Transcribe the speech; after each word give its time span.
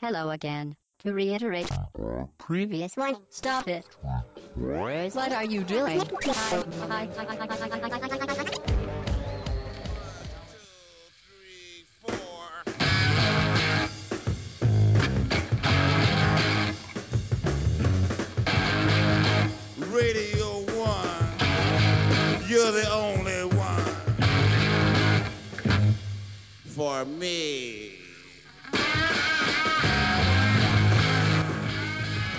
Hello 0.00 0.30
again. 0.30 0.76
To 1.00 1.12
reiterate, 1.12 1.68
previous 2.38 2.96
one, 2.96 3.16
stop 3.30 3.66
it. 3.66 3.84
What 4.54 5.32
are 5.32 5.44
you 5.44 5.64
doing? 5.64 6.00
Radio 19.90 20.60
One, 20.78 21.28
you're 22.46 22.70
the 22.70 22.88
only 22.92 23.44
one 23.56 23.96
for 26.66 27.04
me. 27.04 27.87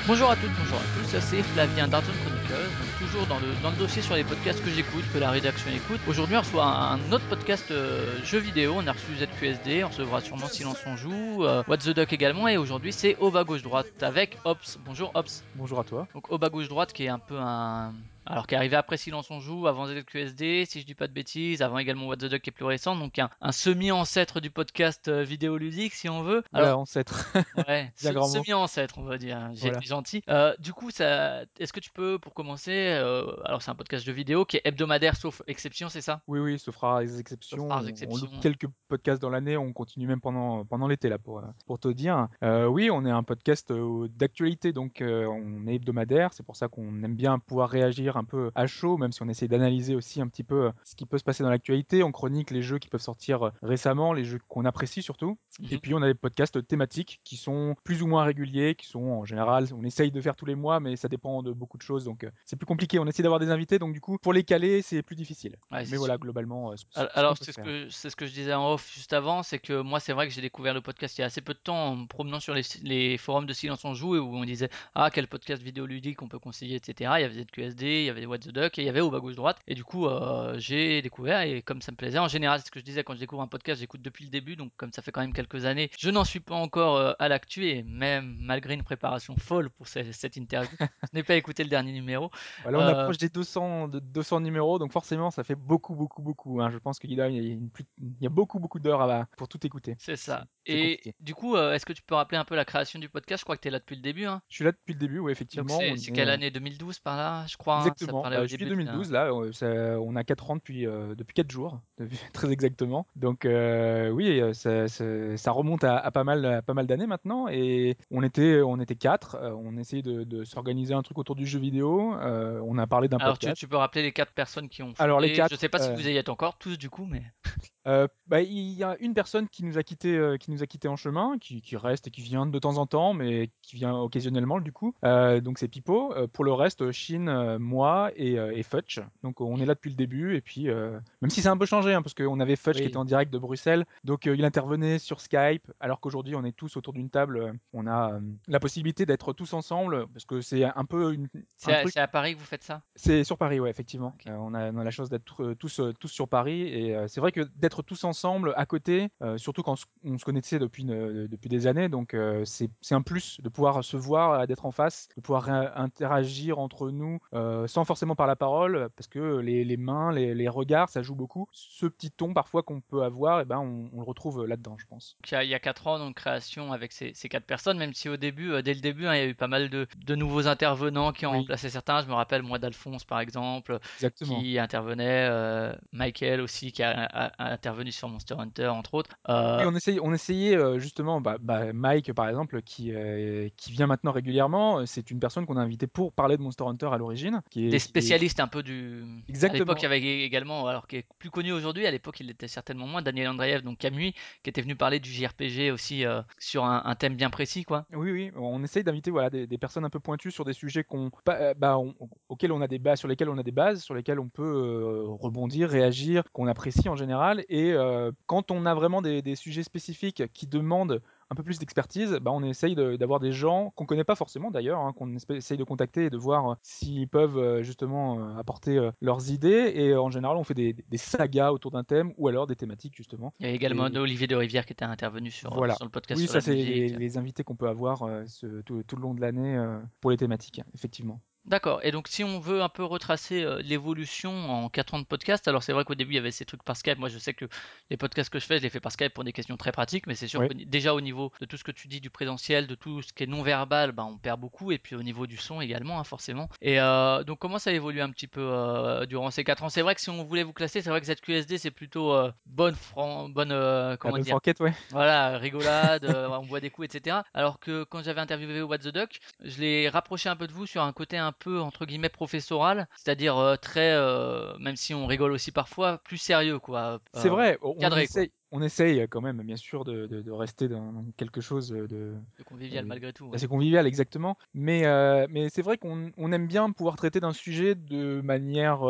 Bonjour 0.09 0.31
à 0.31 0.36
toutes, 0.36 0.49
bonjour 0.58 0.77
à 0.80 0.98
tous, 0.98 1.08
ça 1.08 1.22
c'est 1.22 1.44
Flavien 1.44 1.88
d'Arton 1.88 2.12
Chronicles, 2.26 2.52
donc 2.52 2.98
toujours 2.98 3.27
dans 3.27 3.38
le, 3.38 3.45
dans 3.62 3.70
le 3.70 3.76
dossier 3.76 4.02
sur 4.02 4.16
les 4.16 4.23
podcasts 4.23 4.59
que 4.66 4.72
j'écoute, 4.72 5.04
que 5.13 5.20
la 5.20 5.30
rédaction 5.30 5.70
écoute. 5.70 6.00
Aujourd'hui 6.08 6.36
on 6.36 6.40
reçoit 6.40 6.66
un 6.66 7.12
autre 7.12 7.26
podcast 7.30 7.70
euh, 7.70 8.17
jeux 8.23 8.40
vidéo, 8.40 8.73
on 8.77 8.88
a 8.88 8.91
reçu 8.91 9.16
ZQSD, 9.16 9.84
on 9.84 9.90
recevra 9.90 10.20
sûrement 10.22 10.48
Silence 10.48 10.80
on 10.88 10.98
joue, 10.98 11.45
euh, 11.45 11.62
What 11.67 11.77
the 11.77 11.90
Duck 11.91 12.12
également, 12.12 12.48
et 12.48 12.58
aujourd'hui 12.58 12.91
c'est 12.91 13.17
au 13.17 13.30
bas 13.30 13.44
gauche 13.44 13.62
droite 13.62 14.02
avec 14.02 14.40
Ops. 14.45 14.80
Bonjour 14.84 15.12
Ops. 15.14 15.44
Bonjour 15.53 15.80
à 15.80 15.84
toi. 15.84 16.08
Donc 16.16 16.31
au 16.31 16.39
bas 16.39 16.50
gauche 16.50 16.70
droite 16.70 16.91
qui 16.91 17.03
est 17.03 17.09
un 17.09 17.20
peu 17.20 17.38
un... 17.38 17.94
Alors 18.29 18.45
qui 18.45 18.53
est 18.53 18.57
arrivé 18.57 18.75
après 18.75 18.95
Silence 18.97 19.31
on 19.31 19.39
joue, 19.39 19.65
avant 19.65 19.88
ZQSD, 19.88 20.65
si 20.65 20.81
je 20.81 20.85
dis 20.85 20.93
pas 20.93 21.07
de 21.07 21.13
bêtises, 21.13 21.63
avant 21.63 21.79
également 21.79 22.05
What 22.05 22.17
the 22.17 22.25
Duck 22.25 22.41
qui 22.43 22.52
est 22.52 22.53
plus 22.53 22.63
récent, 22.65 22.95
donc 22.95 23.17
un, 23.17 23.29
un 23.41 23.52
semi-ancêtre 23.52 24.39
du 24.39 24.52
podcast 24.52 25.07
euh, 25.07 25.23
vidéoludique 25.23 25.93
si 25.95 26.09
on 26.09 26.21
veut. 26.21 26.43
Voilà, 26.53 26.77
ancêtre. 26.77 27.33
Ouais, 27.67 27.91
grand 28.03 28.27
mot. 28.27 28.33
semi-ancêtre, 28.43 28.99
on 28.99 29.03
va 29.03 29.17
dire. 29.17 29.49
J'ai 29.53 29.61
Voilà. 29.61 29.77
été 29.77 29.88
gentil. 29.88 30.21
Euh, 30.30 30.53
du 30.59 30.73
coup, 30.73 30.91
ça, 30.91 31.41
est-ce 31.59 31.73
que 31.73 31.80
tu 31.80 31.89
peux, 31.91 32.19
pour 32.19 32.36
commencer, 32.36 32.71
euh, 32.71 33.25
alors 33.45 33.63
c'est 33.63 33.71
un 33.71 33.75
podcast 33.75 34.05
de 34.05 34.11
vidéo 34.11 34.45
qui 34.45 34.58
est 34.58 34.61
hebdomadaire 34.64 35.16
sauf 35.16 35.41
exception, 35.47 35.89
c'est 35.89 36.02
ça? 36.02 36.21
Oui, 36.27 36.39
oui, 36.39 36.59
sauf 36.59 36.75
rares 36.77 37.02
exceptions. 37.02 37.58
Sauf 37.58 37.67
rares 37.69 37.83
on- 37.83 37.88
exceptions. 37.88 38.27
On 38.27 38.31
loupe 38.31 38.41
quelques 38.41 38.67
podcasts 38.88 39.21
dans 39.21 39.31
l'année, 39.31 39.58
on 39.58 39.73
continue 39.73 40.05
même 40.05 40.21
pendant, 40.21 40.66
pendant 40.66 40.88
l'été, 40.88 41.09
là, 41.09 41.17
pour, 41.17 41.41
pour 41.66 41.80
te 41.80 41.88
dire. 41.88 42.27
Euh, 42.43 42.67
oui, 42.67 42.91
on 42.91 43.05
est 43.08 43.11
un 43.11 43.23
podcast 43.23 43.73
d'actualité, 43.73 44.71
donc 44.71 45.02
on 45.03 45.66
est 45.67 45.75
hebdomadaire. 45.75 46.31
C'est 46.33 46.45
pour 46.45 46.55
ça 46.55 46.67
qu'on 46.67 47.02
aime 47.03 47.16
bien 47.16 47.39
pouvoir 47.39 47.69
réagir 47.69 48.17
un 48.20 48.23
peu 48.23 48.52
à 48.56 48.67
chaud, 48.67 48.98
même 48.98 49.12
si 49.12 49.22
on 49.23 49.28
essaie 49.30 49.48
d'analyser 49.48 49.95
aussi 49.95 50.22
un 50.22 50.28
petit 50.28 50.44
peu 50.44 50.66
euh, 50.66 50.72
ce 50.84 50.95
qui 50.95 51.06
peut 51.06 51.17
se 51.17 51.23
passer 51.23 51.44
dans 51.44 51.50
l'actualité. 51.50 52.03
On 52.03 52.12
chronique 52.12 52.52
les 52.52 52.61
jeux 52.61 52.78
qui 52.78 52.89
peuvent 52.89 53.02
sortir 53.02 53.48
euh, 53.48 53.50
récemment, 53.64 54.14
les 54.14 54.23
jeux 54.26 54.39
qu'on 54.48 54.66
apprécie 54.66 55.02
surtout. 55.02 55.38
Et 55.70 55.76
Mhm. 55.76 55.80
puis 55.81 55.94
on 55.94 56.02
a 56.02 56.08
des 56.08 56.14
podcasts 56.14 56.66
thématiques 56.67 57.22
qui 57.23 57.36
sont 57.38 57.76
plus 57.84 58.02
ou 58.03 58.08
moins 58.08 58.23
réguliers, 58.23 58.76
qui 58.76 58.86
sont 58.88 59.00
en 59.03 59.26
général, 59.26 59.66
on 59.76 59.84
essaye 59.84 60.11
de 60.11 60.22
faire 60.22 60.36
tous 60.36 60.45
les 60.45 60.56
mois, 60.56 60.80
mais 60.80 60.95
ça 60.95 61.08
dépend 61.08 61.42
de 61.44 61.52
beaucoup 61.52 61.78
de 61.78 61.84
choses, 61.84 62.03
donc 62.06 62.23
euh, 62.23 62.31
c'est 62.45 62.56
plus 62.56 62.66
compliqué. 62.66 63.00
On 63.00 63.08
essaie 63.08 63.23
d'avoir 63.23 63.39
des 63.39 63.50
invités, 63.50 63.80
donc 63.80 63.94
du 63.94 64.02
coup, 64.02 64.17
pour 64.22 64.33
les 64.33 64.44
caler, 64.44 64.81
c'est 64.81 65.02
plus 65.02 65.16
difficile. 65.16 65.56
Ouais, 65.72 65.83
mais 65.89 65.98
voilà, 65.98 66.17
globalement. 66.17 66.73
Alors, 67.16 67.38
c'est 67.38 67.52
ce 67.52 67.59
que 67.59 67.89
c'est 67.89 68.09
ce 68.09 68.16
que 68.16 68.26
je 68.26 68.33
disais 68.33 68.54
en 68.54 68.73
off 68.73 68.92
juste 68.94 69.14
avant, 69.14 69.44
c'est 69.44 69.59
que 69.59 69.81
moi, 69.81 70.00
c'est 70.00 70.14
vrai 70.14 70.28
que 70.28 70.33
j'ai 70.33 70.42
découvert 70.42 70.73
le 70.73 70.81
podcast 70.81 71.17
il 71.17 71.22
y 71.22 71.23
a 71.23 71.28
assez 71.28 71.42
peu 71.42 71.54
de 71.54 71.59
temps 71.59 71.89
en 71.92 71.95
me 71.95 72.06
promenant 72.08 72.39
sur 72.39 72.54
les, 72.54 72.64
les 72.83 73.17
forums 73.17 73.45
de 73.45 73.54
Silence 73.54 73.86
on 73.86 73.94
joue 73.94 74.16
et 74.16 74.20
où 74.20 74.36
on 74.36 74.44
disait 74.44 74.70
ah 74.95 75.09
quel 75.14 75.28
podcast 75.28 75.61
vidéoludique 75.61 76.22
on 76.22 76.28
peut 76.28 76.39
conseiller, 76.39 76.76
etc. 76.76 77.11
Il 77.17 77.22
y 77.22 77.23
avait 77.23 77.42
ZQSD, 77.44 77.98
il 78.03 78.05
y 78.05 78.09
avait 78.09 78.25
What 78.25 78.39
the 78.39 78.50
Duck 78.50 78.78
et 78.80 78.81
il 78.81 78.86
y 78.86 78.89
avait 78.89 79.02
au 79.02 79.09
bas 79.11 79.19
gauche 79.19 79.36
droite. 79.36 79.58
Et 79.67 79.75
du 79.75 79.83
coup, 79.83 80.08
euh, 80.08 80.55
j'ai 80.58 81.02
découvert 81.02 81.42
et 81.42 81.61
comme 81.61 81.81
ça 81.81 81.92
me 81.92 81.97
plaisait, 81.97 82.19
en 82.19 82.28
général, 82.28 82.59
c'est 82.59 82.67
ce 82.67 82.72
que 82.72 82.80
je 82.80 82.86
disais 82.86 83.03
quand 83.03 83.14
je 83.16 83.19
découvre 83.19 83.42
un 83.42 83.47
podcast, 83.47 83.80
j'écoute 83.80 84.02
depuis 84.02 84.25
le 84.25 84.30
début, 84.31 84.55
donc 84.55 84.72
comme 84.78 84.92
ça 84.92 85.02
fait 85.02 85.11
quand 85.11 85.22
même 85.22 85.33
quelques 85.33 85.66
années, 85.66 85.89
je 85.97 86.09
n'en 86.09 86.23
suis 86.23 86.39
pas 86.39 86.55
encore 86.55 86.97
euh, 86.97 87.14
à 87.20 87.27
l'actu 87.27 87.67
et 87.67 87.83
même 87.83 88.38
malgré 88.39 88.73
une 88.73 88.83
préparation 88.83 89.36
folle 89.38 89.70
pour 89.70 89.88
ce- 89.88 90.11
cette 90.11 90.36
interview, 90.38 90.70
je 91.03 91.09
n'ai 91.14 91.23
pas 91.23 91.36
écouté 91.36 91.64
le 91.64 91.70
dernier 91.70 91.92
numéro. 91.92 92.31
Voilà, 92.64 92.80
on 92.80 92.81
euh, 92.81 93.00
approche 93.02 93.17
des 93.17 93.30
200, 93.30 93.88
de 93.89 93.99
200 93.99 94.42
numéros, 94.42 94.80
donc 94.80 94.92
forcément, 94.92 95.31
ça 95.31 95.43
fait 95.43 95.55
beaucoup, 95.55 95.95
beaucoup, 95.95 96.21
beaucoup. 96.21 96.61
hein. 96.61 96.70
Je 96.71 96.77
pense 96.77 96.99
qu'il 96.99 97.11
y, 97.11 97.16
y 97.16 98.26
a 98.26 98.30
beaucoup, 98.30 98.60
beaucoup 98.60 98.80
d'heures 98.80 99.26
pour 99.37 99.48
tout 99.48 99.66
écouter. 99.66 99.95
C'est 99.99 100.16
ça. 100.16 100.45
Et 100.66 100.98
compliqué. 100.98 101.16
du 101.20 101.33
coup, 101.36 101.58
est-ce 101.58 101.86
que 101.86 101.93
tu 101.93 102.04
peux 102.04 102.16
rappeler 102.16 102.37
un 102.37 102.45
peu 102.45 102.55
la 102.55 102.66
création 102.66 102.99
du 102.99 103.10
podcast? 103.10 103.42
Je 103.42 103.45
crois 103.45 103.55
que 103.58 103.61
tu 103.61 103.67
es 103.70 103.71
là 103.71 103.80
depuis 103.80 103.95
le 103.95 104.02
début. 104.02 104.26
Hein. 104.26 104.42
Je 104.49 104.55
suis 104.55 104.64
là 104.66 104.71
depuis 104.71 104.93
le 104.93 104.99
début, 104.99 105.20
oui, 105.20 105.31
effectivement. 105.31 105.77
c'est 105.80 106.11
on 106.11 106.14
quelle 106.14 106.30
année? 106.30 106.52
2012 106.52 106.99
par 106.99 107.17
là, 107.17 107.45
je 107.48 107.58
crois. 107.58 107.81
hein, 107.81 107.89
Exactement, 107.92 108.23
juillet 108.45 108.48
début 108.58 108.64
de- 108.66 108.70
2012, 108.70 109.11
là, 109.11 109.32
euh, 109.32 109.52
ça- 109.52 110.00
on 110.02 110.16
a 110.16 110.23
4 110.23 110.52
ans 110.52 110.55
depuis, 110.55 110.86
euh, 110.88 111.16
depuis 111.16 111.33
4 111.33 111.52
jours, 111.52 111.80
depuis- 111.98 112.17
très 112.33 112.52
exactement. 112.52 113.08
Donc 113.16 113.45
euh, 113.45 114.10
oui, 114.10 114.39
euh, 114.39 114.54
ça, 114.54 114.88
ça- 114.88 115.38
ça 115.38 115.52
remonte 115.52 115.83
à, 115.83 115.98
à 115.98 116.11
pas 116.11 116.23
mal, 116.23 116.45
à 116.45 116.61
pas 116.61 116.73
mal 116.73 116.88
d'années 116.88 117.08
maintenant, 117.08 117.48
et 117.49 117.98
on 118.11 118.23
était, 118.23 118.61
on 118.61 118.80
était 118.80 118.95
4, 118.95 119.38
on 119.42 119.78
essayait 119.78 120.02
de, 120.04 120.23
de 120.23 120.44
s'organiser 120.44 120.94
un 120.94 121.02
truc 121.02 121.17
autour 121.17 121.36
du 121.36 121.45
jeu 121.45 121.60
vidéo, 121.60 122.14
euh, 122.16 122.61
on 122.66 122.78
a 122.78 122.88
parlé 122.88 123.08
d'un 123.08 123.17
Alors 123.17 123.38
tu, 123.38 123.45
podcast. 123.45 123.60
tu 123.60 123.67
peux 123.67 123.78
rappeler 123.78 124.02
les 124.04 124.11
quatre 124.11 124.33
personnes 124.33 124.70
qui 124.70 124.82
ont 124.83 124.88
fondé. 124.88 124.98
Alors, 125.04 125.20
les 125.20 125.33
quatre, 125.33 125.52
je 125.52 125.55
sais 125.58 125.70
pas 125.70 125.80
si 125.80 125.89
euh, 125.89 125.95
vous 125.95 126.08
y 126.08 126.16
êtes 126.17 126.30
encore 126.30 126.58
tous 126.58 126.78
du 126.78 126.89
coup, 126.89 127.05
mais 127.05 127.23
Euh, 127.89 128.07
bah, 128.27 128.42
il 128.42 128.74
y 128.74 128.83
a 128.83 128.95
une 129.00 129.16
personne 129.16 129.48
qui 129.50 129.66
nous 129.66 129.80
a 129.80 129.83
quitté, 129.83 130.16
euh, 130.16 130.38
qui 130.38 130.51
nous 130.51 130.62
a 130.62 130.68
quitté 130.68 130.88
en 130.88 130.95
chemin, 130.95 131.38
qui, 131.39 131.62
qui 131.62 131.75
reste 131.75 132.07
et 132.07 132.12
qui 132.12 132.22
vient 132.22 132.45
de 132.45 132.60
temps 132.60 132.77
en 132.77 132.86
temps, 132.86 133.13
mais 133.13 133.50
qui 133.63 133.75
vient 133.75 133.95
occasionnellement 133.95 134.60
du 134.60 134.72
coup. 134.72 134.94
Euh, 135.04 135.42
donc 135.42 135.57
c'est 135.57 135.68
Pipo. 135.68 136.13
Pour 136.33 136.45
le 136.45 136.54
reste, 136.54 136.92
Shin, 136.92 137.57
moi 137.57 138.12
et, 138.16 138.33
et 138.33 138.63
Futch. 138.63 139.00
Donc 139.24 139.42
on 139.42 139.57
est 139.57 139.66
là 139.66 139.74
depuis 139.74 139.89
le 139.89 139.95
début 139.95 140.36
et 140.36 140.42
puis 140.42 140.66
même 140.66 141.30
si 141.30 141.42
c'est 141.42 141.50
un 141.50 141.57
peu 141.57 141.66
changé, 141.66 141.94
hein, 141.94 142.01
parce 142.01 142.13
qu'on 142.13 142.39
avait 142.39 142.56
Futch 142.56 142.75
Oui. 142.75 142.83
qui 142.83 142.88
était 142.88 142.98
en 142.98 143.06
direct 143.06 143.33
de 143.33 143.39
Bruxelles, 143.39 143.86
donc 144.04 144.25
il 144.25 144.45
intervenait 144.45 145.00
sur 145.00 145.22
Skype, 145.22 145.72
alors 145.80 146.00
qu'aujourd'hui 146.00 146.36
on 146.36 146.44
est 146.44 146.56
tous 146.56 146.78
autour 146.78 146.94
d'une 146.94 147.10
table. 147.10 147.54
on 147.74 147.88
a 147.88 148.19
la 148.48 148.60
possibilité 148.60 149.06
d'être 149.06 149.33
tous 149.33 149.54
ensemble 149.54 150.07
parce 150.13 150.25
que 150.25 150.42
c'est 150.42 150.63
un 150.63 150.86
peu 150.86 151.13
une, 151.13 151.28
c'est 151.57 151.74
un 151.74 151.86
à, 151.95 152.07
Paris 152.07 152.36
que 152.36 152.39
vous 152.39 152.45
faites 152.45 152.63
ça? 152.63 152.81
C'est 152.95 153.24
sur 153.24 153.38
Paris, 153.38 153.60
ouais, 153.60 153.69
effectivement. 153.69 154.16
On, 154.28 154.54
a, 154.54 154.72
on 154.72 154.78
a 154.78 154.83
la 154.83 154.92
chance 154.92 155.10
d'être 155.10 155.54
tous, 155.54 155.81
tous 156.00 156.07
sur 156.07 156.28
Paris 156.28 156.62
et 156.62 156.95
c'est 157.07 157.22
vrai 157.22 157.31
que 157.31 157.42
d'être 157.56 157.79
tous 157.84 158.04
ensemble 158.04 158.54
à 158.57 158.66
côté, 158.66 159.10
euh, 159.22 159.38
surtout 159.38 159.63
quand 159.63 159.74
on 159.74 159.75
se- 159.75 159.86
on 160.06 160.18
se 160.18 160.25
connaissait 160.25 160.60
depuis, 160.60 160.84
une- 160.84 161.28
depuis 161.28 161.50
des 161.50 161.68
années, 161.68 161.90
donc 161.90 162.13
euh, 162.13 162.44
c'est 162.45 162.69
c'est 162.81 162.95
un 162.95 163.01
plus 163.01 163.40
de 163.42 163.50
pouvoir 163.50 163.84
se 163.84 163.98
voir, 163.98 164.31
euh, 164.42 164.45
d'être 164.45 164.66
en 164.66 164.72
face, 164.72 165.10
de 165.16 165.22
pouvoir 165.22 165.50
interagir 165.50 166.60
entre 166.60 166.92
nous 166.92 167.19
euh, 167.34 167.68
sans 167.68 167.86
forcément 167.86 168.16
par 168.16 168.28
la 168.28 168.36
parole, 168.36 168.90
parce 168.95 169.07
que 169.07 169.38
les, 169.38 169.63
les 169.63 169.78
mains, 169.78 170.12
les, 170.12 170.34
les 170.34 170.48
regards, 170.50 170.90
ça 170.90 171.01
joue 171.01 171.16
beaucoup. 171.16 171.48
Ce 171.51 171.86
petit 171.86 172.12
ton 172.12 172.34
parfois 172.34 172.63
qu'on 172.63 172.81
peut 172.81 173.04
avoir, 173.04 173.42
et 173.42 173.45
ben 173.45 173.60
on, 173.60 173.90
on 173.94 174.00
le 174.00 174.06
retrouve 174.06 174.46
là-dedans, 174.46 174.75
je 174.78 174.86
pense. 174.86 175.18
Il 175.25 175.34
y, 175.34 175.36
a, 175.36 175.44
il 175.44 175.50
y 175.50 175.54
a 175.54 175.60
quatre 175.60 175.88
ans, 175.88 176.00
donc 176.00 176.16
création 176.16 176.72
avec 176.72 176.92
ces, 176.92 177.13
ces 177.13 177.30
quatre 177.30 177.46
personnes, 177.46 177.78
même 177.78 177.94
si 177.94 178.10
au 178.10 178.18
début, 178.18 178.51
euh, 178.51 178.62
dès 178.62 178.74
le 178.74 178.81
début, 178.81 179.07
hein, 179.07 179.16
il 179.16 179.19
y 179.19 179.22
a 179.24 179.28
eu 179.28 179.36
pas 179.36 179.48
mal 179.48 179.69
de, 179.69 179.88
de 180.06 180.16
nouveaux 180.16 180.48
intervenants 180.48 181.12
qui 181.12 181.25
ont 181.25 181.31
Oui. 181.31 181.38
remplacé 181.40 181.69
certains. 181.69 182.01
Je 182.01 182.07
me 182.07 182.13
rappelle 182.13 182.42
moi 182.44 182.60
d'Alphonse 182.60 183.04
par 183.06 183.19
exemple, 183.19 183.80
Exactement. 183.98 184.40
qui 184.42 184.57
intervenait, 184.60 185.28
euh, 185.30 185.74
Michael 185.92 186.42
aussi 186.42 186.72
qui 186.72 186.84
a, 186.84 186.92
a- 187.06 187.44
a 187.44 187.57
intervenu 187.59 187.92
sur 187.92 188.07
Monster 188.09 188.36
Hunter 188.39 188.68
entre 188.68 188.94
autres. 188.94 189.12
Euh, 189.27 189.63
on 189.65 189.75
essayait, 189.75 190.00
on 190.01 190.13
essayait 190.13 190.56
euh, 190.56 190.80
justement, 190.80 191.19
bah, 191.21 191.38
bah, 191.42 191.74
Mike 191.74 192.13
par 192.13 192.27
exemple, 192.30 192.62
qui, 192.62 192.94
euh, 192.94 193.50
qui 193.57 193.71
vient 193.71 193.88
maintenant 193.88 194.12
régulièrement, 194.12 194.86
c'est 194.86 195.12
une 195.12 195.19
personne 195.19 195.45
qu'on 195.45 195.57
a 195.57 195.62
invitée 195.62 195.88
pour 195.88 196.13
parler 196.13 196.38
de 196.38 196.42
Monster 196.42 196.63
Hunter 196.65 196.89
à 196.92 196.98
l'origine. 196.98 197.42
qui 197.50 197.62
est- 197.62 197.63
des 197.65 197.69
qui 197.71 197.75
est- 197.75 197.80
spécialistes 197.80 198.39
un 198.39 198.48
peu 198.48 198.63
du. 198.63 199.03
Exactement. 199.27 199.56
À 199.56 199.59
l'époque, 199.59 199.80
il 199.81 199.83
y 199.83 199.86
avait 199.88 200.21
également, 200.24 200.68
alors 200.68 200.88
qui 200.88 200.98
est 200.98 201.06
plus 201.19 201.30
connu 201.30 201.51
aujourd'hui, 201.51 201.86
à 201.86 201.92
l'époque, 201.92 202.19
il 202.19 202.27
l'était 202.27 202.48
certainement 202.48 202.88
moins, 202.88 203.01
Daniel 203.01 203.27
Andreev, 203.30 203.62
donc 203.62 203.77
Camui, 203.80 204.13
qui 204.44 204.50
était 204.50 204.62
venu 204.62 204.75
parler 204.75 205.00
du 205.00 205.12
JRPG 205.12 205.71
aussi 205.71 206.06
euh, 206.06 206.21
sur 206.38 206.63
un, 206.65 206.81
un 206.86 206.95
thème 206.95 207.15
bien 207.15 207.30
précis, 207.30 207.63
quoi. 207.65 207.86
Oui, 207.94 208.12
oui, 208.12 208.31
on 208.38 208.63
essaye 208.63 208.83
d'inviter 208.83 209.12
voilà, 209.12 209.30
des, 209.30 209.48
des 209.48 209.57
personnes 209.57 209.83
un 209.86 209.89
peu 209.89 210.00
pointues 210.00 210.31
sur 210.31 210.45
des 210.45 210.53
sujets 210.53 210.83
qu'on, 210.83 211.12
bah, 211.25 211.77
on- 211.77 211.94
auxquels 212.30 212.51
on 212.51 212.62
a 212.62 212.68
des 212.68 212.80
bases, 212.80 213.00
sur 213.00 213.07
lesquels 213.07 213.30
on 213.30 213.38
a 213.38 213.44
des 213.44 213.51
bases, 213.51 213.83
sur 213.83 213.94
lesquels 213.95 214.19
on 214.19 214.30
peut 214.30 215.03
rebondir, 215.19 215.69
réagir, 215.69 216.24
qu'on 216.33 216.48
apprécie 216.48 216.89
en 216.89 216.95
général. 216.95 217.44
Et 217.50 217.74
euh, 217.74 218.12
quand 218.27 218.51
on 218.51 218.65
a 218.65 218.74
vraiment 218.74 219.01
des, 219.01 219.21
des 219.21 219.36
sujets 219.36 219.63
spécifiques 219.63 220.24
qui 220.33 220.48
demandent 220.48 221.01
un 221.31 221.36
peu 221.36 221.44
plus 221.44 221.60
d'expertise, 221.60 222.18
bah, 222.22 222.31
on 222.31 222.42
essaye 222.44 222.74
de- 222.74 222.96
d'avoir 222.96 223.19
des 223.19 223.31
gens 223.31 223.72
qu'on 223.75 223.86
connaît 223.86 224.04
pas 224.04 224.16
forcément 224.16 224.50
d'ailleurs, 224.50 224.80
hein, 224.80 224.94
qu'on 224.94 225.16
essaye 225.16 225.57
de 225.60 225.63
contacter 225.63 226.06
et 226.06 226.10
de 226.10 226.18
voir 226.18 226.57
s'ils 226.63 227.07
peuvent 227.07 227.62
justement 227.62 228.36
apporter 228.38 228.90
leurs 229.01 229.30
idées. 229.31 229.72
Et 229.75 229.96
en 229.96 230.10
général, 230.10 230.38
on 230.38 230.44
fait 230.44 230.56
des, 230.56 230.74
des 230.74 230.98
sagas 230.98 231.51
autour 231.51 231.69
d'un 231.69 231.84
thème 231.84 232.13
ou 232.18 232.28
alors 232.28 232.48
des 232.48 232.56
thématiques 232.56 232.96
justement. 232.96 233.34
Il 233.40 233.46
y 233.46 233.50
a 233.50 233.54
également 233.54 233.88
Et- 233.88 233.98
Olivier 234.00 234.25
de 234.25 234.36
Rivière 234.36 234.66
qui 234.66 234.74
était 234.74 234.86
intervenu 234.86 235.30
sur, 235.30 235.54
Voilà. 235.54 235.75
sur 235.75 235.86
le 235.86 235.92
podcast 235.92 236.19
Oui, 236.19 236.25
sur 236.25 236.34
ça 236.34 236.42
c'est 236.42 236.56
les, 236.56 237.18
invités 237.19 237.44
qu'on 237.44 237.56
peut 237.56 237.68
avoir 237.69 238.01
euh, 238.04 238.24
ce- 238.25 238.62
tout, 238.62 238.81
tout 238.84 238.96
le 238.96 239.01
long 239.04 239.13
de 239.13 239.22
l'année 239.22 239.56
euh, 239.56 239.78
pour 240.01 240.10
les 240.12 240.18
thématiques, 240.18 240.62
effectivement. 240.74 241.22
D'accord. 241.50 241.80
Et 241.84 241.92
donc, 241.92 242.07
si 242.07 242.24
on 242.24 242.40
veut 242.40 242.62
un 242.62 242.69
peu 242.69 242.84
retracer 242.84 243.44
euh, 243.44 243.60
l'évolution 243.63 244.31
en 244.66 244.69
4 244.69 244.94
ans 244.94 245.00
de 245.00 245.04
podcast, 245.06 245.48
alors 245.48 245.63
c'est 245.63 245.74
vrai 245.74 245.84
qu'au 245.84 245.96
début, 245.96 246.13
il 246.13 246.16
y 246.16 246.19
avait 246.19 246.31
ces 246.31 246.46
trucs 246.46 246.63
par 246.63 246.78
Skype. 246.78 247.00
Moi, 247.00 247.10
je 247.10 247.18
sais 247.18 247.34
que 247.34 247.46
les 247.90 247.98
podcasts 247.98 248.30
que 248.31 248.40
je 248.40 248.46
fais, 248.46 248.57
je 248.60 248.63
les 248.63 248.69
fais 248.69 248.80
par 248.80 248.92
Skype 248.92 249.13
pour 249.13 249.24
des 249.24 249.34
questions 249.34 249.57
très 249.57 249.72
pratiques, 249.72 250.06
mais 250.07 250.16
c'est 250.16 250.28
sûr 250.28 250.42
Oui. 250.42 250.48
que 250.50 250.54
déjà 250.54 250.94
au 250.94 251.01
niveau 251.01 251.31
de 251.42 251.46
tout 251.46 251.57
ce 251.57 251.63
que 251.63 251.72
tu 251.72 251.88
dis 251.88 252.00
du 252.00 252.10
présentiel, 252.10 252.68
de 252.68 252.75
tout 252.75 253.01
ce 253.01 253.12
qui 253.13 253.24
est 253.24 253.28
non-verbal, 253.28 253.92
ben, 253.92 254.04
on 254.04 254.18
perd 254.18 254.40
beaucoup. 254.40 254.72
Et 254.72 254.78
puis 254.78 254.96
au 254.96 255.01
niveau 255.04 255.25
du 255.28 255.38
son 255.38 255.60
également, 255.60 256.00
hein, 256.00 256.04
forcément. 256.04 256.50
Et 256.62 256.80
euh, 256.80 257.24
donc, 257.24 257.40
comment 257.40 257.60
ça 257.60 257.72
évolue 257.72 258.01
un 258.01 258.12
petit 258.12 258.28
peu 258.28 258.42
euh, 258.42 259.06
durant 259.07 259.31
ces 259.31 259.44
4 259.44 259.63
ans? 259.63 259.69
C'est 259.69 259.81
vrai 259.81 259.96
que 259.96 260.01
si 260.01 260.10
on 260.12 260.24
voulait 260.24 260.44
vous 260.44 260.54
classer, 260.54 260.81
c'est 260.81 260.90
vrai 260.92 261.01
que 261.01 261.07
ZQSD, 261.07 261.57
c'est 261.57 261.72
plutôt 261.72 262.13
euh, 262.13 262.31
bonne, 262.46 262.75
fran- 262.75 263.28
bonne, 263.28 263.51
euh, 263.51 263.92
La 263.92 263.98
comment 263.98 264.13
bonne 264.13 264.22
dire, 264.22 264.34
franquette, 264.34 264.60
ouais. 264.60 264.74
voilà, 264.92 265.38
rigolade, 265.40 266.06
euh, 266.06 266.28
on 266.30 266.46
boit 266.46 266.60
des 266.60 266.69
coups, 266.69 266.94
etc. 266.94 267.18
Alors 267.34 267.60
que 267.60 267.84
quand 267.86 268.04
j'avais 268.04 268.22
interviewé 268.22 268.62
What 268.62 268.78
the 268.80 268.90
Duck, 268.90 269.19
je 269.44 269.60
l'ai 269.62 269.90
rapproché 269.90 270.30
un 270.30 270.36
peu 270.36 270.46
de 270.46 270.54
vous 270.54 270.68
sur 270.68 270.84
un 270.84 270.94
côté 270.94 271.18
un 271.18 271.31
peu 271.39 271.59
entre 271.59 271.86
guillemets 271.86 272.09
professoral, 272.09 272.88
c'est-à-dire 272.95 273.38
euh, 273.38 273.56
très, 273.56 273.91
euh, 273.94 274.57
même 274.59 274.75
si 274.75 274.94
on 274.94 275.07
rigole 275.07 275.31
aussi 275.31 275.51
parfois, 275.51 276.00
plus 276.00 276.18
sérieux 276.18 276.59
quoi. 276.59 277.00
C'est 277.13 277.30
vrai, 277.30 277.57
on, 277.62 277.75
essaye, 277.97 278.31
on 278.51 278.62
essaye 278.62 279.07
quand 279.09 279.21
même, 279.21 279.41
bien 279.44 279.56
sûr, 279.56 279.83
de, 279.86 280.06
de- 280.07 280.21
de 280.21 280.31
rester 280.31 280.68
dans 280.68 281.06
quelque 281.18 281.41
chose 281.41 281.69
de, 281.69 281.88
de 281.88 282.44
convivial 282.44 282.86
euh, 282.86 282.88
malgré 282.88 283.13
tout. 283.13 283.25
ouais. 283.25 283.36
assez 283.38 283.47
convivial, 283.47 283.88
exactement. 283.88 284.38
Mais, 284.53 284.83
mais 285.30 285.50
c'est 285.50 285.62
vrai 285.62 285.77
qu'on 285.77 286.12
on 286.18 286.31
aime 286.31 286.47
bien 286.47 286.71
pouvoir 286.71 286.95
traiter 286.95 287.19
d'un 287.19 287.33
sujet 287.33 287.75
de 287.75 288.21
manière 288.21 288.81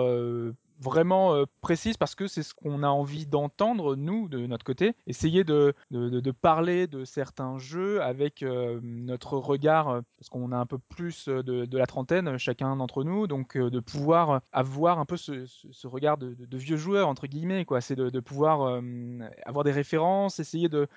vraiment 0.80 1.34
euh, 1.34 1.46
précise 1.62 1.98
parce 1.98 2.16
que 2.16 2.28
c'est 2.28 2.44
ce 2.44 2.54
qu'on 2.54 2.84
a 2.84 2.88
envie 2.88 3.26
d'entendre, 3.26 3.96
nous, 3.96 4.28
de 4.30 4.46
notre 4.48 4.64
côté. 4.64 4.96
Essayer 5.08 5.44
de, 5.44 5.74
de, 5.92 6.32
parler 6.32 6.88
de 6.88 7.06
certains 7.06 7.58
jeux 7.58 8.02
avec 8.02 8.44
euh, 8.44 8.80
notre 8.84 9.38
regard, 9.38 9.90
euh, 9.90 10.02
parce 10.18 10.30
qu'on 10.30 10.52
a 10.52 10.58
un 10.58 10.66
peu 10.66 10.78
plus 10.78 11.28
de, 11.28 11.78
la 11.78 11.86
trentaine, 11.86 12.38
chacun 12.38 12.76
d'entre 12.76 13.04
nous, 13.04 13.28
donc 13.28 13.58
de 13.58 13.80
pouvoir 13.80 14.42
avoir 14.52 15.00
un 15.00 15.06
peu 15.06 15.18
ce, 15.18 15.88
regard 15.88 16.18
de, 16.18 16.36
vieux 16.58 16.78
joueur, 16.78 17.08
entre 17.08 17.28
guillemets, 17.28 17.66
quoi. 17.66 17.82
C'est 17.82 17.96
de, 17.96 18.20
pouvoir 18.20 18.82
avoir 19.46 19.64
des 19.64 19.72
références, 19.72 20.40
essayer 20.40 20.70
de, 20.70 20.88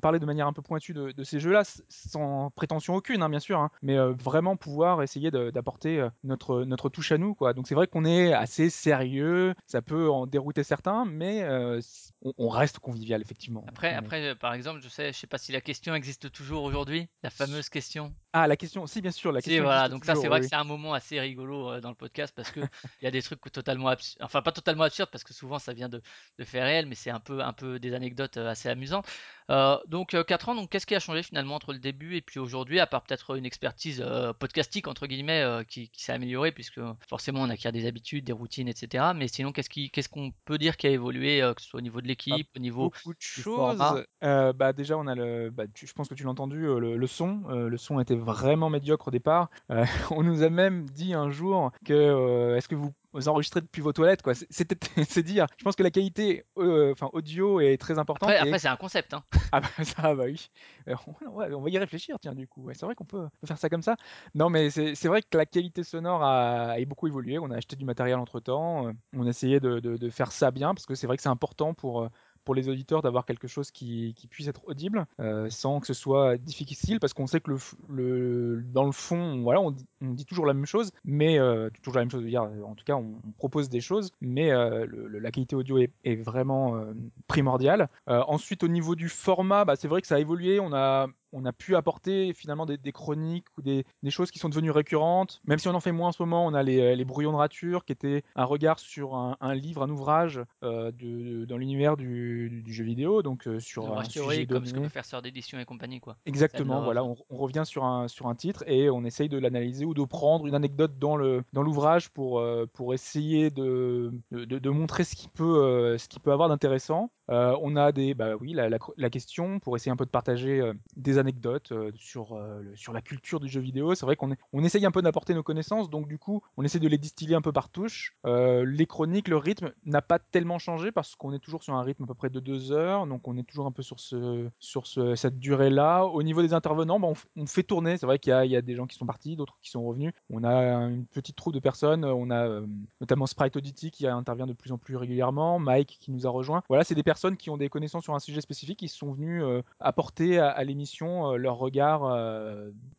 parler 0.00 0.18
de 0.18 0.26
manière 0.26 0.46
un 0.46 0.52
peu 0.52 0.62
pointue 0.62 0.94
de, 0.94 1.24
ces 1.24 1.40
jeux-là, 1.40 1.62
sans 1.88 2.50
prétention 2.50 2.94
aucune, 2.94 3.22
hein, 3.22 3.28
bien 3.28 3.40
sûr, 3.40 3.58
hein, 3.58 3.70
mais 3.82 3.96
vraiment 4.12 4.56
pouvoir 4.56 5.02
essayer 5.02 5.30
d'apporter 5.30 6.06
notre, 6.24 6.64
notre 6.64 6.88
touche 6.88 7.12
à 7.12 7.18
nous, 7.18 7.34
quoi. 7.34 7.54
Donc 7.54 7.68
c'est 7.68 7.74
vrai 7.74 7.86
qu'on 7.86 8.04
est 8.04 8.32
assez 8.32 8.68
sérieux, 8.70 9.31
ça 9.66 9.82
peut 9.82 10.10
en 10.10 10.26
dérouter 10.26 10.64
certains, 10.64 11.04
mais 11.04 11.42
euh, 11.42 11.80
on, 12.22 12.32
on 12.38 12.48
reste 12.48 12.78
convivial, 12.78 13.20
effectivement. 13.20 13.64
Après, 13.68 13.94
après, 13.94 14.28
euh, 14.28 14.34
par 14.34 14.54
exemple, 14.54 14.80
je 14.82 14.88
sais, 14.88 15.12
je 15.12 15.18
sais 15.18 15.26
pas 15.26 15.38
si 15.38 15.52
la 15.52 15.60
question 15.60 15.94
existe 15.94 16.30
toujours 16.32 16.64
aujourd'hui, 16.64 17.08
la 17.22 17.30
fameuse 17.30 17.68
question. 17.68 18.14
Ah, 18.34 18.46
la 18.46 18.56
question, 18.56 18.86
si, 18.86 19.02
bien 19.02 19.10
sûr, 19.10 19.30
la 19.30 19.40
Si, 19.40 19.50
question 19.50 19.64
voilà, 19.64 19.88
donc 19.90 20.04
ça, 20.04 20.12
c'est 20.12 20.20
toujours, 20.20 20.30
vrai 20.30 20.40
oui, 20.40 20.46
que 20.46 20.48
c'est 20.48 20.56
un 20.56 20.64
moment 20.64 20.94
assez 20.94 21.20
rigolo 21.20 21.70
euh, 21.70 21.80
dans 21.80 21.90
le 21.90 21.94
podcast 21.94 22.32
parce 22.34 22.50
que 22.50 22.60
il 22.60 23.04
y 23.04 23.06
a 23.06 23.10
des 23.10 23.20
trucs 23.20 23.40
totalement 23.52 23.88
absurdes, 23.88 24.24
enfin 24.24 24.40
pas 24.40 24.52
totalement 24.52 24.84
absurdes 24.84 25.10
parce 25.10 25.22
que 25.22 25.34
souvent 25.34 25.58
ça 25.58 25.74
vient 25.74 25.90
de, 25.90 26.00
de 26.38 26.44
faits 26.44 26.62
réels, 26.62 26.86
mais 26.86 26.94
c'est 26.94 27.10
un 27.10 27.20
peu, 27.20 27.42
un 27.42 27.52
peu 27.52 27.78
des 27.78 27.92
anecdotes 27.92 28.38
assez 28.38 28.70
amusantes. 28.70 29.06
Euh, 29.50 29.76
donc 29.86 30.16
4 30.24 30.48
ans, 30.48 30.54
donc 30.54 30.70
qu'est-ce 30.70 30.86
qui 30.86 30.94
a 30.94 31.00
changé 31.00 31.22
finalement 31.22 31.56
entre 31.56 31.74
le 31.74 31.78
début 31.78 32.16
et 32.16 32.22
puis 32.22 32.38
aujourd'hui, 32.38 32.80
à 32.80 32.86
part 32.86 33.02
peut-être 33.02 33.36
une 33.36 33.44
expertise 33.44 34.02
euh, 34.02 34.32
podcastique 34.32 34.88
entre 34.88 35.06
guillemets 35.06 35.44
qui, 35.68 35.90
qui 35.90 36.02
s'est 36.02 36.12
améliorée 36.12 36.52
puisque 36.52 36.80
forcément 37.08 37.42
on 37.42 37.50
acquiert 37.50 37.72
des 37.72 37.86
habitudes, 37.86 38.24
des 38.24 38.32
routines, 38.32 38.68
etc. 38.68 39.12
Mais 39.14 39.21
sinon, 39.28 39.52
qu'est-ce 39.52 39.70
qui, 39.70 39.90
qu'est-ce 39.90 40.08
qu'on 40.08 40.32
peut 40.44 40.58
dire 40.58 40.76
qui 40.76 40.86
a 40.86 40.90
évolué, 40.90 41.42
euh, 41.42 41.54
que 41.54 41.62
ce 41.62 41.68
soit 41.68 41.78
au 41.78 41.82
niveau 41.82 42.00
de 42.00 42.06
l'équipe, 42.08 42.48
au 42.56 42.58
niveau 42.60 42.84
beaucoup 42.84 43.10
de 43.14 43.20
choses. 43.20 44.04
Euh, 44.24 44.52
bah 44.52 44.72
déjà, 44.72 44.96
on 44.98 45.06
a 45.06 45.14
le, 45.14 45.50
bah, 45.50 45.64
tu- 45.72 45.86
je 45.86 45.92
pense 45.92 46.08
que 46.08 46.14
tu 46.14 46.24
l'as 46.24 46.30
entendu, 46.30 46.64
euh, 46.66 46.78
le, 46.78 46.96
le 46.96 47.06
son. 47.06 47.42
Le 47.48 47.76
son 47.76 48.00
était 48.00 48.14
vraiment 48.16 48.70
médiocre 48.70 49.08
au 49.08 49.10
départ. 49.10 49.50
On 50.10 50.22
nous 50.22 50.42
a 50.42 50.50
même 50.50 50.88
dit 50.90 51.14
un 51.14 51.30
jour 51.30 51.72
que 51.84 52.56
est-ce 52.56 52.68
que 52.68 52.74
vous 52.74 52.92
vous 53.12 53.28
enregistrez 53.28 53.60
depuis 53.60 53.82
vos 53.82 53.92
toilettes 53.92 54.22
quoi. 54.22 54.34
C'est- 54.34 54.46
C'était 54.50 54.76
c'est 55.08 55.22
dire. 55.22 55.46
Je 55.58 55.64
pense 55.64 55.76
que 55.76 55.82
la 55.82 55.90
qualité, 55.90 56.44
euh, 56.58 56.92
enfin 56.92 57.10
audio 57.12 57.60
est 57.60 57.76
très 57.76 57.98
importante. 57.98 58.28
Après, 58.30 58.44
et- 58.44 58.48
après 58.48 58.58
c'est 58.58 58.68
un 58.68 58.76
concept, 58.76 59.14
hein. 59.14 59.22
ah 59.52 59.60
bah 59.60 59.68
ça, 59.84 60.14
bah 60.14 60.24
oui. 60.26 60.48
Euh, 60.88 60.94
on, 61.26 61.60
va 61.60 61.70
y 61.70 61.78
réfléchir, 61.78 62.16
tiens, 62.20 62.34
du 62.34 62.46
coup. 62.48 62.62
Ouais, 62.64 62.74
c'est 62.74 62.86
vrai 62.86 62.94
qu'on 62.94 63.04
peut, 63.04 63.26
faire 63.44 63.58
ça 63.58 63.68
comme 63.68 63.82
ça. 63.82 63.96
Non, 64.34 64.50
mais 64.50 64.70
c'est 64.70 65.06
vrai 65.08 65.22
que 65.22 65.36
la 65.36 65.46
qualité 65.46 65.82
sonore 65.82 66.22
a, 66.22 66.72
a 66.72 66.84
beaucoup 66.84 67.06
évolué. 67.06 67.38
On 67.38 67.50
a 67.50 67.56
acheté 67.56 67.76
du 67.76 67.84
matériel 67.84 68.18
entre-temps. 68.18 68.88
euh, 68.88 68.92
On 69.16 69.26
a 69.26 69.30
essayé 69.30 69.60
de, 69.60 69.80
de- 69.80 69.96
de 69.96 70.10
faire 70.10 70.32
ça 70.32 70.50
bien, 70.50 70.74
parce 70.74 70.86
que 70.86 70.94
c'est 70.94 71.06
vrai 71.06 71.16
que 71.16 71.22
c'est 71.22 71.28
important 71.28 71.74
pour, 71.74 72.08
pour 72.44 72.54
les 72.54 72.68
auditeurs 72.68 73.02
d'avoir 73.02 73.24
quelque 73.24 73.46
chose 73.48 73.70
qui, 73.70 74.14
qui 74.14 74.26
puisse 74.26 74.48
être 74.48 74.62
audible, 74.66 75.06
euh, 75.20 75.48
sans 75.50 75.80
que 75.80 75.86
ce 75.86 75.94
soit 75.94 76.36
difficile, 76.38 76.98
parce 77.00 77.12
qu'on 77.14 77.26
sait 77.26 77.40
que 77.40 77.50
le, 77.52 77.58
le, 77.88 78.62
dans 78.64 78.84
le 78.84 78.92
fond, 78.92 79.42
voilà, 79.42 79.60
on 79.60 79.70
dit, 79.70 79.86
on 80.02 80.12
dit 80.12 80.24
toujours 80.26 80.46
la 80.46 80.54
même 80.54 80.66
chose, 80.66 80.90
mais 81.04 81.38
euh, 81.38 81.70
toujours 81.82 81.96
la 81.96 82.02
même 82.02 82.10
chose, 82.10 82.24
dire, 82.24 82.42
en 82.42 82.74
tout 82.74 82.84
cas, 82.84 82.96
on, 82.96 83.14
on 83.26 83.30
propose 83.32 83.68
des 83.68 83.80
choses, 83.80 84.10
mais 84.20 84.50
euh, 84.52 84.84
le- 84.86 85.06
le- 85.08 85.18
la 85.18 85.30
qualité 85.30 85.56
audio 85.56 85.78
est, 85.78 85.92
est 86.04 86.16
vraiment 86.16 86.76
euh, 86.76 86.92
primordiale. 87.26 87.88
Ensuite, 88.06 88.62
au 88.64 88.68
niveau 88.68 88.94
du 88.94 89.08
format, 89.08 89.64
bah, 89.64 89.76
c'est 89.76 89.88
vrai 89.88 90.00
que 90.00 90.06
ça 90.06 90.16
a 90.16 90.18
évolué. 90.18 90.60
On 90.60 90.72
a, 90.72 91.06
on 91.32 91.44
a 91.46 91.52
pu 91.52 91.76
apporter 91.76 92.32
finalement 92.34 92.66
des, 92.66 92.76
des 92.76 92.92
chroniques 92.92 93.46
ou 93.56 93.62
des, 93.62 93.84
des 94.02 94.10
choses 94.10 94.30
qui 94.30 94.38
sont 94.38 94.48
devenues 94.48 94.70
récurrentes. 94.70 95.40
Même 95.46 95.58
si 95.58 95.68
on 95.68 95.74
en 95.74 95.80
fait 95.80 95.92
moins 95.92 96.08
en 96.08 96.12
ce 96.12 96.22
moment, 96.22 96.44
on 96.46 96.52
a 96.54 96.62
les, 96.62 96.94
les 96.96 97.04
brouillons 97.04 97.32
de 97.32 97.36
rature 97.36 97.84
qui 97.84 97.92
étaient 97.92 98.22
un 98.36 98.44
regard 98.44 98.78
sur 98.78 99.14
un, 99.14 99.36
un 99.40 99.54
livre, 99.54 99.82
un 99.82 99.90
ouvrage 99.90 100.40
euh, 100.62 100.90
de, 100.92 101.44
dans 101.46 101.56
l'univers 101.56 101.96
du, 101.96 102.62
jeu 102.66 102.84
vidéo, 102.84 103.22
donc 103.22 103.46
euh, 103.46 103.60
sur 103.60 103.98
un 103.98 104.04
sujet 104.04 104.46
comme 104.46 104.66
ce 104.66 104.74
que 104.74 104.80
peut 104.80 104.88
faire 104.88 105.04
Sœur 105.04 105.22
d'édition 105.22 105.58
et 105.58 105.64
compagnie, 105.64 106.00
quoi. 106.00 106.16
Exactement, 106.26 106.80
voilà, 106.82 107.04
on, 107.04 107.16
on 107.30 107.36
revient 107.36 107.62
sur 107.64 107.84
un, 107.84 108.08
sur 108.08 108.26
un 108.26 108.34
titre 108.34 108.64
et 108.66 108.88
on 108.90 109.04
essaye 109.04 109.28
de 109.28 109.38
l'analyser 109.38 109.84
ou 109.92 109.94
de 109.94 110.04
prendre 110.04 110.46
une 110.46 110.54
anecdote 110.54 110.98
dans 110.98 111.16
le 111.16 111.44
dans 111.52 111.62
l'ouvrage 111.62 112.08
pour, 112.10 112.40
euh, 112.40 112.66
pour 112.72 112.94
essayer 112.94 113.50
de, 113.50 114.12
de, 114.30 114.70
montrer 114.70 115.04
ce 115.04 115.14
qui 115.14 115.28
peut, 115.28 115.62
euh, 115.62 115.98
ce 115.98 116.08
qui 116.08 116.18
peut 116.18 116.32
avoir 116.32 116.48
d'intéressant. 116.48 117.10
Euh, 117.30 117.56
on 117.62 117.76
a 117.76 117.92
des, 117.92 118.14
bah 118.14 118.34
oui, 118.40 118.52
la, 118.52 118.68
la, 118.68 119.10
question 119.10 119.60
pour 119.60 119.76
essayer 119.76 119.92
un 119.92 119.96
peu 119.96 120.04
de 120.04 120.10
partager 120.10 120.60
des 120.96 121.18
anecdotes 121.18 121.72
sur, 121.94 122.38
sur 122.74 122.92
la 122.92 123.00
culture 123.00 123.38
du 123.40 123.48
jeu 123.48 123.60
vidéo. 123.60 123.94
C'est 123.94 124.04
vrai 124.04 124.16
qu'on 124.16 124.34
on 124.52 124.64
essaye 124.64 124.84
un 124.84 124.90
peu 124.90 125.02
d'apporter 125.02 125.32
nos 125.32 125.42
connaissances, 125.42 125.88
donc 125.88 126.08
du 126.08 126.18
coup, 126.18 126.42
on 126.56 126.64
essaie 126.64 126.80
de 126.80 126.88
les 126.88 126.98
distiller 126.98 127.36
un 127.36 127.40
peu 127.40 127.52
par 127.52 127.68
touche. 127.68 128.16
Les 128.24 128.86
chroniques, 128.86 129.28
le 129.28 129.36
rythme 129.36 129.72
n'a 129.84 130.02
pas 130.02 130.18
tellement 130.18 130.58
changé 130.58 130.90
parce 130.90 131.14
qu'on 131.14 131.32
est 131.32 131.38
toujours 131.38 131.62
sur 131.62 131.74
un 131.74 131.82
rythme 131.82 132.04
à 132.04 132.06
peu 132.06 132.14
près 132.14 132.28
de 132.28 132.40
deux 132.40 132.72
heures, 132.72 133.06
donc 133.06 133.26
on 133.28 133.36
est 133.36 133.44
toujours 133.44 133.66
un 133.66 133.72
peu 133.72 133.82
sur, 133.82 134.00
ce, 134.00 134.48
sur 134.58 134.86
ce, 134.86 135.14
cette 135.14 135.38
durée-là. 135.38 136.04
Au 136.04 136.22
niveau 136.22 136.42
des 136.42 136.54
intervenants, 136.54 136.98
bah, 136.98 137.08
on, 137.36 137.46
fait 137.46 137.62
tourner. 137.62 137.96
C'est 137.98 138.06
vrai 138.06 138.18
qu'il 138.18 138.32
y 138.44 138.48
y 138.48 138.56
a 138.56 138.62
des 138.62 138.74
gens 138.74 138.86
qui 138.86 138.96
sont 138.96 139.06
partis, 139.06 139.36
d'autres 139.36 139.58
qui 139.62 139.70
sont 139.70 139.81
revenus. 139.84 140.12
On 140.30 140.44
a 140.44 140.52
une 140.88 141.06
petite 141.06 141.36
troupe 141.36 141.54
de 141.54 141.60
personnes. 141.60 142.04
On 142.04 142.30
a 142.30 142.46
euh, 142.46 142.66
notamment 143.00 143.26
Sprite 143.26 143.56
Audity 143.56 143.90
qui 143.90 144.06
intervient 144.06 144.46
de 144.46 144.52
plus 144.52 144.72
en 144.72 144.78
plus 144.78 144.96
régulièrement, 144.96 145.58
Mike 145.58 145.98
qui 146.00 146.10
nous 146.10 146.26
a 146.26 146.30
rejoint. 146.30 146.62
Voilà, 146.68 146.84
c'est 146.84 146.94
des 146.94 147.02
personnes 147.02 147.36
qui 147.36 147.50
ont 147.50 147.56
des 147.56 147.68
connaissances 147.68 148.04
sur 148.04 148.14
un 148.14 148.20
sujet 148.20 148.40
spécifique, 148.40 148.78
qui 148.78 148.88
sont 148.88 149.12
venus 149.12 149.42
euh, 149.42 149.62
apporter 149.80 150.38
à, 150.38 150.62
l'émission 150.64 151.32
euh, 151.32 151.36
leur 151.36 151.56
regard 151.56 152.02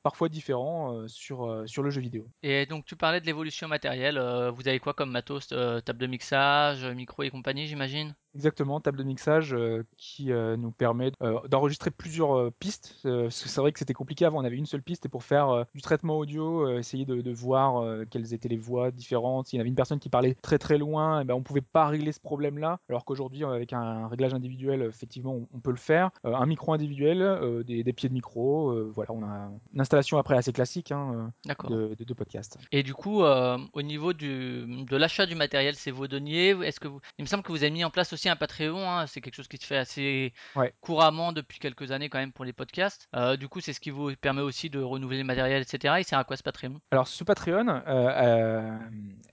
parfois 0.04 0.30
différent 0.30 1.08
sur, 1.08 1.64
sur 1.66 1.84
le 1.84 1.90
jeu 1.90 2.02
vidéo. 2.02 2.28
Et 2.42 2.66
donc 2.66 2.86
tu 2.86 2.96
parlais 2.96 3.22
de 3.22 3.26
l'évolution 3.26 3.68
matérielle, 3.68 4.20
vous 4.56 4.68
avez 4.68 4.80
quoi 4.80 4.94
comme 4.94 5.12
matos, 5.12 5.48
table 5.48 6.00
de 6.00 6.08
mixage, 6.08 6.86
micro 6.86 7.24
et 7.24 7.30
compagnie, 7.30 7.68
j'imagine? 7.68 8.14
Exactement, 8.36 8.80
table 8.80 8.98
de 8.98 9.04
mixage 9.04 9.54
euh, 9.54 9.84
qui 9.96 10.32
euh, 10.32 10.58
nous 10.58 10.72
permet 10.72 11.12
euh, 11.22 11.40
d'enregistrer 11.48 11.92
plusieurs 11.92 12.52
pistes. 12.54 12.96
parce 13.04 13.44
que 13.44 13.50
c'est 13.50 13.62
vrai 13.62 13.72
que 13.72 13.80
c'était 13.80 13.94
compliqué 13.94 14.26
avant, 14.26 14.42
on 14.42 14.46
avait 14.46 14.56
une 14.56 14.66
seule 14.66 14.82
piste 14.82 15.06
et 15.06 15.10
pour 15.10 15.24
faire 15.24 15.66
du 15.76 15.82
traitement 15.82 16.18
audio, 16.18 16.78
essayer 16.78 17.06
de, 17.06 17.22
de 17.22 17.32
voir 17.32 18.06
quelles 18.10 18.34
étaient 18.34 18.50
les 18.50 18.58
voix 18.58 18.92
différentes. 18.92 19.48
S'il 19.48 19.58
y 19.58 19.60
avait 19.60 19.70
une 19.70 19.76
personne 19.76 20.00
qui 20.00 20.10
parlait 20.10 20.36
très 20.42 20.58
très 20.58 20.78
loin, 20.78 21.24
ben, 21.26 21.34
on 21.34 21.44
pouvait 21.44 21.62
pas 21.62 21.88
régler 21.88 22.12
ce 22.12 22.20
problème-là. 22.20 22.80
Alors 22.90 23.06
qu'aujourd'hui, 23.06 23.44
avec 23.44 23.74
un, 23.74 24.08
réglage 24.08 24.34
individuel, 24.34 24.82
effectivement, 24.84 25.34
on, 25.34 25.48
on 25.54 25.60
peut 25.60 25.72
le 25.72 25.78
faire. 25.78 26.10
Un 26.24 26.46
micro 26.46 26.74
individuel, 26.74 27.64
des, 27.66 27.84
des 27.84 27.94
pieds 27.94 28.10
de 28.10 28.14
micro, 28.14 28.74
voilà, 28.92 29.12
on 29.12 29.24
a 29.24 29.52
une 29.74 29.82
installation 29.82 30.18
après 30.18 30.36
assez 30.36 30.54
classique 30.54 30.92
hein, 30.92 31.32
de, 31.70 31.96
de, 31.96 32.04
de 32.04 32.14
podcast. 32.14 32.58
Et 32.72 32.84
du 32.84 32.94
coup, 32.94 33.22
au 33.22 33.82
niveau 33.82 34.14
du, 34.14 34.86
de 34.86 34.98
l'achat 34.98 35.26
du 35.26 35.36
matériel, 35.36 35.76
c'est 35.76 35.92
vos 35.92 36.08
deniers. 36.08 36.50
Est-ce 36.64 36.80
que 36.80 36.88
vous... 36.88 37.00
Il 37.18 37.24
me 37.24 37.28
semble 37.28 37.44
que 37.44 37.52
vous 37.52 37.64
avez 37.64 37.72
mis 37.72 37.84
en 37.84 37.90
place 37.90 38.14
aussi 38.14 38.23
un 38.30 38.36
Patreon. 38.36 38.90
hein, 38.90 39.08
c'est 39.08 39.22
quelque 39.22 39.36
chose 39.36 39.48
qui 39.48 39.58
se 39.58 39.66
fait 39.66 39.78
assez 39.78 40.34
Ouais. 40.56 40.74
couramment 40.82 41.32
depuis 41.34 41.60
quelques 41.60 41.92
années 41.92 42.10
quand 42.10 42.20
même 42.20 42.34
pour 42.34 42.46
les 42.46 42.54
podcasts. 42.54 43.08
Euh, 43.16 43.36
du 43.38 43.48
coup, 43.48 43.62
c'est 43.62 43.74
ce 43.74 43.80
qui 43.80 43.90
vous 43.90 44.16
permet 44.16 44.42
aussi 44.42 44.70
de 44.70 44.80
renouveler 44.82 45.20
le 45.20 45.24
matériel, 45.24 45.62
etc. 45.62 45.96
Il 46.00 46.04
sert 46.04 46.20
à 46.20 46.24
quoi 46.24 46.38
ce 46.38 46.44
Patreon? 46.44 46.80
Alors 46.92 47.08
ce 47.08 47.24
Patreon, 47.24 47.68
euh, 47.70 47.82
euh, 47.88 48.78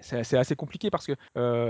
c'est 0.01 0.37
assez 0.39 0.57
compliqué 0.57 0.91
parce 0.91 1.07
que 1.07 1.13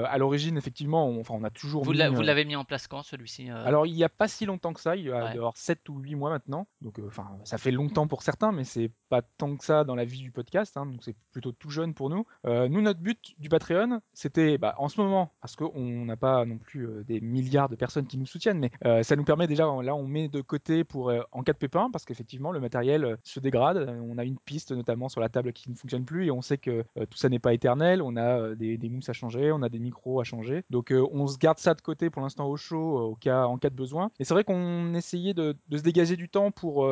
à 0.05 0.19
l'origine, 0.19 0.57
effectivement, 0.57 1.07
on, 1.09 1.21
enfin, 1.21 1.35
on 1.35 1.45
a 1.45 1.51
toujours 1.51 1.85
Vous 1.85 1.93
l'avez 1.93 2.45
mis 2.45 2.57
en 2.57 2.65
place 2.65 2.87
quand 2.87 3.03
celui-ci 3.03 3.51
Alors, 3.51 3.87
il 3.87 3.95
n'y 3.95 4.05
a 4.05 4.09
pas 4.09 4.29
si 4.29 4.47
longtemps 4.47 4.73
que 4.73 4.81
ça, 4.81 4.97
il 4.97 5.05
y 5.07 5.11
a 5.11 5.25
Ouais. 5.25 5.35
d'avoir 5.35 5.57
7 5.57 5.89
ou 5.89 5.99
8 5.99 6.15
mois 6.15 6.31
maintenant. 6.31 6.67
Donc, 6.81 6.99
enfin, 7.07 7.29
ça 7.45 7.59
fait 7.59 7.71
longtemps 7.71 8.07
pour 8.07 8.23
certains, 8.23 8.53
mais 8.53 8.65
c'est 8.65 8.91
pas 9.09 9.23
tant 9.23 9.57
que 9.57 9.65
ça 9.65 9.85
dans 9.85 9.95
la 9.95 10.05
vie 10.05 10.21
du 10.21 10.31
podcast. 10.31 10.77
hein, 10.77 10.87
donc, 10.87 11.01
c'est 11.03 11.17
plutôt 11.33 11.53
tout 11.53 11.71
jeune 11.71 11.95
pour 11.95 12.11
nous. 12.11 12.27
Nous, 12.45 12.81
notre 12.81 13.01
but 13.01 13.35
du 13.39 13.49
Patreon, 13.49 14.01
c'était, 14.13 14.59
bah, 14.59 14.75
en 14.79 14.89
ce 14.89 15.01
moment, 15.01 15.33
parce 15.41 15.57
qu'on 15.57 16.05
n'a 16.05 16.17
pas 16.17 16.45
non 16.45 16.59
plus 16.59 16.89
des 17.11 17.21
milliards 17.21 17.69
de 17.69 17.77
personnes 17.77 18.07
qui 18.07 18.19
nous 18.19 18.27
soutiennent, 18.27 18.59
mais 18.59 18.71
euh, 18.87 19.03
ça 19.03 19.17
nous 19.17 19.25
permet 19.25 19.49
déjà, 19.49 19.65
là, 19.65 19.95
on 19.95 20.07
met 20.07 20.29
de 20.29 20.41
côté 20.41 20.85
pour 20.85 21.11
euh, 21.11 21.23
en 21.33 21.43
cas 21.43 21.53
de 21.53 21.59
pépin, 21.59 21.91
parce 21.91 22.05
qu'effectivement, 22.05 22.53
le 22.53 22.61
matériel 22.61 23.05
euh, 23.05 23.17
se 23.25 23.41
dégrade. 23.41 23.99
On 24.03 24.17
a 24.17 24.25
une 24.25 24.39
piste 24.39 24.71
notamment 24.73 25.09
sur 25.09 25.21
la 25.21 25.29
table 25.29 25.53
qui 25.53 25.71
ne 25.71 25.75
fonctionne 25.75 26.05
plus 26.05 26.27
et 26.27 26.31
on 26.31 26.43
sait 26.43 26.59
que 26.59 26.85
tout 27.11 27.19
ça 27.19 27.29
n'est 27.29 27.39
pas 27.39 27.53
éternel. 27.53 28.03
On 28.03 28.17
a 28.17 28.55
des, 28.55 28.79
des 28.79 28.89
mousses 28.89 29.09
à 29.09 29.13
changer, 29.13 29.51
on 29.53 29.63
a 29.63 29.69
des 29.69 29.79
micros 29.79 30.21
à 30.21 30.25
changer. 30.25 30.63
Donc, 30.71 30.93
on 31.13 31.27
se 31.27 31.39
garde 31.39 31.59
ça 31.59 31.75
de 31.75 31.81
côté 31.81 32.11
pour 32.11 32.23
l'instant 32.23 32.47
au 32.47 32.57
chaud, 32.57 32.99
au 32.99 33.15
cas, 33.15 33.47
en 33.47 33.59
cas 33.59 33.71
de 33.71 33.75
besoin. 33.75 34.11
Et 34.19 34.25
c'est 34.25 34.35
vrai 34.35 34.45
qu'on 34.45 34.95
essayait 34.95 35.35
de, 35.35 35.57
se 35.73 35.83
dégager 35.83 36.17
du 36.17 36.29
temps 36.29 36.51
pour, 36.51 36.89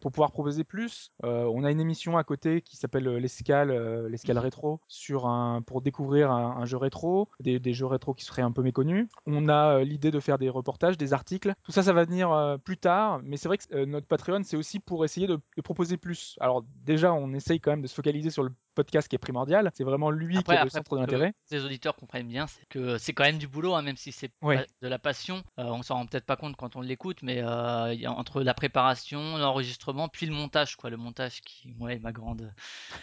pour 0.00 0.12
pouvoir 0.12 0.32
proposer 0.32 0.64
plus. 0.64 1.12
On 1.22 1.64
a 1.64 1.70
une 1.70 1.80
émission 1.80 2.16
à 2.16 2.24
côté 2.24 2.62
qui 2.62 2.76
s'appelle 2.76 3.08
l'escale, 3.16 4.06
l'escale 4.08 4.38
rétro, 4.38 4.80
sur 4.88 5.26
un, 5.26 5.62
pour 5.62 5.82
découvrir 5.82 6.30
un, 6.30 6.56
un 6.58 6.64
jeu 6.64 6.76
rétro, 6.76 7.28
des, 7.40 7.58
des 7.58 7.72
jeux 7.72 7.86
rétro 7.86 8.14
qui 8.14 8.24
seraient 8.24 8.42
un 8.42 8.52
peu 8.52 8.62
méconnus. 8.62 9.08
On 9.26 9.48
euh, 9.50 9.84
l'idée 9.84 10.10
de 10.10 10.20
faire 10.20 10.38
des 10.38 10.48
reportages, 10.48 10.96
des 10.96 11.12
articles. 11.12 11.54
Tout 11.62 11.72
ça, 11.72 11.82
ça 11.82 11.92
va 11.92 12.04
venir 12.04 12.32
euh, 12.32 12.58
plus 12.58 12.76
tard. 12.76 13.20
Mais 13.22 13.36
c'est 13.36 13.48
vrai 13.48 13.58
que 13.58 13.64
euh, 13.74 13.86
notre 13.86 14.06
Patreon, 14.06 14.42
c'est 14.44 14.56
aussi 14.56 14.80
pour 14.80 15.04
essayer 15.04 15.26
de, 15.26 15.38
de 15.56 15.62
proposer 15.62 15.96
plus. 15.96 16.36
Alors 16.40 16.64
déjà, 16.84 17.12
on 17.12 17.32
essaye 17.32 17.60
quand 17.60 17.70
même 17.70 17.82
de 17.82 17.86
se 17.86 17.94
focaliser 17.94 18.30
sur 18.30 18.42
le 18.42 18.50
podcast 18.74 19.08
qui 19.08 19.16
est 19.16 19.18
primordial. 19.18 19.70
C'est 19.74 19.84
vraiment 19.84 20.10
lui 20.10 20.38
Après, 20.38 20.56
qui 20.56 20.60
est 20.60 20.64
le 20.64 20.70
centre 20.70 20.88
pour 20.88 20.96
que 20.96 21.02
d'intérêt. 21.02 21.32
les 21.50 21.64
auditeurs 21.64 21.96
comprennent 21.96 22.28
bien, 22.28 22.46
c'est 22.46 22.66
que 22.68 22.98
c'est 22.98 23.12
quand 23.12 23.24
même 23.24 23.38
du 23.38 23.48
boulot, 23.48 23.74
hein, 23.74 23.82
même 23.82 23.96
si 23.96 24.12
c'est 24.12 24.30
de 24.42 24.88
la 24.88 24.98
passion. 24.98 25.42
Euh, 25.58 25.64
on 25.64 25.82
s'en 25.82 25.96
rend 25.96 26.06
peut-être 26.06 26.26
pas 26.26 26.36
compte 26.36 26.56
quand 26.56 26.76
on 26.76 26.80
l'écoute, 26.80 27.22
mais 27.22 27.42
euh, 27.42 27.92
il 27.92 28.00
y 28.00 28.06
a 28.06 28.12
entre 28.12 28.42
la 28.42 28.54
préparation, 28.54 29.36
l'enregistrement, 29.36 30.08
puis 30.08 30.26
le 30.26 30.32
montage, 30.32 30.76
quoi. 30.76 30.90
Le 30.90 30.96
montage 30.96 31.40
qui, 31.42 31.74
ouais, 31.78 31.98
ma 31.98 32.12
grande, 32.12 32.52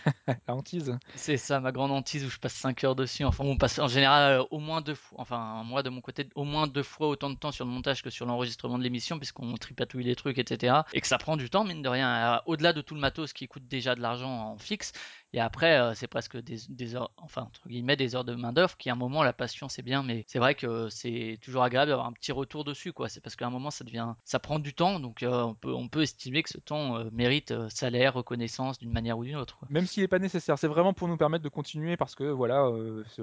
La 0.47 0.55
hantise. 0.55 0.97
c'est 1.15 1.37
ça, 1.37 1.59
ma 1.59 1.71
grande 1.71 1.91
hantise 1.91 2.25
où 2.25 2.29
je 2.29 2.37
passe 2.39 2.53
5 2.53 2.83
heures 2.83 2.95
dessus. 2.95 3.23
Enfin, 3.23 3.43
on 3.43 3.57
passe 3.57 3.79
en 3.79 3.87
général 3.87 4.39
euh, 4.39 4.43
au 4.51 4.59
moins 4.59 4.81
deux 4.81 4.95
fois, 4.95 5.19
enfin, 5.21 5.63
moi 5.63 5.83
de 5.83 5.89
mon 5.89 6.01
côté, 6.01 6.27
au 6.35 6.43
moins 6.43 6.67
deux 6.67 6.83
fois 6.83 7.07
autant 7.07 7.29
de 7.29 7.35
temps 7.35 7.51
sur 7.51 7.65
le 7.65 7.71
montage 7.71 8.01
que 8.01 8.09
sur 8.09 8.25
l'enregistrement 8.25 8.77
de 8.77 8.83
l'émission, 8.83 9.17
puisqu'on 9.17 9.53
tripatouille 9.55 10.03
les 10.03 10.15
trucs, 10.15 10.37
etc. 10.37 10.81
Et 10.93 11.01
que 11.01 11.07
ça 11.07 11.17
prend 11.17 11.37
du 11.37 11.49
temps, 11.49 11.63
mine 11.63 11.81
de 11.81 11.89
rien. 11.89 12.41
Au-delà 12.45 12.73
de 12.73 12.81
tout 12.81 12.95
le 12.95 13.01
matos 13.01 13.33
qui 13.33 13.47
coûte 13.47 13.67
déjà 13.67 13.95
de 13.95 14.01
l'argent 14.01 14.51
en 14.51 14.57
fixe, 14.57 14.91
et 15.33 15.39
après, 15.39 15.79
euh, 15.79 15.93
c'est 15.93 16.07
presque 16.07 16.37
des, 16.37 16.95
heures, 16.95 17.11
enfin, 17.17 17.43
entre 17.43 17.67
guillemets, 17.67 17.97
des 17.97 18.15
heures 18.15 18.23
de 18.23 18.33
main-d'œuvre 18.33 18.77
qui, 18.77 18.89
à 18.89 18.93
un 18.93 18.95
moment, 18.95 19.23
la 19.23 19.33
passion, 19.33 19.67
c'est 19.67 19.81
bien, 19.81 20.03
mais 20.03 20.23
c'est 20.27 20.39
vrai 20.39 20.55
que 20.55 20.87
c'est 20.89 21.37
toujours 21.41 21.63
agréable 21.63 21.89
d'avoir 21.89 22.07
un 22.07 22.13
petit 22.13 22.31
retour 22.31 22.63
dessus, 22.63 22.93
quoi. 22.93 23.09
C'est 23.09 23.19
parce 23.19 23.35
qu'à 23.35 23.47
un 23.47 23.49
moment, 23.49 23.69
ça 23.69 23.83
devient, 23.83 24.13
ça 24.23 24.39
prend 24.39 24.59
du 24.59 24.73
temps, 24.73 24.99
donc 24.99 25.23
euh, 25.23 25.43
on, 25.43 25.53
peut, 25.53 25.73
on 25.73 25.89
peut 25.89 26.01
estimer 26.01 26.43
que 26.43 26.49
ce 26.49 26.59
temps 26.59 26.97
euh, 26.97 27.09
mérite 27.11 27.53
salaire, 27.69 28.13
reconnaissance 28.13 28.79
d'une 28.79 28.91
manière 28.91 29.17
ou 29.17 29.25
d'une 29.25 29.35
autre. 29.35 29.59
Même 29.69 29.85
s'il 29.85 30.03
n'est 30.03 30.07
pas 30.07 30.19
nécessaire, 30.19 30.57
c'est 30.57 30.67
vraiment 30.67 30.93
pour 30.93 31.07
nous 31.07 31.17
permettre 31.17 31.43
de 31.43 31.49
continuer 31.49 31.97
parce 31.97 32.15
que 32.15 32.23
voilà, 32.23 32.69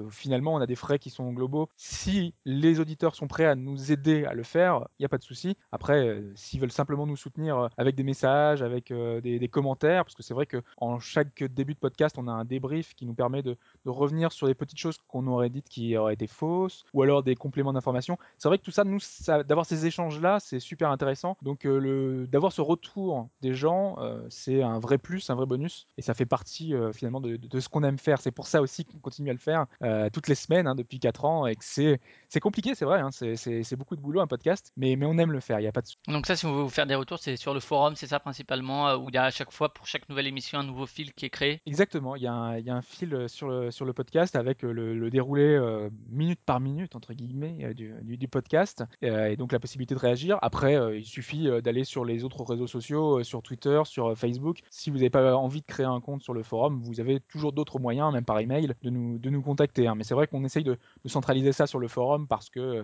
finalement, 0.09 0.53
on 0.53 0.61
a 0.61 0.67
des 0.67 0.75
frais 0.75 0.99
qui 0.99 1.09
sont 1.09 1.31
globaux. 1.33 1.69
Si 1.75 2.33
les 2.45 2.79
auditeurs 2.79 3.15
sont 3.15 3.27
prêts 3.27 3.45
à 3.45 3.55
nous 3.55 3.91
aider 3.91 4.25
à 4.25 4.33
le 4.33 4.43
faire, 4.43 4.87
il 4.99 5.01
n'y 5.01 5.05
a 5.05 5.09
pas 5.09 5.17
de 5.17 5.23
souci. 5.23 5.57
Après, 5.71 6.21
s'ils 6.35 6.59
veulent 6.59 6.71
simplement 6.71 7.07
nous 7.07 7.17
soutenir 7.17 7.69
avec 7.77 7.95
des 7.95 8.03
messages, 8.03 8.61
avec 8.61 8.91
des, 8.91 9.39
des 9.39 9.47
commentaires, 9.47 10.03
parce 10.05 10.15
que 10.15 10.23
c'est 10.23 10.33
vrai 10.33 10.45
que 10.45 10.61
en 10.77 10.99
chaque 10.99 11.43
début 11.43 11.73
de 11.73 11.79
podcast, 11.79 11.94
on 12.17 12.27
a 12.27 12.31
un 12.31 12.45
débrief 12.45 12.93
qui 12.95 13.05
nous 13.05 13.13
permet 13.13 13.41
de, 13.41 13.57
de 13.85 13.89
revenir 13.89 14.31
sur 14.31 14.47
les 14.47 14.53
petites 14.55 14.79
choses 14.79 14.97
qu'on 15.07 15.27
aurait 15.27 15.49
dites 15.49 15.69
qui 15.69 15.95
auraient 15.97 16.13
été 16.13 16.27
fausses, 16.27 16.83
ou 16.93 17.01
alors 17.03 17.23
des 17.23 17.35
compléments 17.35 17.73
d'information. 17.73 18.17
C'est 18.37 18.47
vrai 18.47 18.57
que 18.57 18.63
tout 18.63 18.71
ça, 18.71 18.83
nous, 18.83 18.99
d'avoir 19.45 19.65
ces 19.65 19.85
échanges-là, 19.85 20.39
c'est 20.39 20.59
super 20.59 20.89
intéressant. 20.91 21.37
Donc, 21.41 21.65
euh, 21.65 21.79
le, 21.79 22.27
d'avoir 22.27 22.51
ce 22.51 22.61
retour 22.61 23.29
des 23.41 23.53
gens, 23.53 23.95
euh, 23.99 24.25
c'est 24.29 24.61
un 24.61 24.79
vrai 24.79 24.97
plus, 24.97 25.29
un 25.29 25.35
vrai 25.35 25.45
bonus, 25.45 25.87
et 25.97 26.01
ça 26.01 26.13
fait 26.13 26.25
partie 26.25 26.73
euh, 26.73 26.91
finalement 26.91 27.21
de, 27.21 27.35
de- 27.37 27.47
de 27.47 27.59
ce 27.59 27.69
qu'on 27.69 27.83
aime 27.83 27.97
faire. 27.99 28.19
C'est 28.19 28.31
pour 28.31 28.47
ça 28.47 28.61
aussi 28.61 28.85
qu'on 28.85 28.99
continue 28.99 29.29
à 29.29 29.33
le 29.33 29.39
faire 29.39 29.65
toutes 30.13 30.27
les 30.27 30.35
semaines 30.35 30.67
hein, 30.67 30.75
depuis 30.75 30.99
4 30.99 31.25
ans, 31.25 31.45
et 31.47 31.55
que 31.55 31.63
c'est, 31.63 31.99
c'est 32.29 32.39
compliqué, 32.39 32.75
c'est 32.75 32.85
vrai, 32.85 32.99
hein, 32.99 33.09
c'est, 33.11 33.35
c'est- 33.35 33.63
c'est 33.63 33.75
beaucoup 33.75 33.95
de 33.95 34.01
boulot 34.01 34.21
un 34.21 34.27
podcast, 34.27 34.71
mais, 34.77 34.95
mais 34.95 35.05
on 35.05 35.17
aime 35.17 35.31
le 35.31 35.39
faire, 35.39 35.59
il 35.59 35.63
n'y 35.63 35.67
a 35.67 35.71
pas 35.71 35.81
de 35.81 35.87
souci. 35.87 35.97
Donc 36.07 36.25
ça, 36.25 36.35
si 36.35 36.45
on 36.45 36.53
veut 36.53 36.63
vous 36.63 36.69
faire 36.69 36.85
des 36.85 36.95
retours, 36.95 37.19
c'est 37.19 37.35
sur 37.37 37.53
le 37.53 37.59
forum, 37.59 37.95
c'est 37.95 38.07
ça 38.07 38.19
principalement, 38.19 38.95
où 38.95 39.09
il 39.09 39.15
y 39.15 39.17
a 39.17 39.23
à 39.23 39.31
chaque 39.31 39.51
fois, 39.51 39.73
pour 39.73 39.87
chaque 39.87 40.07
nouvelle 40.09 40.27
émission, 40.27 40.59
un 40.59 40.63
nouveau 40.63 40.85
fil 40.85 41.13
qui 41.13 41.25
est 41.25 41.29
créé? 41.29 41.61
Exactement, 41.65 41.84
un- 41.93 42.57
il 42.57 42.65
y 42.65 42.69
a 42.69 42.75
un 42.75 42.81
fil 42.81 43.13
euh, 43.13 43.27
sur 43.27 43.47
le, 43.49 43.93
podcast 43.93 44.35
avec 44.35 44.63
euh, 44.63 44.71
le, 44.71 45.09
déroulé 45.09 45.43
euh, 45.43 45.89
minute 46.09 46.39
par 46.45 46.59
minute, 46.59 46.95
entre 46.95 47.13
guillemets, 47.13 47.73
du, 47.73 48.27
podcast, 48.27 48.83
et 49.01 49.35
donc 49.35 49.51
la 49.51 49.59
possibilité 49.59 49.93
de 49.93 49.99
réagir. 49.99 50.39
Après, 50.41 50.97
il 50.97 51.05
suffit 51.05 51.47
d'aller 51.61 51.83
sur 51.83 52.05
les 52.05 52.23
autres 52.23 52.43
réseaux 52.43 52.67
sociaux, 52.67 53.23
sur 53.23 53.41
Twitter, 53.43 53.81
sur 53.85 54.17
Facebook. 54.17 54.59
Si 54.71 54.89
vous 54.89 54.97
n'avez 54.97 55.09
pas 55.09 55.35
envie 55.35 55.61
de 55.61 55.65
créer 55.65 55.85
un 55.85 55.99
compte 56.01 56.23
sur 56.23 56.33
le 56.33 56.41
forum, 56.41 56.81
vous 56.81 56.99
avez 56.99 57.19
toujours 57.19 57.53
d'autres 57.53 57.79
moyens, 57.79 58.11
même 58.11 58.25
par 58.25 58.39
email, 58.39 58.73
de 58.81 58.89
nous, 58.89 59.19
de 59.19 59.29
nous 59.29 59.41
contacter. 59.41 59.87
hein. 59.87 59.95
Mais 59.95 60.03
c'est 60.03 60.15
vrai 60.15 60.27
qu'on 60.27 60.43
essaye 60.43 60.63
de, 60.63 60.77
centraliser 61.05 61.51
ça 61.51 61.67
sur 61.67 61.79
le 61.79 61.87
forum 61.87 62.27
parce 62.27 62.49
que 62.49 62.83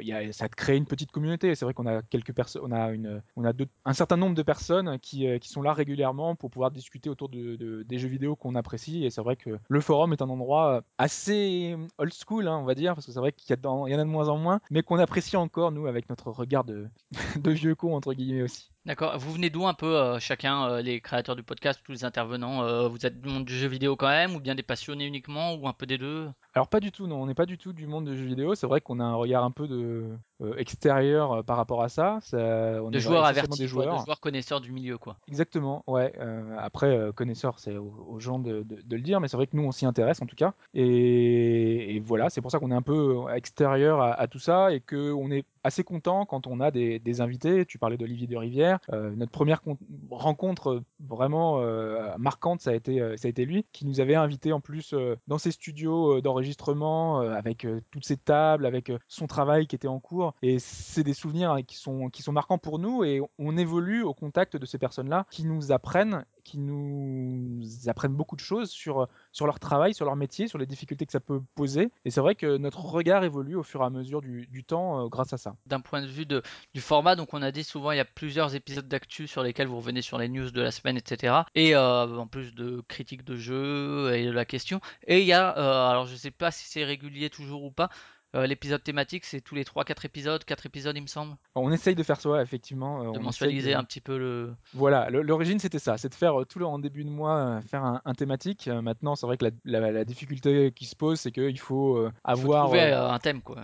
y 0.00 0.12
a, 0.12 0.32
ça 0.32 0.48
crée 0.48 0.76
une 0.76 0.86
petite 0.86 1.12
communauté. 1.12 1.54
C'est 1.54 1.64
vrai 1.64 1.74
qu'on 1.74 1.86
a 1.86 2.02
quelques 2.02 2.32
on 2.62 2.72
a 2.72 2.90
une, 2.90 3.22
on 3.36 3.44
a 3.44 3.52
un 3.84 3.92
certain 3.92 4.16
nombre 4.16 4.34
de 4.34 4.42
personnes 4.42 4.98
qui, 4.98 5.26
sont 5.42 5.62
là 5.62 5.72
régulièrement 5.72 6.36
pour 6.36 6.50
pouvoir 6.50 6.70
discuter 6.70 7.10
autour 7.10 7.28
de- 7.28 7.82
des 7.82 7.98
jeux 7.98 8.08
vidéo 8.08 8.36
qu'on 8.40 8.56
apprécie. 8.56 9.04
Et 9.04 9.10
c'est 9.10 9.22
vrai 9.22 9.36
que 9.36 9.58
le 9.68 9.80
forum 9.80 10.12
est 10.12 10.22
un 10.22 10.28
endroit 10.28 10.82
assez 10.98 11.76
old 11.98 12.12
school, 12.12 12.48
hein, 12.48 12.58
on 12.58 12.64
va 12.64 12.74
dire, 12.74 12.94
parce 12.94 13.06
que 13.06 13.12
c'est 13.12 13.20
vrai 13.20 13.32
qu'il 13.32 13.54
y, 13.54 13.66
en 13.66 13.84
a 13.84 13.96
de 13.96 14.02
moins 14.04 14.28
en 14.28 14.38
moins, 14.38 14.60
mais 14.70 14.82
qu'on 14.82 14.98
apprécie 14.98 15.36
encore 15.36 15.70
nous 15.70 15.86
avec 15.86 16.08
notre 16.08 16.30
regard 16.30 16.64
de, 16.64 16.88
de 17.36 17.50
vieux 17.50 17.74
con 17.74 17.94
entre 17.94 18.14
guillemets 18.14 18.42
aussi. 18.42 18.70
D'accord. 18.86 19.18
Vous 19.18 19.32
venez 19.32 19.50
d'où 19.50 19.66
un 19.66 19.74
peu 19.74 19.96
euh, 19.96 20.18
chacun, 20.18 20.64
euh, 20.64 20.82
les 20.82 21.00
créateurs 21.00 21.36
du 21.36 21.42
podcast, 21.42 21.80
tous 21.84 21.92
les 21.92 22.04
intervenants 22.04 22.62
euh, 22.62 22.88
Vous 22.88 23.04
êtes 23.04 23.20
du 23.20 23.28
monde 23.28 23.44
du 23.44 23.54
jeu 23.54 23.68
vidéo 23.68 23.94
quand 23.94 24.08
même, 24.08 24.34
ou 24.34 24.40
bien 24.40 24.54
des 24.54 24.62
passionnés 24.62 25.06
uniquement, 25.06 25.54
ou 25.54 25.68
un 25.68 25.74
peu 25.74 25.84
des 25.86 25.98
deux? 25.98 26.30
Alors 26.54 26.68
pas 26.68 26.80
du 26.80 26.90
tout, 26.90 27.06
non, 27.06 27.22
on 27.22 27.26
n'est 27.26 27.34
pas 27.34 27.46
du 27.46 27.58
tout 27.58 27.72
du 27.72 27.86
monde 27.86 28.06
de 28.06 28.16
jeux 28.16 28.24
vidéo. 28.24 28.54
C'est 28.54 28.66
vrai 28.66 28.80
qu'on 28.80 29.00
a 29.00 29.04
un 29.04 29.14
regard 29.14 29.44
un 29.44 29.50
peu 29.50 29.68
de 29.68 29.76
euh, 29.76 30.16
extérieur 30.56 31.32
euh, 31.32 31.42
par 31.42 31.56
rapport 31.56 31.82
à 31.82 31.88
ça. 31.88 32.18
Ça- 32.22 32.36
on 32.82 32.90
De 32.90 32.96
est 32.96 33.00
joueurs 33.00 33.24
avertis, 33.24 33.58
des 33.58 33.68
quoi, 33.68 33.84
joueurs. 33.84 34.00
de 34.00 34.04
joueurs 34.04 34.20
connaisseurs 34.20 34.60
du 34.60 34.72
milieu, 34.72 34.98
quoi. 34.98 35.16
Exactement, 35.28 35.82
ouais. 35.86 36.12
Euh, 36.18 36.54
après, 36.58 36.96
euh, 36.96 37.12
connaisseur, 37.12 37.58
c'est 37.58 37.76
aux, 37.76 37.94
aux 38.08 38.20
gens 38.20 38.38
de, 38.38 38.62
de- 38.62 38.80
de 38.82 38.96
le 38.96 39.02
dire, 39.02 39.20
mais 39.20 39.28
c'est 39.28 39.36
vrai 39.36 39.46
que 39.46 39.56
nous, 39.56 39.64
on 39.64 39.72
s'y 39.72 39.86
intéresse 39.86 40.22
en 40.22 40.26
tout 40.26 40.36
cas. 40.36 40.54
Et, 40.74 41.96
et 41.96 42.00
voilà, 42.00 42.30
c'est 42.30 42.40
pour 42.40 42.50
ça 42.50 42.58
qu'on 42.58 42.70
est 42.70 42.74
un 42.74 42.82
peu 42.82 43.16
extérieur 43.34 44.00
à, 44.00 44.12
à 44.12 44.26
tout 44.26 44.38
ça 44.38 44.72
et 44.72 44.80
qu'on 44.80 45.30
est 45.30 45.44
assez 45.62 45.84
content 45.84 46.24
quand 46.24 46.46
on 46.46 46.58
a 46.60 46.70
des, 46.70 46.98
des 46.98 47.20
invités. 47.20 47.66
Tu 47.66 47.78
parlais 47.78 47.96
d'Olivier 47.98 48.26
de 48.26 48.36
Rivière. 48.36 48.78
Euh, 48.92 49.10
notre 49.16 49.32
première 49.32 49.60
con- 49.62 49.76
rencontre 50.10 50.82
vraiment 51.00 51.60
euh, 51.60 52.08
marquante, 52.18 52.60
ça 52.60 52.70
a, 52.70 52.74
été, 52.74 53.00
euh, 53.00 53.16
ça 53.16 53.26
a 53.26 53.30
été 53.30 53.44
lui, 53.44 53.66
qui 53.72 53.84
nous 53.86 54.00
avait 54.00 54.14
invités 54.14 54.52
en 54.52 54.60
plus 54.60 54.94
euh, 54.94 55.16
dans 55.28 55.38
ses 55.38 55.50
studios 55.50 56.16
euh, 56.16 56.22
d'enregistrement, 56.22 57.20
euh, 57.20 57.34
avec 57.34 57.64
euh, 57.64 57.80
toutes 57.90 58.04
ses 58.06 58.16
tables, 58.16 58.64
avec 58.66 58.90
euh, 58.90 58.98
son 59.08 59.26
travail 59.26 59.66
qui 59.66 59.76
était 59.76 59.88
en 59.88 60.00
cours. 60.00 60.29
Et 60.42 60.58
c'est 60.58 61.04
des 61.04 61.14
souvenirs 61.14 61.52
hein, 61.52 61.62
qui, 61.62 61.76
sont, 61.76 62.08
qui 62.10 62.22
sont 62.22 62.32
marquants 62.32 62.58
pour 62.58 62.78
nous 62.78 63.04
et 63.04 63.20
on 63.38 63.56
évolue 63.56 64.02
au 64.02 64.14
contact 64.14 64.56
de 64.56 64.66
ces 64.66 64.78
personnes-là 64.78 65.26
qui 65.30 65.44
nous 65.44 65.72
apprennent 65.72 66.24
qui 66.50 66.58
nous 66.58 67.62
apprennent 67.86 68.14
beaucoup 68.14 68.36
de 68.36 68.40
choses 68.40 68.70
sur, 68.70 69.08
sur 69.32 69.46
leur 69.46 69.60
travail, 69.60 69.94
sur 69.94 70.04
leur 70.04 70.16
métier, 70.16 70.48
sur 70.48 70.58
les 70.58 70.66
difficultés 70.66 71.06
que 71.06 71.12
ça 71.12 71.20
peut 71.20 71.40
poser. 71.54 71.90
Et 72.04 72.10
c'est 72.10 72.20
vrai 72.20 72.34
que 72.34 72.56
notre 72.56 72.80
regard 72.84 73.24
évolue 73.24 73.56
au 73.56 73.62
fur 73.62 73.82
et 73.82 73.84
à 73.84 73.90
mesure 73.90 74.20
du, 74.20 74.64
temps 74.64 75.04
euh, 75.04 75.08
grâce 75.08 75.32
à 75.32 75.36
ça. 75.36 75.54
D'un 75.66 75.80
point 75.80 76.02
de 76.02 76.06
vue 76.06 76.26
du 76.26 76.80
format, 76.80 77.16
donc 77.16 77.34
on 77.34 77.42
a 77.42 77.52
dit 77.52 77.64
souvent 77.64 77.92
il 77.92 77.96
y 77.96 78.00
a 78.00 78.04
plusieurs 78.04 78.54
épisodes 78.54 78.88
d'actu 78.88 79.26
sur 79.26 79.42
lesquels 79.42 79.68
vous 79.68 79.76
revenez 79.76 80.02
sur 80.02 80.18
les 80.18 80.28
news 80.28 80.50
de 80.50 80.60
la 80.60 80.70
semaine, 80.70 80.96
etc. 80.96 81.42
Et 81.54 81.74
euh, 81.74 82.16
en 82.16 82.26
plus 82.26 82.54
de 82.54 82.82
critiques 82.88 83.24
de 83.24 83.36
jeux 83.36 84.12
et 84.14 84.26
de 84.26 84.32
la 84.32 84.44
question. 84.44 84.80
Et 85.06 85.20
il 85.20 85.26
y 85.26 85.32
a, 85.32 85.56
euh, 85.56 85.90
alors 85.90 86.06
je 86.06 86.16
sais 86.16 86.30
pas 86.30 86.50
si 86.50 86.66
c'est 86.66 86.84
régulier 86.84 87.30
toujours 87.30 87.64
ou 87.64 87.70
pas, 87.70 87.90
euh, 88.34 88.46
l'épisode 88.46 88.82
thématique 88.82 89.24
c'est 89.24 89.40
tous 89.40 89.54
les 89.54 89.64
3-4 89.64 90.06
épisodes, 90.06 90.44
4 90.44 90.66
épisodes 90.66 90.96
il 90.96 91.02
me 91.02 91.06
semble, 91.06 91.34
On 91.54 91.70
essaye 91.72 91.94
de 91.94 92.02
faire 92.02 92.20
ça, 92.20 92.40
effectivement. 92.42 93.00
euh, 93.00 93.12
de 93.12 93.18
on 93.18 93.22
mensualiser 93.22 93.72
de- 93.72 93.76
un 93.76 93.84
petit 93.84 94.00
peu 94.00 94.18
le... 94.18 94.54
Voilà, 94.74 95.10
l'origine 95.10 95.58
c'était 95.58 95.78
ça, 95.78 95.98
c'est 95.98 96.08
de 96.08 96.14
faire 96.14 96.40
euh, 96.40 96.44
tout 96.44 96.58
le 96.58 96.66
en 96.66 96.78
début 96.78 97.04
de 97.04 97.10
mois 97.10 97.36
euh, 97.36 97.60
faire 97.62 97.84
un, 97.84 98.00
un 98.04 98.14
thématique. 98.14 98.68
Euh, 98.68 98.82
maintenant, 98.82 99.16
c'est 99.16 99.26
vrai 99.26 99.36
que 99.36 99.46
la, 99.46 99.50
la- 99.80 99.90
la 99.92 100.04
difficulté 100.04 100.72
qui 100.72 100.84
se 100.86 100.94
pose, 100.96 101.18
c'est 101.20 101.32
qu'il 101.32 101.58
faut 101.58 101.96
euh, 101.96 102.10
Il 102.28 102.36
faut 102.36 102.40
avoir 102.44 102.64
trouver 102.66 102.82
euh, 102.92 103.02
euh, 103.06 103.10
un 103.10 103.18
thème 103.18 103.40
quoi. 103.42 103.56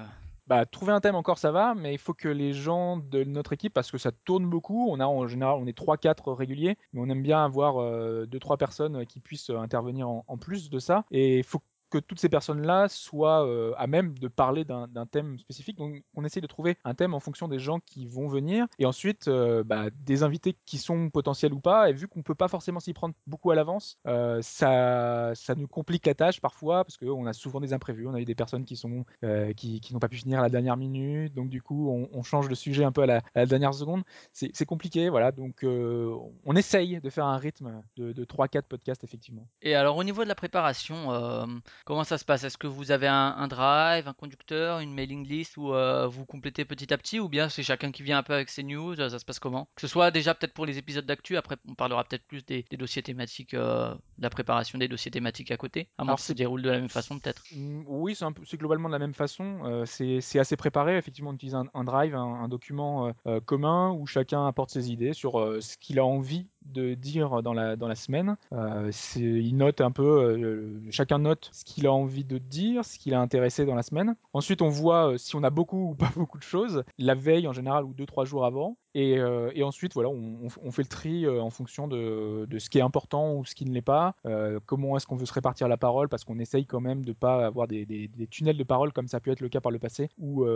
bah, 0.48 0.64
trouver 0.66 0.92
un 0.92 1.00
thème 1.00 1.14
encore 1.16 1.38
ça 1.38 1.50
va, 1.52 1.74
mais 1.74 1.92
il 1.94 1.98
faut 1.98 2.14
que 2.14 2.28
les 2.28 2.52
gens 2.52 2.96
de 2.96 3.24
notre 3.24 3.52
équipe, 3.52 3.72
parce 3.74 3.90
que 3.90 3.98
ça 3.98 4.10
tourne 4.24 4.48
beaucoup, 4.48 4.88
on 4.90 5.00
a 5.00 5.06
en 5.06 5.26
général 5.26 5.56
on 5.60 5.66
est 5.66 5.76
3-4 5.76 6.32
réguliers, 6.34 6.76
mais 6.92 7.00
on 7.00 7.08
aime 7.08 7.22
bien 7.22 7.44
avoir 7.44 7.76
2-3 8.26 8.56
personnes 8.56 9.06
qui 9.06 9.20
puissent 9.20 9.50
euh, 9.50 9.58
intervenir 9.58 10.08
en, 10.08 10.24
en 10.26 10.36
plus 10.38 10.70
de 10.70 10.78
ça, 10.78 11.04
et 11.10 11.38
il 11.38 11.44
faut 11.44 11.60
que 11.90 11.98
toutes 11.98 12.20
ces 12.20 12.28
personnes-là 12.28 12.88
soient 12.88 13.46
euh, 13.46 13.72
à 13.76 13.86
même 13.86 14.18
de 14.18 14.28
parler 14.28 14.64
d'un 14.64 15.06
thème 15.10 15.38
spécifique. 15.38 15.78
Donc 15.78 16.02
on 16.14 16.24
essaye 16.24 16.42
de 16.42 16.46
trouver 16.46 16.76
un 16.84 16.94
thème 16.94 17.14
en 17.14 17.20
fonction 17.20 17.48
des 17.48 17.58
gens 17.58 17.80
qui 17.80 18.06
vont 18.06 18.28
venir, 18.28 18.66
et 18.78 18.86
ensuite 18.86 19.28
euh, 19.28 19.62
bah, 19.64 19.86
des 20.00 20.22
invités 20.22 20.56
qui 20.64 20.78
sont 20.78 21.10
potentiels 21.10 21.52
ou 21.52 21.60
pas, 21.60 21.90
et 21.90 21.92
vu 21.92 22.08
qu'on 22.08 22.22
peut 22.22 22.34
pas 22.34 22.48
forcément 22.48 22.80
s'y 22.80 22.92
prendre 22.92 23.14
beaucoup 23.26 23.50
à 23.50 23.54
l'avance, 23.54 23.98
euh, 24.06 24.40
ça, 24.42 25.32
ça 25.34 25.54
nous 25.54 25.68
complique 25.68 26.06
la 26.06 26.14
tâche 26.14 26.40
parfois, 26.40 26.84
parce 26.84 26.96
qu'on 26.96 27.26
a 27.26 27.32
souvent 27.32 27.60
des 27.60 27.72
imprévus, 27.72 28.06
on 28.06 28.14
a 28.14 28.20
eu 28.20 28.24
des 28.24 28.34
personnes 28.34 28.64
qui 28.64 28.76
sont 28.76 29.04
qui, 29.56 29.80
n'ont 29.92 29.98
pas 29.98 30.08
pu 30.08 30.16
finir 30.16 30.40
à 30.40 30.42
la 30.42 30.48
dernière 30.48 30.76
minute, 30.76 31.34
donc 31.34 31.48
du 31.48 31.62
coup 31.62 31.90
on, 31.90 32.22
change 32.22 32.48
de 32.48 32.54
sujet 32.54 32.82
un 32.82 32.90
peu 32.92 33.02
à 33.02 33.22
la, 33.34 33.46
dernière 33.46 33.72
seconde. 33.72 34.02
C'est 34.32 34.66
compliqué, 34.66 35.08
voilà, 35.08 35.30
donc 35.32 35.64
on 35.64 36.56
essaye 36.56 37.00
de 37.00 37.10
faire 37.10 37.26
un 37.26 37.36
rythme 37.36 37.82
de, 37.96 38.12
de 38.12 38.24
3-4 38.24 38.62
podcasts 38.62 39.04
effectivement. 39.04 39.46
Et 39.62 39.74
alors 39.74 39.96
au 39.96 40.04
niveau 40.04 40.24
de 40.24 40.28
la 40.28 40.34
préparation, 40.34 41.10
comment 41.84 42.04
ça 42.04 42.18
se 42.18 42.24
passe? 42.24 42.44
Est-ce 42.44 42.58
que 42.58 42.66
vous 42.66 42.90
avez 42.90 43.06
un, 43.06 43.34
un 43.36 43.48
drive, 43.48 44.08
un 44.08 44.12
conducteur, 44.12 44.80
une 44.80 44.92
mailing 44.94 45.26
list 45.26 45.56
où 45.56 45.72
euh, 45.74 46.06
vous 46.06 46.24
complétez 46.24 46.64
petit 46.64 46.92
à 46.92 46.98
petit 46.98 47.20
ou 47.20 47.28
bien 47.28 47.48
c'est 47.48 47.62
chacun 47.62 47.90
qui 47.92 48.02
vient 48.02 48.18
un 48.18 48.22
peu 48.22 48.34
avec 48.34 48.48
ses 48.48 48.62
news 48.62 48.94
Ça 48.96 49.18
se 49.18 49.24
passe 49.24 49.38
comment? 49.38 49.68
Que 49.74 49.80
ce 49.82 49.88
soit 49.88 50.10
déjà 50.10 50.34
peut-être 50.34 50.54
pour 50.54 50.66
les 50.66 50.78
épisodes 50.78 51.06
d'actu, 51.06 51.36
après 51.36 51.56
on 51.68 51.74
parlera 51.74 52.04
peut-être 52.04 52.26
plus 52.26 52.44
des, 52.44 52.64
des 52.70 52.76
dossiers 52.76 53.02
thématiques, 53.02 53.54
euh, 53.54 53.94
de 53.94 54.22
la 54.22 54.30
préparation 54.30 54.78
des 54.78 54.88
dossiers 54.88 55.10
thématiques 55.10 55.50
à 55.50 55.56
côté. 55.56 55.88
À 55.98 56.04
moins 56.04 56.14
que 56.14 56.20
ça 56.20 56.28
se 56.28 56.32
déroule 56.32 56.62
de 56.62 56.70
la 56.70 56.78
même 56.78 56.88
façon 56.88 57.18
peut-être. 57.18 57.42
Mm, 57.52 57.84
Oui, 57.86 58.16
c'est 58.16 58.56
globalement 58.56 58.88
de 58.88 58.92
la 58.94 58.98
même 58.98 59.14
façon. 59.14 59.60
Euh, 59.64 59.84
c'est 59.86 60.38
assez 60.38 60.56
préparé. 60.56 60.96
Effectivement, 60.96 61.30
on 61.30 61.34
utilise 61.34 61.54
un, 61.54 61.66
un 61.74 61.84
drive, 61.84 62.14
un, 62.14 62.20
un 62.22 62.48
document 62.48 63.12
commun 63.44 63.90
où 63.92 64.06
chacun 64.06 64.46
apporte 64.46 64.70
ses 64.70 64.90
idées 64.90 65.12
sur 65.12 65.32
ce 65.60 65.76
qu'il 65.78 65.98
a 65.98 66.04
envie 66.04 66.48
de 66.72 66.94
dire 66.94 67.42
dans 67.42 67.52
la, 67.52 67.76
dans 67.76 67.88
la 67.88 67.94
semaine. 67.94 68.36
Euh, 68.52 68.90
il 69.16 69.54
un 69.80 69.90
peu, 69.90 70.02
euh, 70.02 70.80
chacun 70.90 71.18
note 71.18 71.50
ce 71.52 71.64
qu'il 71.64 71.86
a 71.86 71.92
envie 71.92 72.24
de 72.24 72.38
dire, 72.38 72.84
ce 72.84 72.98
qu'il 72.98 73.14
a 73.14 73.20
intéressé 73.20 73.64
dans 73.66 73.74
la 73.74 73.82
semaine. 73.82 74.16
Ensuite, 74.32 74.62
on 74.62 74.68
voit 74.68 75.12
euh, 75.12 75.18
si 75.18 75.36
on 75.36 75.42
a 75.42 75.50
beaucoup 75.50 75.90
ou 75.90 75.94
pas 75.94 76.10
beaucoup 76.16 76.38
de 76.38 76.42
choses, 76.42 76.84
la 76.98 77.14
veille 77.14 77.48
en 77.48 77.52
général 77.52 77.84
ou 77.84 77.92
deux, 77.94 78.06
trois 78.06 78.24
jours 78.24 78.44
avant. 78.44 78.76
Et, 78.94 79.18
euh, 79.18 79.50
et 79.54 79.62
ensuite, 79.62 79.92
voilà, 79.92 80.08
on, 80.08 80.48
on 80.62 80.70
fait 80.70 80.82
le 80.82 80.88
tri 80.88 81.28
en 81.28 81.50
fonction 81.50 81.86
de, 81.86 82.46
de 82.46 82.58
ce 82.58 82.70
qui 82.70 82.78
est 82.78 82.82
important 82.82 83.34
ou 83.34 83.44
ce 83.44 83.54
qui 83.54 83.66
ne 83.66 83.72
l'est 83.74 83.82
pas. 83.82 84.14
Comment 84.64 84.96
est-ce 84.96 85.06
qu'on 85.06 85.16
veut 85.16 85.26
se 85.26 85.34
répartir 85.34 85.68
la 85.68 85.76
parole? 85.76 86.08
Parce 86.08 86.24
qu'on 86.24 86.38
essaye 86.38 86.64
quand 86.64 86.80
même 86.80 87.04
de 87.04 87.12
pas 87.12 87.44
avoir 87.44 87.68
des, 87.68 87.84
des- 87.84 88.08
tunnels 88.26 88.56
de 88.56 88.64
parole 88.64 88.92
comme 88.94 89.06
ça 89.06 89.18
a 89.18 89.20
pu 89.20 89.30
être 89.30 89.40
le 89.42 89.50
cas 89.50 89.60
par 89.60 89.70
le 89.70 89.78
passé. 89.78 90.08
Où 90.16 90.46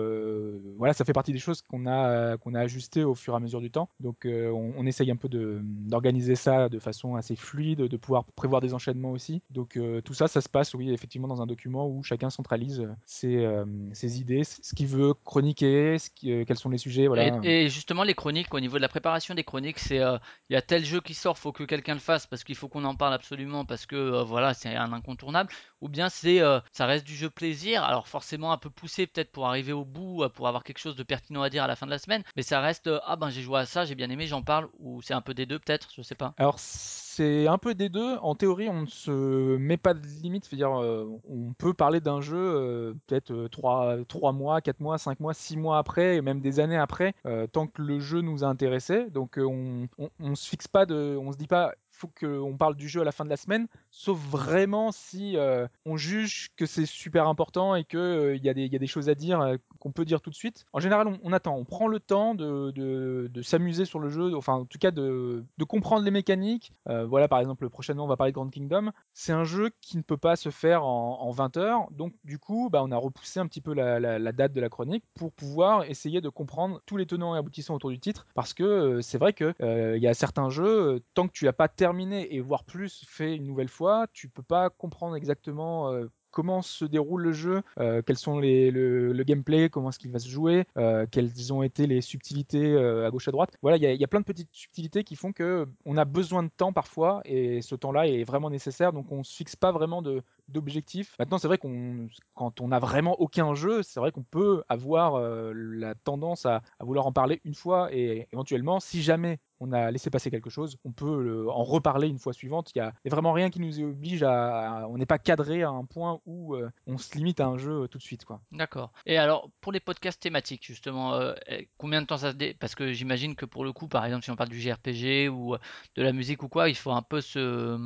voilà, 0.79 0.95
ça 0.95 1.05
fait 1.05 1.12
partie 1.12 1.33
des 1.35 1.38
choses 1.38 1.61
qu'on 1.61 1.87
a 1.87 2.38
qu'on 2.38 2.55
a 2.55 2.61
ajustées 2.61 3.05
au 3.05 3.14
fur 3.14 3.35
et 3.35 3.37
à 3.37 3.40
mesure 3.40 3.61
du 3.61 3.71
temps. 3.71 3.90
Donc, 4.00 4.26
on, 4.26 4.87
essaye 4.87 5.11
un 5.11 5.17
peu 5.17 5.29
de- 5.29 5.61
d'organiser 6.00 6.35
ça 6.35 6.69
de 6.71 6.78
façon 6.78 7.14
assez 7.14 7.37
fluide, 7.37 7.83
de 7.83 7.97
pouvoir 7.99 8.25
prévoir 8.25 8.62
des 8.62 8.73
enchaînements 8.73 9.12
aussi. 9.12 9.42
Donc, 9.50 9.76
euh, 9.76 10.00
tout 10.00 10.14
ça, 10.14 10.28
ça 10.28 10.40
se 10.40 10.49
passe, 10.49 10.73
oui, 10.73 10.90
effectivement, 10.92 11.28
dans 11.28 11.42
un 11.42 11.47
document 11.47 11.87
où 11.87 12.02
chacun 12.02 12.30
centralise 12.30 12.80
euh, 12.80 12.88
ses, 13.04 13.45
euh, 13.45 13.66
ses 13.92 14.19
idées, 14.19 14.45
ce 14.45 14.75
qu'il 14.75 14.87
veut 14.87 15.12
chroniquer, 15.25 15.97
quels 16.23 16.57
sont 16.57 16.71
les 16.71 16.78
sujets. 16.78 17.07
Et, 17.45 17.64
et 17.64 17.69
justement, 17.69 18.02
les 18.02 18.14
chroniques, 18.14 18.54
au 18.54 18.61
niveau 18.61 18.78
de 18.78 18.83
la 18.83 18.88
préparation 18.88 19.35
des 19.35 19.45
chroniques, 19.45 19.78
c'est 19.78 20.00
il 20.00 20.52
y 20.52 20.57
a 20.57 20.62
tel 20.62 20.85
jeu 20.85 21.00
qui 21.00 21.12
sort, 21.12 21.37
faut 21.37 21.52
que 21.52 21.64
quelqu'un 21.64 21.95
le 21.95 22.00
fasse 22.00 22.26
parce 22.26 22.45
qu'il 22.45 22.54
faut 22.57 22.69
qu'on 22.69 22.85
en 22.85 22.95
parle 22.95 23.12
absolument 23.12 23.66
parce 23.66 23.85
que 23.85 24.23
voilà, 24.23 24.54
c'est 24.54 24.75
un 24.75 24.92
incontournable. 24.92 25.50
Ou 25.83 25.88
bien 25.88 26.09
c'est 26.09 26.40
ça 26.73 26.87
reste 26.87 27.07
du 27.07 27.14
jeu 27.14 27.30
plaisir, 27.30 27.83
alors 27.85 28.09
forcément 28.09 28.52
un 28.52 28.59
peu 28.59 28.71
poussé 28.71 29.07
peut-être 29.07 29.33
pour 29.33 29.47
arriver 29.47 29.73
au 29.73 29.85
bout, 29.85 30.25
pour 30.35 30.49
avoir 30.49 30.64
quelque 30.64 30.78
chose 30.78 30.97
de 30.97 31.02
pertinent 31.02 31.42
à 31.42 31.50
dire 31.50 31.64
à 31.64 31.66
la 31.66 31.76
fin 31.76 31.87
de 31.87 31.90
la 31.90 31.99
semaine, 31.99 32.23
mais 32.37 32.42
ça 32.42 32.61
reste 32.61 32.90
ah 33.07 33.16
ben 33.16 33.30
j'ai 33.30 33.42
joué 33.42 33.61
à 33.61 33.66
ça, 33.66 33.85
j'ai 33.85 33.95
bien 33.95 34.11
aimé, 34.11 34.26
j'en 34.26 34.42
parle, 34.42 34.69
ou 34.78 35.02
c'est 35.02 35.14
un 35.14 35.21
peu 35.21 35.35
des 35.35 35.47
deux 35.47 35.59
peut-être, 35.59 35.89
je 35.94 36.02
sais 36.02 36.14
pas. 36.14 36.35
Alors, 36.37 36.59
c'est 36.59 37.47
un 37.47 37.59
peu 37.59 37.75
des 37.75 37.88
deux. 37.88 38.16
En 38.18 38.35
théorie, 38.35 38.68
on 38.68 38.82
ne 38.82 38.87
se 38.87 39.56
met 39.56 39.76
pas 39.76 39.94
de 39.94 40.06
limite. 40.23 40.49
Euh, 40.52 41.06
on 41.28 41.52
peut 41.52 41.75
parler 41.75 42.00
d'un 42.00 42.20
jeu 42.20 42.37
euh, 42.37 42.94
peut-être 43.06 43.32
euh, 43.32 44.04
3, 44.04 44.32
mois, 44.32 44.61
4 44.61 44.80
mois, 44.80 44.99
5 44.99 45.20
mois, 45.20 45.35
6 45.35 45.56
mois 45.56 45.78
après, 45.78 46.16
et 46.16 46.23
même 46.23 46.40
des 46.40 46.61
années 46.61 46.78
après, 46.78 47.14
tant 47.52 47.66
que 47.66 47.82
le 47.82 47.99
jeu 47.99 48.20
nous 48.20 48.44
a 48.44 48.47
intéressé. 48.47 49.11
Donc, 49.11 49.38
on, 49.38 49.88
on, 49.99 50.11
on 50.20 50.35
se 50.35 50.49
fixe 50.49 50.68
pas 50.68 50.87
de. 50.87 51.16
On 51.20 51.32
se 51.32 51.37
dit 51.37 51.47
pas, 51.47 51.75
faut 52.00 52.11
qu'on 52.19 52.57
parle 52.57 52.76
du 52.76 52.88
jeu 52.88 53.02
à 53.02 53.04
la 53.04 53.12
fin 53.12 53.25
de 53.25 53.30
la 53.30 53.37
semaine, 53.37 53.66
sauf 53.90 54.19
vraiment 54.19 54.90
si 54.92 55.37
euh, 55.37 55.66
on 55.85 55.97
juge 55.97 56.50
que 56.57 56.66
c'est 56.66 56.87
super 56.87 57.28
important 57.28 57.75
et 57.75 57.85
qu'il 57.85 57.99
euh, 57.99 58.38
des- 58.38 58.66
y 58.66 58.76
a 58.76 58.78
des 58.78 58.87
choses 58.87 59.09
à 59.09 59.14
dire 59.14 59.40
euh, 59.40 59.57
qu'on 59.78 59.92
peut 59.92 60.04
dire 60.04 60.21
tout 60.21 60.30
de 60.30 60.35
suite. 60.35 60.64
En 60.73 60.80
général, 60.80 61.19
on, 61.23 61.33
attend, 61.33 61.57
on 61.57 61.64
prend 61.64 61.88
le 61.88 62.00
temps 62.00 62.35
de, 62.35 63.30
s'amuser 63.42 63.85
sur 63.85 63.99
le 63.99 64.09
jeu, 64.09 64.35
enfin 64.37 64.54
en 64.54 64.64
tout 64.64 64.78
cas 64.78 64.90
de, 64.90 65.45
comprendre 65.69 66.04
les 66.04 66.11
mécaniques. 66.11 66.73
Voilà, 66.87 67.28
par 67.28 67.38
exemple, 67.38 67.69
prochainement, 67.71 68.04
on 68.04 68.09
va 68.09 68.16
parler 68.16 68.33
de 68.33 68.35
Grand 68.35 68.49
Kingdom. 68.49 68.90
C'est 69.14 69.33
un 69.33 69.45
jeu 69.45 69.71
qui 69.80 69.97
ne 69.97 70.02
peut 70.02 70.16
pas 70.16 70.37
se 70.37 70.50
faire 70.50 70.85
en, 70.85 71.21
en 71.21 71.30
20 71.30 71.57
heures, 71.57 71.87
donc 71.92 72.12
du 72.25 72.38
coup, 72.38 72.69
bah, 72.71 72.83
on 72.83 72.90
a 72.90 72.97
repoussé 72.97 73.40
un 73.40 73.47
petit 73.47 73.61
peu 73.61 73.73
la, 73.73 74.00
la- 74.00 74.33
date 74.33 74.52
de 74.52 74.61
la 74.61 74.69
chronique 74.69 75.04
pour 75.14 75.33
pouvoir 75.33 75.85
essayer 75.85 76.21
de 76.21 76.28
comprendre 76.28 76.80
tous 76.87 76.97
les 76.97 77.07
tenants 77.07 77.35
et 77.35 77.38
aboutissants 77.38 77.75
autour 77.75 77.90
du 77.90 77.99
titre, 77.99 78.26
parce 78.35 78.52
que 78.54 79.00
c'est 79.00 79.19
vrai 79.19 79.33
que 79.33 79.54
il 79.97 80.02
y 80.02 80.09
a 80.09 80.14
certains 80.14 80.50
jeux, 80.50 81.02
tant 81.14 81.26
que 81.28 81.33
tu 81.33 81.45
l'as 81.45 81.52
pas 81.52 81.69
terminé 81.69 81.89
et 81.99 82.40
voire 82.40 82.64
plus 82.64 83.04
fait 83.09 83.37
une 83.37 83.47
nouvelle 83.47 83.68
fois, 83.68 84.06
tu 84.12 84.28
peux 84.28 84.42
pas 84.42 84.70
comprendre 84.70 85.16
exactement 85.16 85.90
euh, 85.92 86.06
comment 86.30 86.62
se 86.62 86.85
déroule 86.85 87.23
le 87.23 87.32
jeu, 87.32 87.62
euh, 87.78 88.02
quels 88.02 88.16
sont 88.16 88.38
les, 88.38 88.70
le, 88.70 89.12
gameplay, 89.25 89.68
comment 89.68 89.90
est-ce 89.90 89.99
qu'il 89.99 90.12
va 90.12 90.18
se 90.18 90.28
jouer, 90.28 90.64
euh, 90.76 91.06
quelles 91.11 91.52
ont 91.52 91.62
été 91.62 91.87
les 91.87 92.00
subtilités 92.00 92.64
euh, 92.64 93.06
à 93.06 93.11
gauche 93.11 93.28
à 93.28 93.32
droite. 93.32 93.50
Voilà, 93.62 93.76
il 93.76 93.82
y, 93.82 94.04
a- 94.04 94.09
plein 94.09 94.20
de 94.20 94.25
petites 94.25 94.49
subtilités 94.52 95.04
qui 95.04 95.14
font 95.16 95.32
que 95.32 95.66
on 95.85 95.97
a 95.97 96.04
besoin 96.04 96.42
de 96.42 96.49
temps 96.49 96.73
parfois 96.73 97.20
et 97.25 97.61
ce 97.62 97.75
temps-là 97.75 98.06
est 98.09 98.25
vraiment 98.25 98.50
nécessaire, 98.50 98.92
donc 98.92 99.11
on 99.12 99.23
se 99.23 99.35
fixe 99.35 99.56
pas 99.56 99.73
vraiment 99.73 100.02
de 100.02 100.23
d'objectifs. 100.49 101.14
Maintenant, 101.18 101.38
c'est 101.38 101.47
vrai 101.47 101.59
qu'on 101.59 102.09
quand 102.35 102.61
on 102.61 102.73
a 102.73 102.78
vraiment 102.80 103.20
aucun 103.20 103.54
jeu, 103.54 103.82
c'est 103.82 104.00
vrai 104.00 104.11
qu'on 104.11 104.25
peut 104.25 104.64
avoir 104.68 105.20
la 105.54 105.94
tendance 105.94 106.44
à, 106.44 106.62
à 106.80 106.85
vouloir 106.85 107.06
en 107.06 107.12
parler 107.12 107.40
une 107.44 107.54
fois 107.54 107.88
et 107.94 108.26
éventuellement, 108.32 108.80
si 108.80 109.02
jamais 109.02 109.38
on 109.61 109.73
a 109.73 109.90
laissé 109.90 110.11
passer 110.11 110.31
quelque 110.31 110.50
chose, 110.50 110.79
on 110.85 110.93
peut 110.93 111.47
en 111.50 111.62
reparler 111.62 112.09
une 112.09 112.19
fois 112.19 112.33
suivante. 112.33 112.73
Il 112.75 112.79
y 112.79 112.81
a, 112.81 112.93
vraiment 113.05 113.33
rien 113.33 113.50
qui 113.50 113.61
nous 113.61 113.81
oblige 113.81 114.23
à, 114.23 114.87
on 114.88 114.96
n'est 114.96 115.07
pas 115.07 115.18
cadré 115.18 115.62
à 115.62 115.68
un 115.68 115.85
point 115.85 116.20
où 116.27 116.55
euh, 116.55 116.70
on 116.87 116.96
se 116.99 117.16
limite 117.16 117.40
à 117.40 117.46
un 117.46 117.59
jeu 117.59 117.83
euh, 117.83 117.87
tout 117.87 117.99
de 117.99 118.03
suite, 118.03 118.25
quoi. 118.25 118.40
D'accord. 118.53 118.92
Et 119.07 119.18
alors, 119.18 119.51
pour 119.61 119.73
les 119.73 119.81
podcasts 119.81 120.20
thématiques, 120.20 120.64
justement, 120.66 121.14
euh, 121.14 121.35
eh, 121.46 121.68
combien 121.77 122.01
de 122.01 122.07
temps 122.07 122.16
ça 122.16 122.33
se 122.33 122.37
dé... 122.37 122.57
Parce 122.59 122.75
que 122.75 122.92
j'imagine 122.92 123.35
que 123.35 123.44
pour 123.44 123.64
le 123.64 123.73
coup, 123.73 123.87
par 123.87 124.05
exemple, 124.05 124.25
si 124.25 124.31
on 124.31 124.37
parle 124.37 124.49
du 124.49 124.61
JRPG 124.61 125.29
ou 125.29 125.57
de 125.96 126.03
la 126.03 126.12
musique 126.12 126.42
ou 126.42 126.49
quoi, 126.49 126.68
il 126.68 126.77
faut 126.77 126.92
un 126.92 127.03
peu 127.03 127.20
se, 127.20 127.79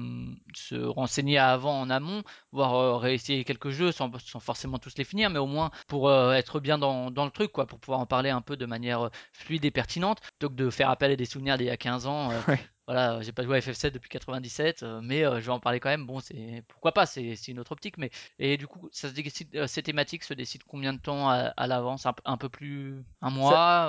se 0.55 0.77
renseigner 0.77 1.39
avant 1.39 1.81
en 1.81 1.91
amont, 1.91 2.23
voire 2.53 3.01
réessayer 3.01 3.45
quelques 3.45 3.71
jeux 3.71 3.91
sans, 3.91 4.11
forcément 4.41 4.79
tous 4.79 4.97
les 4.97 5.05
finir, 5.05 5.31
mais 5.31 5.39
au 5.39 5.47
moins 5.47 5.71
pour 5.89 6.13
être 6.13 6.61
bien 6.61 6.79
dans, 6.79 7.11
dans 7.11 7.25
le 7.25 7.31
truc, 7.31 7.51
quoi, 7.51 7.67
pour 7.67 7.81
pouvoir 7.81 8.01
en 8.01 8.07
parler 8.07 8.31
un 8.31 8.41
peu 8.41 8.57
de 8.57 8.67
manière 8.67 9.11
fluide 9.33 9.65
et 9.65 9.71
pertinente, 9.71 10.21
plutôt 10.21 10.49
que 10.49 10.55
de 10.55 10.71
faire 10.71 10.91
appel 10.91 11.11
à 11.11 11.17
des 11.17 11.25
souvenirs 11.25 11.57
d'il 11.65 11.71
y 11.71 11.73
a 11.73 11.77
15 11.77 12.07
ans. 12.07 12.31
euh, 12.31 12.41
Ouais. 12.49 12.61
Voilà, 12.87 13.23
j'ai 13.23 13.33
pas 13.33 13.43
joué 13.43 13.57
à 13.57 13.61
FF7 13.61 13.93
depuis 13.93 14.11
97, 14.11 14.83
euh, 14.83 15.01
mais 15.03 15.25
euh, 15.25 15.41
je 15.41 15.47
vais 15.47 15.53
en 15.53 15.59
parler 15.59 15.81
quand 15.81 15.89
même. 15.89 16.07
Bon, 16.07 16.21
c'est 16.21 16.63
pourquoi 16.69 16.93
pas, 16.93 17.07
c'est 17.07 17.49
une 17.49 17.59
autre 17.59 17.73
optique, 17.73 17.97
mais 17.97 18.11
et 18.39 18.59
du 18.59 18.67
coup, 18.67 18.91
ça 18.93 19.09
se 19.09 19.15
décide, 19.15 19.49
euh, 19.57 19.67
ces 19.67 19.83
thématiques 19.83 20.23
se 20.23 20.35
décident 20.35 20.67
combien 20.69 20.93
de 20.93 20.99
temps 20.99 21.31
à, 21.31 21.55
à 21.57 21.67
l'avance? 21.67 22.05
Un, 22.05 22.15
un 22.27 22.37
peu 22.37 22.51
plus, 22.51 23.03
un 23.23 23.31
mois? 23.31 23.89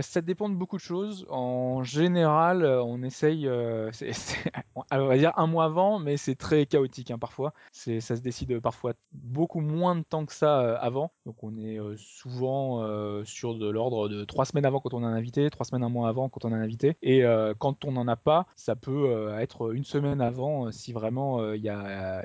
ça 0.00 0.20
dépend 0.20 0.48
de 0.48 0.54
beaucoup 0.54 0.76
de 0.76 0.82
choses. 0.82 1.26
En 1.28 1.82
général, 1.82 2.64
on 2.64 3.02
essaye, 3.02 3.48
on 3.48 3.90
va 4.92 5.18
dire 5.18 5.32
un 5.36 5.48
mois 5.48 5.64
avant, 5.64 5.98
mais 5.98 6.16
c'est 6.16 6.36
très 6.36 6.66
chaotique 6.66 7.10
hein, 7.10 7.18
parfois. 7.18 7.52
C'est, 7.72 8.00
ça 8.00 8.14
se 8.14 8.20
décide 8.20 8.60
parfois 8.60 8.92
beaucoup 9.12 9.60
moins 9.60 9.96
de 9.96 10.02
temps 10.02 10.24
que 10.24 10.34
ça 10.34 10.76
avant. 10.76 11.10
Donc 11.26 11.42
on 11.42 11.56
est 11.56 11.80
souvent 11.96 13.24
sur 13.24 13.56
de 13.56 13.68
l'ordre 13.68 14.08
de 14.08 14.24
trois 14.24 14.44
semaines 14.44 14.66
avant 14.66 14.78
quand 14.78 14.94
on 14.94 15.02
a 15.02 15.08
un 15.08 15.14
invité, 15.14 15.50
trois 15.50 15.66
semaines 15.66 15.82
un 15.82 15.88
mois 15.88 16.08
avant 16.08 16.28
quand 16.28 16.44
on 16.44 16.52
a 16.52 16.56
un 16.56 16.62
invité. 16.62 16.96
Et 17.02 17.24
quand 17.58 17.84
on 17.84 18.03
n'en 18.04 18.12
a 18.12 18.16
pas, 18.16 18.46
ça 18.56 18.76
peut 18.76 19.10
euh, 19.10 19.38
être 19.38 19.74
une 19.74 19.84
semaine 19.84 20.20
avant 20.20 20.66
euh, 20.66 20.70
si 20.70 20.92
vraiment 20.92 21.40
euh, 21.40 21.56
il 21.56 21.62
y, 21.62 21.68
a, 21.68 22.24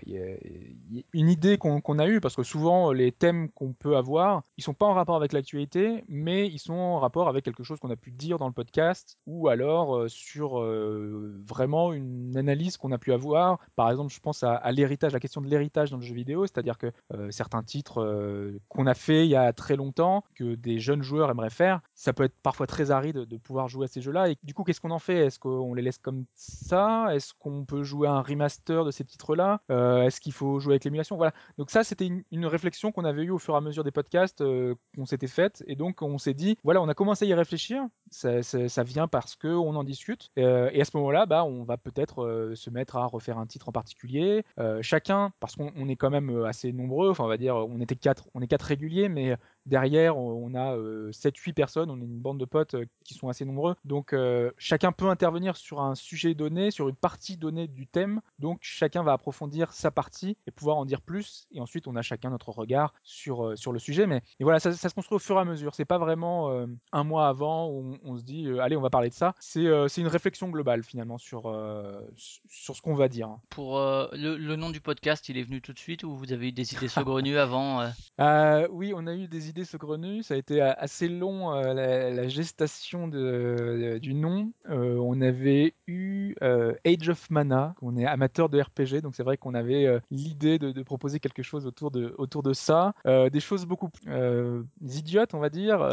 une 1.13 1.30
idée 1.30 1.58
qu'on, 1.58 2.00
a 2.00 2.08
eue, 2.08 2.20
parce 2.20 2.36
que 2.36 2.44
souvent 2.44 2.92
les 2.92 3.12
thèmes 3.12 3.50
qu'on 3.52 3.74
peut 3.74 3.98
avoir, 3.98 4.44
ils 4.58 4.63
sont 4.63 4.74
pas 4.74 4.86
en 4.86 4.94
rapport 4.94 5.15
avec 5.15 5.34
l'actualité, 5.34 6.04
mais 6.08 6.48
ils 6.48 6.60
sont 6.60 6.74
en 6.74 7.00
rapport 7.00 7.28
avec 7.28 7.46
quelque 7.46 7.63
chose 7.63 7.80
qu'on 7.80 7.89
a 7.89 7.96
pu 7.96 8.12
dire 8.12 8.38
dans 8.38 8.48
le 8.48 8.54
podcast, 8.54 9.18
ou 9.26 9.48
alors 9.48 10.10
sur 10.10 10.60
vraiment 10.60 11.94
une 11.94 12.38
analyse 12.38 12.78
qu'on 12.78 12.92
a 12.92 12.98
pu 12.98 13.13
avoir. 13.13 13.60
Par 13.76 13.89
exemple, 13.89 14.13
je 14.13 14.20
pense 14.20 14.44
à, 14.44 14.54
à 14.56 14.72
l'héritage, 14.72 15.13
la 15.13 15.20
question 15.20 15.42
de 15.42 15.48
l'héritage 15.48 15.92
dans 15.92 15.98
le 15.98 16.04
jeu 16.04 16.15
vidéo, 16.15 16.46
c'est-à-dire 16.46 16.78
que 16.78 16.92
certains 17.30 17.63
titres 17.63 18.60
qu'on 18.68 18.88
a 18.88 18.94
fait 18.94 19.26
il 19.26 19.30
y 19.30 19.36
a 19.36 19.54
très 19.54 19.76
longtemps, 19.76 20.24
que 20.36 20.56
des 20.56 20.80
jeunes 20.80 21.04
joueurs 21.04 21.30
aimeraient 21.30 21.50
faire, 21.50 21.82
ça 21.96 22.13
peut 22.13 22.24
être 22.24 22.36
parfois 22.42 22.68
très 22.68 22.92
aride 22.92 23.18
de 23.18 23.38
pouvoir 23.38 23.68
jouer 23.68 23.86
à 23.86 23.88
ces 23.88 24.02
jeux-là. 24.02 24.30
Et 24.30 24.38
du 24.44 24.54
coup, 24.54 24.63
qu'est-ce 24.63 24.82
qu'on 24.82 24.92
en 24.92 25.00
fait? 25.00 25.26
Est-ce 25.26 25.39
qu'on 25.39 25.68
les 25.73 25.82
laisse 25.82 25.97
comme 25.97 26.25
ça? 26.36 27.08
Est-ce 27.13 27.34
qu'on 27.38 27.65
peut 27.65 27.84
jouer 27.84 28.08
un 28.08 28.21
remaster 28.21 28.86
de 28.86 28.91
ces 28.91 29.03
titres-là? 29.03 29.62
Euh, 29.71 30.03
Est-ce 30.03 30.21
qu'il 30.21 30.34
faut 30.34 30.60
jouer 30.60 30.73
avec 30.73 30.84
l'émulation? 30.84 31.17
Voilà. 31.17 31.34
Donc 31.58 31.69
ça, 31.69 31.84
c'était 31.84 32.08
une, 32.08 32.45
réflexion 32.45 32.91
qu'on 32.91 33.05
avait 33.05 33.23
eue 33.23 33.29
au 33.29 33.38
fur 33.38 33.53
et 33.53 33.58
à 33.58 33.62
mesure 33.62 33.84
des 33.84 33.91
podcasts 33.91 34.41
euh, 34.41 34.73
qu'on 34.95 35.05
s'était 35.05 35.27
faite, 35.27 35.63
et 35.67 35.75
donc 35.75 36.01
on 36.01 36.17
s'est 36.17 36.34
dit, 36.34 36.58
voilà, 36.63 36.82
on 36.82 36.88
a 36.88 36.93
commencé 36.93 37.25
à 37.25 37.27
y 37.27 37.34
réfléchir. 37.34 37.84
Ça, 38.10 38.41
vient 38.84 39.08
parce 39.08 39.36
que 39.36 39.47
on 39.47 39.75
en 39.75 39.84
discute, 39.84 40.32
Euh, 40.38 40.69
et 40.73 40.82
à 40.82 40.86
ce 40.86 40.95
moment-là, 40.97 41.25
bah, 41.25 41.43
on 41.43 41.63
va 41.63 41.77
peut-être 41.77 42.53
se 42.55 42.69
mettre 42.69 42.95
à 42.95 43.05
refaire 43.05 43.38
un 43.38 43.45
titre 43.45 43.69
en 43.69 43.71
particulier. 43.71 44.43
Chacun, 44.82 45.32
parce 45.39 45.55
qu'on 45.55 45.71
on 45.75 45.88
est 45.89 45.95
quand 45.95 46.10
même 46.10 46.43
assez 46.45 46.71
nombreux. 46.71 47.10
Enfin, 47.10 47.25
on 47.25 47.27
va 47.27 47.38
dire, 47.38 47.55
on 47.55 47.79
était 47.82 47.95
quatre, 47.95 48.29
on 48.34 48.41
est 48.41 48.47
quatre 48.47 48.63
réguliers, 48.63 49.10
mais 49.10 49.38
derrière, 49.65 50.17
on, 50.17 50.52
on 50.52 50.56
a 50.56 50.76
7-8 51.12 51.54
personnes, 51.54 51.89
on 51.89 52.00
est 52.02 52.06
une 52.06 52.19
bande 52.19 52.39
de 52.39 52.45
potes 52.45 52.76
qui 53.04 53.13
sont 53.13 53.30
assez 53.30 53.45
nombreux. 53.45 53.76
Donc 53.86 54.15
chacun 54.58 54.91
peut 54.91 55.10
intervenir 55.10 55.58
sur 55.58 55.82
un 55.82 55.95
sujet 55.95 56.34
donné, 56.34 56.72
sur 56.72 56.89
une 56.89 56.95
partie 56.95 57.38
donnée 57.38 57.67
du 57.67 57.88
thème. 57.88 58.22
Donc 58.39 58.60
chacun 58.62 59.04
va 59.04 59.13
approfondir 59.13 59.74
sa 59.74 59.91
partie 59.91 60.38
et 60.48 60.52
pouvoir 60.52 60.78
en 60.78 60.86
dire 60.86 61.02
plus. 61.02 61.48
Et 61.52 61.60
ensuite, 61.60 61.88
on 61.88 61.95
a 61.95 62.02
chacun 62.02 62.30
notre 62.30 62.50
regard 62.50 62.93
sur, 63.04 63.58
sur 63.58 63.72
le 63.72 63.80
sujet. 63.80 64.08
Mais 64.08 64.22
et 64.39 64.43
voilà, 64.43 64.60
ça, 64.60 64.72
ça, 64.74 64.89
se 64.89 64.95
construit 64.95 65.15
au 65.15 65.19
fur 65.19 65.38
et 65.38 65.39
à 65.39 65.45
mesure. 65.45 65.76
C'est 65.76 65.86
pas 65.86 65.98
vraiment 65.98 66.65
un 66.91 67.04
mois 67.04 67.28
avant 67.28 67.67
où 67.67 67.98
on, 68.04 68.12
on 68.12 68.17
se 68.17 68.24
dit, 68.24 68.48
allez, 68.60 68.76
on 68.76 68.82
va 68.82 68.89
parler 68.89 69.10
de 69.10 69.13
ça. 69.13 69.36
C'est 69.39 69.63
une 69.98 70.08
réflexion 70.08 70.50
globale 70.50 70.84
finalement 70.84 71.17
sur, 71.17 71.54
sur 72.48 72.76
ce 72.76 72.82
qu'on 72.82 72.95
va 72.95 73.08
dire. 73.08 73.30
Pour 73.50 73.78
le, 73.78 74.38
le, 74.38 74.56
nom 74.56 74.69
du 74.69 74.82
podcast, 74.82 75.30
il 75.30 75.38
est 75.38 75.43
venu 75.43 75.62
tout 75.62 75.74
de 75.74 75.80
suite 75.80 76.04
ou 76.04 76.15
vous 76.15 76.34
avez 76.34 76.50
eu 76.50 76.52
des 76.52 76.74
idées 76.74 76.88
saugrenues 76.88 77.38
avant 77.38 77.89
euh, 78.19 78.67
Oui, 78.72 78.93
on 78.95 79.08
a 79.08 79.13
eu 79.13 79.28
des 79.28 79.50
idées 79.50 79.59
saugrenues. 79.65 80.24
Ça 80.24 80.34
a 80.34 80.38
été 80.38 80.62
assez 80.62 81.08
long 81.08 81.52
la, 81.52 82.10
la, 82.10 82.28
gestation 82.28 83.08
de, 83.08 84.00
du 84.02 84.13
nom. 84.13 84.52
on 84.67 85.22
avait 85.22 85.74
eu 85.88 86.36
Age 86.41 87.10
of 87.10 87.30
Mana. 87.30 87.76
On 87.82 87.98
est 87.98 88.06
amateur 88.06 88.50
de 88.50 88.62
RPG, 88.62 89.02
donc 89.02 89.15
c'est 89.15 89.24
vrai 89.24 89.38
qu'on 89.38 89.54
avait 89.54 90.00
l'idée 90.12 90.60
de, 90.60 90.72
de, 90.72 90.84
proposer 90.84 91.19
quelque 91.19 91.43
chose 91.43 91.65
autour 91.65 91.91
de, 91.91 92.13
autour 92.17 92.43
de 92.43 92.54
ça. 92.54 92.93
des 93.06 93.39
choses 93.39 93.65
beaucoup 93.65 93.89
euh, 94.08 94.63
idiotes, 94.82 95.34
on 95.34 95.39
va 95.39 95.50
dire, 95.50 95.88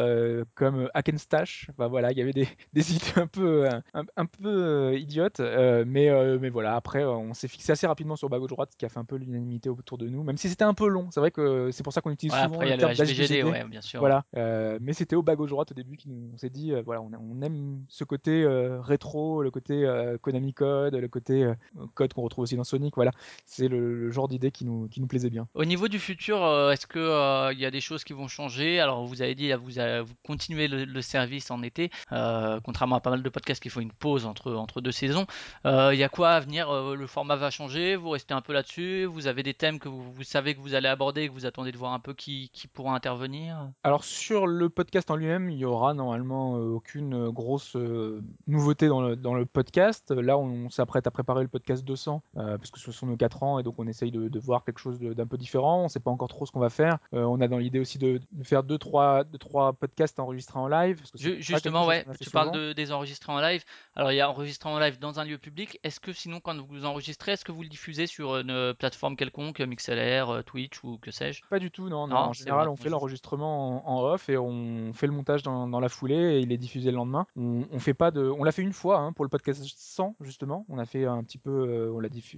comme 0.55 0.89
Hackenstash. 0.93 1.69
Bah 1.77 1.87
voilà, 1.87 2.11
il 2.11 2.17
y 2.17 2.21
avait 2.21 2.33
des, 2.33 2.47
des 2.73 2.93
idées 2.93 3.05
un 3.15 3.27
peu, 3.27 3.67
un, 3.93 4.05
un 4.15 4.25
peu 4.25 4.97
idiotes, 4.97 5.39
mais, 5.39 6.09
mais 6.39 6.49
voilà. 6.49 6.75
Après, 6.75 7.03
on 7.03 7.33
s'est 7.33 7.47
fixé 7.47 7.71
assez 7.71 7.87
rapidement 7.87 8.15
sur 8.15 8.29
bas 8.29 8.39
gauche 8.39 8.49
droite, 8.49 8.71
ce 8.71 8.77
qui 8.77 8.85
a 8.85 8.89
fait 8.89 8.99
un 8.99 9.05
peu 9.05 9.15
l'unanimité 9.15 9.69
autour 9.69 9.97
de 9.97 10.07
nous, 10.07 10.23
même 10.23 10.37
si 10.37 10.49
c'était 10.49 10.63
un 10.63 10.73
peu 10.73 10.87
long. 10.87 11.09
C'est 11.11 11.19
vrai 11.19 11.31
que 11.31 11.71
c'est 11.71 11.83
pour 11.83 11.93
ça 11.93 12.01
qu'on 12.01 12.11
utilise 12.11 12.33
ouais, 12.33 12.43
souvent 12.43 12.55
après, 12.55 12.71
le 12.71 12.77
terme 12.77 12.93
HBGD, 12.93 13.43
ouais, 13.51 13.63
bien 13.65 13.81
sûr. 13.81 13.99
Voilà, 13.99 14.23
euh, 14.35 14.77
mais 14.81 14.93
c'était 14.93 15.15
au 15.15 15.23
bas 15.23 15.35
gauche 15.35 15.49
droite 15.49 15.71
au 15.71 15.73
début 15.73 15.97
qu'on 15.97 16.37
s'est 16.37 16.49
dit, 16.49 16.71
euh, 16.71 16.81
voilà, 16.85 17.01
on, 17.01 17.11
on, 17.13 17.41
aime 17.41 17.83
ce 17.87 18.03
côté 18.03 18.43
euh, 18.43 18.81
rétro, 18.81 19.41
le 19.41 19.51
côté 19.51 19.85
Konami 20.21 20.53
Code, 20.53 20.95
le 20.95 21.07
côté 21.07 21.51
code 21.93 22.13
qu'on 22.13 22.21
retrouve 22.21 22.43
aussi 22.43 22.55
dans 22.55 22.63
Sonic. 22.63 22.95
Voilà, 22.95 23.11
c'est 23.45 23.67
le, 23.67 23.95
le, 23.95 24.11
genre 24.11 24.27
d'idée 24.27 24.51
qui 24.51 24.65
nous, 24.65 24.87
qui 24.87 25.01
nous 25.01 25.07
plaisait 25.07 25.29
bien. 25.29 25.47
Au 25.53 25.65
niveau 25.65 25.87
du 25.87 25.99
futur, 25.99 26.37
est-ce 26.71 26.87
que 26.87 27.51
il 27.53 27.59
y 27.59 27.65
a 27.65 27.71
des 27.71 27.81
choses 27.81 28.03
qui 28.03 28.13
vont 28.13 28.27
changer? 28.27 28.79
Alors, 28.79 29.05
vous 29.05 29.21
avez 29.21 29.35
dit, 29.35 29.49
là, 29.49 29.57
vous, 29.57 30.13
continuez 30.25 30.67
le, 30.67 30.85
le, 30.85 31.01
service 31.01 31.51
en 31.51 31.63
été, 31.63 31.89
contrairement 32.09 32.95
à 32.95 32.99
pas 32.99 33.11
mal 33.11 33.23
de 33.23 33.29
podcasts 33.29 33.61
qui 33.61 33.69
font 33.69 33.81
une 33.81 33.91
pause 33.91 34.25
entre, 34.25 34.53
entre 34.53 34.81
deux 34.81 34.91
saisons. 34.91 35.25
Il 35.65 35.97
y 35.97 36.03
a 36.03 36.09
quoi 36.09 36.31
à 36.31 36.39
venir? 36.39 36.71
Le 36.71 37.07
format 37.07 37.35
va 37.35 37.49
changer? 37.49 37.95
Vous 37.95 38.09
restez 38.09 38.33
un 38.33 38.41
peu 38.41 38.53
là-dessus? 38.53 39.05
Vous 39.05 39.27
avez 39.27 39.43
des 39.43 39.53
thèmes 39.53 39.79
que 39.79 39.89
vous, 39.89 40.11
vous, 40.11 40.23
savez 40.23 40.55
que 40.55 40.59
vous 40.59 40.73
allez 40.73 40.87
aborder, 40.87 41.27
que 41.27 41.33
vous 41.33 41.45
attendez 41.45 41.71
de 41.71 41.77
voir 41.77 41.93
un 41.93 41.99
peu 41.99 42.13
qui, 42.13 42.49
qui 42.53 42.67
pourra 42.67 42.95
intervenir? 42.95 43.36
Alors 43.83 44.03
sur 44.03 44.47
le 44.47 44.69
podcast 44.69 45.09
en 45.11 45.15
lui-même, 45.15 45.49
il 45.49 45.57
y 45.57 45.65
aura 45.65 45.93
normalement 45.93 46.57
euh, 46.57 46.69
aucune 46.69 47.29
grosse 47.29 47.75
euh, 47.75 48.21
nouveauté 48.47 48.87
dans 48.87 49.01
le, 49.01 49.15
dans 49.15 49.33
le, 49.33 49.45
podcast. 49.45 50.11
Là, 50.11 50.37
on, 50.37 50.65
on 50.65 50.69
s'apprête 50.69 51.07
à 51.07 51.11
préparer 51.11 51.43
le 51.43 51.47
podcast 51.47 51.83
200 51.83 52.21
euh, 52.37 52.57
parce 52.57 52.71
que 52.71 52.79
ce 52.79 52.91
sont 52.91 53.05
nos 53.05 53.17
4 53.17 53.43
ans 53.43 53.59
et 53.59 53.63
donc 53.63 53.75
on 53.77 53.87
essaye 53.87 54.11
de, 54.11 54.27
de 54.27 54.39
voir 54.39 54.63
quelque 54.63 54.79
chose 54.79 54.99
d'un 54.99 55.27
peu 55.27 55.37
différent. 55.37 55.81
On 55.81 55.83
ne 55.83 55.89
sait 55.89 55.99
pas 55.99 56.11
encore 56.11 56.27
trop 56.27 56.45
ce 56.45 56.51
qu'on 56.51 56.59
va 56.59 56.69
faire. 56.69 56.97
on 57.11 57.39
a 57.41 57.47
dans 57.47 57.57
l'idée 57.57 57.79
aussi 57.79 57.97
de, 57.97 58.19
de 58.31 58.43
faire 58.43 58.63
2-3 58.63 58.65
deux, 58.67 58.77
trois, 58.77 59.23
deux, 59.23 59.37
trois 59.37 59.73
podcasts 59.73 60.19
enregistrés 60.19 60.59
en 60.59 60.67
live. 60.67 60.97
Parce 60.97 61.11
que 61.11 61.39
Justement, 61.39 61.85
ouais, 61.85 62.05
tu 62.19 62.29
parles 62.29 62.51
de, 62.51 62.73
des 62.73 62.91
enregistrés 62.91 63.31
en 63.31 63.39
live. 63.39 63.63
Alors 63.95 64.11
il 64.11 64.15
y 64.15 64.21
a 64.21 64.29
enregistré 64.29 64.69
en 64.69 64.79
live 64.79 64.99
dans 64.99 65.19
un 65.19 65.25
lieu 65.25 65.37
public. 65.37 65.79
Est-ce 65.83 65.99
que 65.99 66.13
sinon 66.13 66.39
quand 66.39 66.57
vous 66.61 66.85
enregistrez, 66.85 67.33
est-ce 67.33 67.45
que 67.45 67.51
vous 67.51 67.63
le 67.63 67.69
diffusez 67.69 68.07
sur 68.07 68.37
une 68.37 68.73
plateforme 68.73 69.15
quelconque, 69.15 69.59
MixLR, 69.59 70.43
Twitch 70.45 70.83
ou 70.83 70.97
que 70.97 71.11
sais-je? 71.11 71.43
Pas 71.49 71.59
du 71.59 71.71
tout, 71.71 71.89
non. 71.89 72.07
non, 72.07 72.15
non 72.15 72.21
en 72.29 72.33
général, 72.33 72.69
on 72.69 72.75
fait 72.75 72.89
l'enregistrement 72.89 73.26
en, 73.33 73.83
en, 73.85 74.01
off 74.03 74.29
et 74.29 74.37
on 74.37 74.93
fait 74.93 75.07
le 75.07 75.13
montage 75.13 75.43
dans, 75.43 75.67
dans, 75.67 75.79
la 75.79 75.89
foulée 75.89 76.15
et 76.15 76.39
il 76.39 76.51
est 76.51 76.57
diffusé 76.57 76.91
le 76.91 76.97
lendemain. 76.97 77.27
On, 77.35 77.63
on 77.71 77.79
fait 77.79 77.93
pas 77.93 78.11
de, 78.11 78.29
on 78.29 78.43
l'a 78.43 78.51
fait 78.51 78.61
une 78.61 78.73
fois 78.73 78.99
hein, 78.99 79.13
pour 79.13 79.25
le 79.25 79.29
podcast 79.29 79.63
100 79.65 80.15
justement. 80.21 80.65
On 80.69 80.77
a 80.77 80.85
fait 80.85 81.05
un 81.05 81.23
petit 81.23 81.37
peu, 81.37 81.51
euh, 81.51 81.91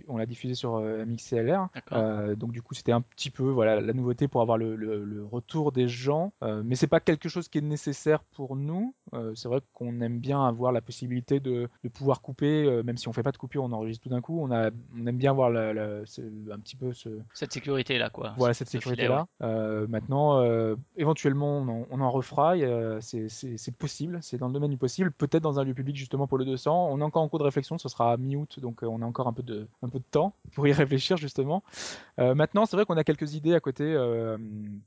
on 0.07 0.17
l'a 0.17 0.25
diffusé, 0.25 0.55
sur 0.55 0.75
euh, 0.75 1.05
MixLR. 1.05 1.67
Euh, 1.91 2.35
donc 2.35 2.51
du 2.51 2.61
coup, 2.61 2.73
c'était 2.73 2.91
un 2.91 3.01
petit 3.01 3.29
peu 3.29 3.43
voilà 3.43 3.81
la 3.81 3.93
nouveauté 3.93 4.27
pour 4.27 4.41
avoir 4.41 4.57
le, 4.57 4.75
le, 4.75 5.03
le 5.03 5.25
retour 5.25 5.71
des 5.71 5.87
gens. 5.87 6.33
Euh, 6.43 6.61
mais 6.65 6.75
c'est 6.75 6.87
pas 6.87 6.99
quelque 6.99 7.29
chose 7.29 7.47
qui 7.47 7.59
est 7.59 7.61
nécessaire 7.61 8.23
pour 8.23 8.55
nous. 8.55 8.93
Euh, 9.13 9.33
c'est 9.35 9.47
vrai 9.47 9.61
qu'on 9.73 10.01
aime 10.01 10.19
bien 10.19 10.45
avoir 10.45 10.71
la 10.71 10.81
possibilité 10.81 11.39
de, 11.39 11.69
de 11.83 11.89
pouvoir 11.89 12.21
couper, 12.21 12.65
euh, 12.65 12.83
même 12.83 12.97
si 12.97 13.07
on 13.07 13.13
fait 13.13 13.23
pas 13.23 13.31
de 13.31 13.37
coupure, 13.37 13.63
on 13.63 13.71
enregistre 13.71 14.03
tout 14.03 14.09
d'un 14.09 14.21
coup. 14.21 14.39
On, 14.41 14.51
a, 14.51 14.69
on 14.97 15.05
aime 15.07 15.17
bien 15.17 15.31
avoir 15.31 15.49
la, 15.49 15.73
la, 15.73 15.99
un 16.51 16.59
petit 16.59 16.75
peu 16.75 16.93
ce... 16.93 17.09
cette 17.33 17.51
sécurité 17.53 17.97
là, 17.97 18.09
quoi. 18.09 18.33
Voilà, 18.37 18.53
cette 18.53 18.69
sécurité 18.69 19.07
là. 19.07 19.27
Ouais. 19.39 19.47
Euh, 19.47 19.87
maintenant, 19.87 20.43
éventuellement, 20.97 21.59
on 21.59 21.67
en, 21.67 21.87
on 21.89 22.01
en 22.01 22.09
refera. 22.09 22.55
C'est 22.99 23.77
possible, 23.77 24.19
c'est 24.21 24.37
dans 24.37 24.47
le 24.47 24.53
domaine 24.53 24.71
du 24.71 24.77
possible. 24.77 25.11
Peut-être 25.11 25.43
dans 25.43 25.59
un 25.59 25.63
lieu 25.63 25.73
public 25.73 25.95
justement 25.95 26.27
pour 26.27 26.37
le 26.37 26.45
200. 26.45 26.89
On 26.91 26.99
est 26.99 27.03
encore 27.03 27.23
en 27.23 27.29
cours 27.29 27.39
de 27.39 27.43
réflexion, 27.43 27.77
ce 27.77 27.89
sera 27.89 28.17
mi-août, 28.17 28.59
donc 28.59 28.83
on 28.83 29.01
a 29.01 29.05
encore 29.05 29.27
un 29.27 29.33
peu 29.33 29.43
de, 29.43 29.67
un 29.81 29.89
peu 29.89 29.99
de 29.99 30.05
temps 30.09 30.33
pour 30.53 30.67
y 30.67 30.73
réfléchir 30.73 31.17
justement. 31.17 31.63
maintenant, 32.17 32.65
c'est 32.65 32.75
vrai 32.75 32.85
qu'on 32.85 32.97
a 32.97 33.03
quelques 33.03 33.33
idées 33.35 33.53
à 33.53 33.59
côté 33.59 33.95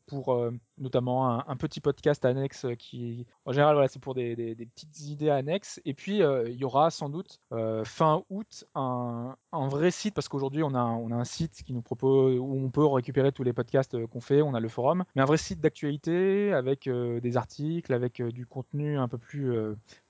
pour 0.07 0.39
notamment 0.79 1.31
un, 1.31 1.45
un, 1.47 1.57
petit 1.57 1.81
podcast 1.81 2.25
annexe 2.25 2.67
qui, 2.79 3.27
en 3.45 3.53
général, 3.53 3.75
voilà, 3.75 3.89
c'est 3.89 4.01
pour 4.01 4.12
des, 4.15 4.35
des, 4.37 4.67
petites 4.67 5.01
idées 5.01 5.31
annexes. 5.31 5.81
Et 5.85 5.95
puis, 5.95 6.23
euh, 6.23 6.49
il 6.49 6.57
y 6.57 6.65
aura 6.65 6.91
sans 6.91 7.09
doute 7.09 7.41
euh, 7.53 7.85
fin 7.85 8.23
août 8.31 8.65
un, 8.75 9.37
un, 9.53 9.69
vrai 9.69 9.91
site, 9.91 10.15
parce 10.15 10.29
qu'aujourd'hui, 10.29 10.63
on 10.63 10.75
a, 10.75 10.83
on 10.83 11.11
a 11.11 11.15
un 11.15 11.25
site 11.25 11.63
qui 11.65 11.73
nous 11.73 11.83
propose, 11.83 12.39
où 12.39 12.55
on 12.55 12.71
peut 12.71 12.85
récupérer 12.85 13.33
tous 13.33 13.43
les 13.43 13.53
podcasts 13.53 13.95
euh, 13.95 14.07
qu'on 14.07 14.21
fait, 14.21 14.43
on 14.43 14.55
a 14.55 14.61
le 14.61 14.69
forum, 14.69 15.05
mais 15.15 15.23
un 15.23 15.27
vrai 15.27 15.37
site 15.37 15.61
d'actualité 15.61 16.53
avec 16.53 16.89
des 16.89 17.37
articles, 17.37 17.93
avec 17.93 18.23
du 18.23 18.47
contenu 18.47 18.99
un 18.99 19.09
peu 19.09 19.19
plus 19.19 19.55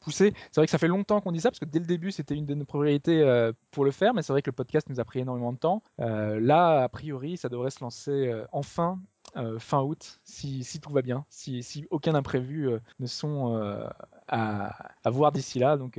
poussé. 0.00 0.32
C'est 0.50 0.60
vrai 0.60 0.66
que 0.66 0.70
ça 0.70 0.78
fait 0.78 0.88
longtemps 0.88 1.20
qu'on 1.20 1.32
dit 1.32 1.40
ça, 1.40 1.50
parce 1.50 1.58
que 1.58 1.64
dès 1.64 1.78
le 1.78 1.86
début, 1.86 2.10
c'était 2.10 2.34
une 2.34 2.46
de 2.46 2.54
nos 2.54 2.64
priorités 2.64 3.50
pour 3.70 3.84
le 3.84 3.90
faire, 3.90 4.14
mais 4.14 4.22
c'est 4.22 4.32
vrai 4.32 4.42
que 4.42 4.50
le 4.50 4.54
podcast 4.54 4.88
nous 4.88 5.00
a 5.00 5.04
pris 5.04 5.20
énormément 5.20 5.52
de 5.52 5.58
temps. 5.58 5.82
là, 5.98 6.82
a 6.82 6.88
priori, 6.88 7.36
ça 7.36 7.48
devrait 7.48 7.70
se 7.70 7.80
lancer 7.80 8.32
enfin 8.52 8.98
fin 9.58 9.82
août, 9.82 10.20
si, 10.24 10.64
tout 10.80 10.92
va 10.92 11.02
bien, 11.02 11.24
si, 11.28 11.86
aucun 11.90 12.14
imprévu 12.14 12.68
euh, 12.68 12.78
ne 13.00 13.06
sont 13.06 13.56
euh, 13.56 13.86
à, 14.28 14.90
à, 15.04 15.10
voir 15.10 15.32
d'ici 15.32 15.58
là. 15.58 15.76
Donc, 15.76 15.98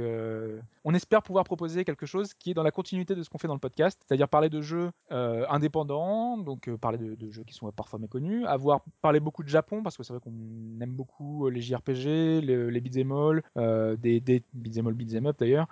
on 0.83 0.93
espère 0.93 1.23
pouvoir 1.23 1.43
proposer 1.43 1.85
quelque 1.85 2.05
chose 2.05 2.33
qui 2.33 2.51
est 2.51 2.53
dans 2.53 2.63
la 2.63 2.71
continuité 2.71 3.15
de 3.15 3.23
ce 3.23 3.29
qu'on 3.29 3.37
fait 3.37 3.47
dans 3.47 3.53
le 3.53 3.59
podcast, 3.59 3.99
c'est-à-dire 4.05 4.27
parler 4.27 4.49
de 4.49 4.61
jeux 4.61 4.91
indépendants, 5.09 6.37
donc 6.37 6.73
parler 6.77 6.97
de, 6.97 7.15
de, 7.15 7.31
jeux 7.31 7.43
qui 7.43 7.53
sont 7.53 7.71
parfois 7.71 7.99
méconnus, 7.99 8.45
avoir 8.47 8.81
parlé 9.01 9.19
beaucoup 9.19 9.43
de 9.43 9.49
Japon 9.49 9.83
parce 9.83 9.97
que 9.97 10.03
c'est 10.03 10.13
vrai 10.13 10.21
qu'on 10.21 10.81
aime 10.81 10.93
beaucoup 10.93 11.49
les 11.49 11.61
JRPG, 11.61 12.41
les, 12.41 12.71
les 12.71 12.81
beat'em 12.81 13.11
all, 13.11 13.97
des, 13.97 14.19
des 14.19 14.43
beat'em 14.53 14.87
all, 14.87 14.93
beat'em 14.93 15.27
up 15.27 15.37
d'ailleurs 15.39 15.67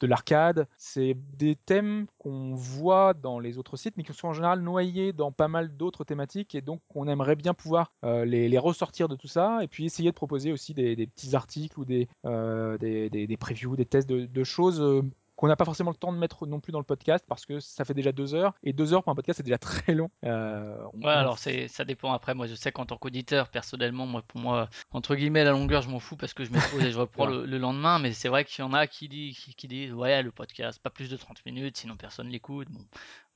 de 0.00 0.06
l'arcade. 0.06 0.66
C'est 0.76 1.16
des 1.36 1.56
thèmes 1.56 2.06
qu'on 2.18 2.54
voit 2.54 3.14
dans 3.14 3.38
les 3.38 3.58
autres 3.58 3.76
sites, 3.76 3.96
mais 3.96 4.02
qui 4.02 4.12
sont 4.12 4.28
en 4.28 4.32
général 4.32 4.60
noyés 4.60 5.12
dans 5.12 5.32
pas 5.32 5.48
mal 5.48 5.76
d'autres 5.76 6.04
thématiques, 6.04 6.54
et 6.54 6.60
donc 6.60 6.80
on 6.94 7.08
aimerait 7.08 7.36
bien 7.36 7.54
pouvoir 7.54 7.92
euh, 8.04 8.24
les, 8.24 8.56
ressortir 8.58 9.08
de 9.08 9.16
tout 9.16 9.28
ça, 9.28 9.58
et 9.62 9.68
puis 9.68 9.84
essayer 9.84 10.10
de 10.10 10.14
proposer 10.14 10.52
aussi 10.52 10.74
des, 10.74 11.06
petits 11.06 11.36
articles 11.36 11.78
ou 11.78 11.84
des, 11.84 12.08
euh, 12.24 12.78
des, 12.78 13.10
des, 13.10 13.26
des, 13.26 13.36
previews, 13.36 13.76
des 13.76 13.84
tests 13.84 14.08
de, 14.08 14.26
de 14.26 14.44
choses. 14.44 14.80
Qu'on 15.36 15.48
n'a 15.48 15.56
pas 15.56 15.64
forcément 15.64 15.90
le 15.90 15.96
temps 15.96 16.12
de 16.12 16.18
mettre 16.18 16.46
non 16.46 16.60
plus 16.60 16.72
dans 16.72 16.78
le 16.78 16.84
podcast 16.84 17.24
parce 17.28 17.44
que 17.44 17.60
ça 17.60 17.84
fait 17.84 17.94
déjà 17.94 18.12
deux 18.12 18.34
heures 18.34 18.54
et 18.62 18.72
deux 18.72 18.94
heures 18.94 19.02
pour 19.02 19.12
un 19.12 19.14
podcast 19.14 19.36
c'est 19.36 19.42
déjà 19.42 19.58
très 19.58 19.94
long. 19.94 20.10
Euh, 20.24 20.76
on... 20.94 21.00
Ouais, 21.00 21.12
alors 21.12 21.38
c'est 21.38 21.68
ça 21.68 21.84
dépend. 21.84 22.12
Après, 22.12 22.34
moi, 22.34 22.46
je 22.46 22.54
sais 22.54 22.72
qu'en 22.72 22.86
tant 22.86 22.96
qu'auditeur, 22.96 23.48
personnellement, 23.48 24.06
moi, 24.06 24.22
pour 24.22 24.40
moi, 24.40 24.68
entre 24.92 25.14
guillemets, 25.14 25.44
la 25.44 25.52
longueur, 25.52 25.82
je 25.82 25.90
m'en 25.90 26.00
fous 26.00 26.16
parce 26.16 26.34
que 26.34 26.44
je 26.44 26.50
me 26.50 26.70
pose 26.70 26.82
et 26.82 26.90
je 26.90 26.98
reprends 26.98 27.26
le, 27.26 27.44
le, 27.44 27.58
lendemain. 27.58 27.98
Mais 27.98 28.12
c'est 28.12 28.28
vrai 28.28 28.44
qu'il 28.44 28.64
y 28.64 28.66
en 28.66 28.72
a 28.72 28.86
qui 28.86 29.08
disent, 29.08 29.38
qui, 29.38 29.54
qui 29.54 29.68
disent, 29.68 29.92
ouais, 29.92 30.22
le 30.22 30.30
podcast, 30.30 30.80
pas 30.82 30.90
plus 30.90 31.10
de 31.10 31.16
30 31.16 31.44
minutes, 31.44 31.76
sinon 31.76 31.96
personne 31.96 32.28
l'écoute. 32.28 32.68
Bon, 32.70 32.84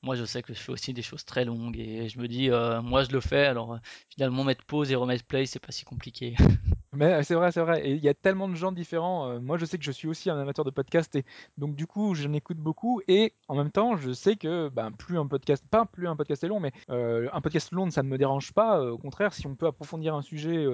moi, 0.03 0.15
je 0.15 0.25
sais 0.25 0.41
que 0.41 0.53
je 0.53 0.59
fais 0.59 0.71
aussi 0.71 0.93
des 0.93 1.03
choses 1.03 1.25
très 1.25 1.45
longues 1.45 1.77
et 1.77 2.09
je 2.09 2.19
me 2.19 2.27
dis, 2.27 2.49
euh, 2.49 2.81
moi, 2.81 3.03
je 3.03 3.11
le 3.11 3.19
fais. 3.19 3.45
Alors, 3.45 3.73
euh, 3.73 3.77
finalement, 4.09 4.43
mettre 4.43 4.65
pause 4.65 4.91
et 4.91 4.95
remettre 4.95 5.23
play, 5.25 5.45
c'est 5.45 5.59
pas 5.59 5.71
si 5.71 5.85
compliqué. 5.85 6.35
Mais 6.93 7.13
euh, 7.13 7.23
c'est 7.23 7.35
vrai, 7.35 7.51
c'est 7.51 7.61
vrai. 7.61 7.87
Et 7.87 7.91
il 7.91 8.03
y 8.03 8.09
a 8.09 8.13
tellement 8.13 8.49
de 8.49 8.55
gens 8.55 8.71
différents. 8.71 9.39
Moi, 9.39 9.57
je 9.57 9.65
sais 9.65 9.77
que 9.77 9.83
je 9.83 9.91
suis 9.91 10.07
aussi 10.07 10.29
un 10.29 10.37
amateur 10.37 10.65
de 10.65 10.71
podcast 10.71 11.15
et 11.15 11.23
donc 11.57 11.75
du 11.75 11.87
coup, 11.87 12.15
j'en 12.15 12.33
écoute 12.33 12.57
beaucoup. 12.57 13.01
Et 13.07 13.33
en 13.47 13.55
même 13.55 13.71
temps, 13.71 13.95
je 13.95 14.11
sais 14.11 14.35
que 14.35 14.67
ben, 14.69 14.91
plus 14.91 15.17
un 15.17 15.25
podcast, 15.25 15.63
pas 15.69 15.85
plus 15.85 16.07
un 16.07 16.17
podcast 16.17 16.43
est 16.43 16.47
long, 16.47 16.59
mais 16.59 16.73
un 16.89 17.39
podcast 17.39 17.71
long, 17.71 17.89
ça 17.91 18.03
ne 18.03 18.09
me 18.09 18.17
dérange 18.17 18.51
pas. 18.51 18.83
au 18.83 18.97
contraire, 18.97 19.33
si 19.33 19.47
on 19.47 19.55
peut 19.55 19.67
approfondir 19.67 20.15
un 20.15 20.21
sujet, 20.21 20.65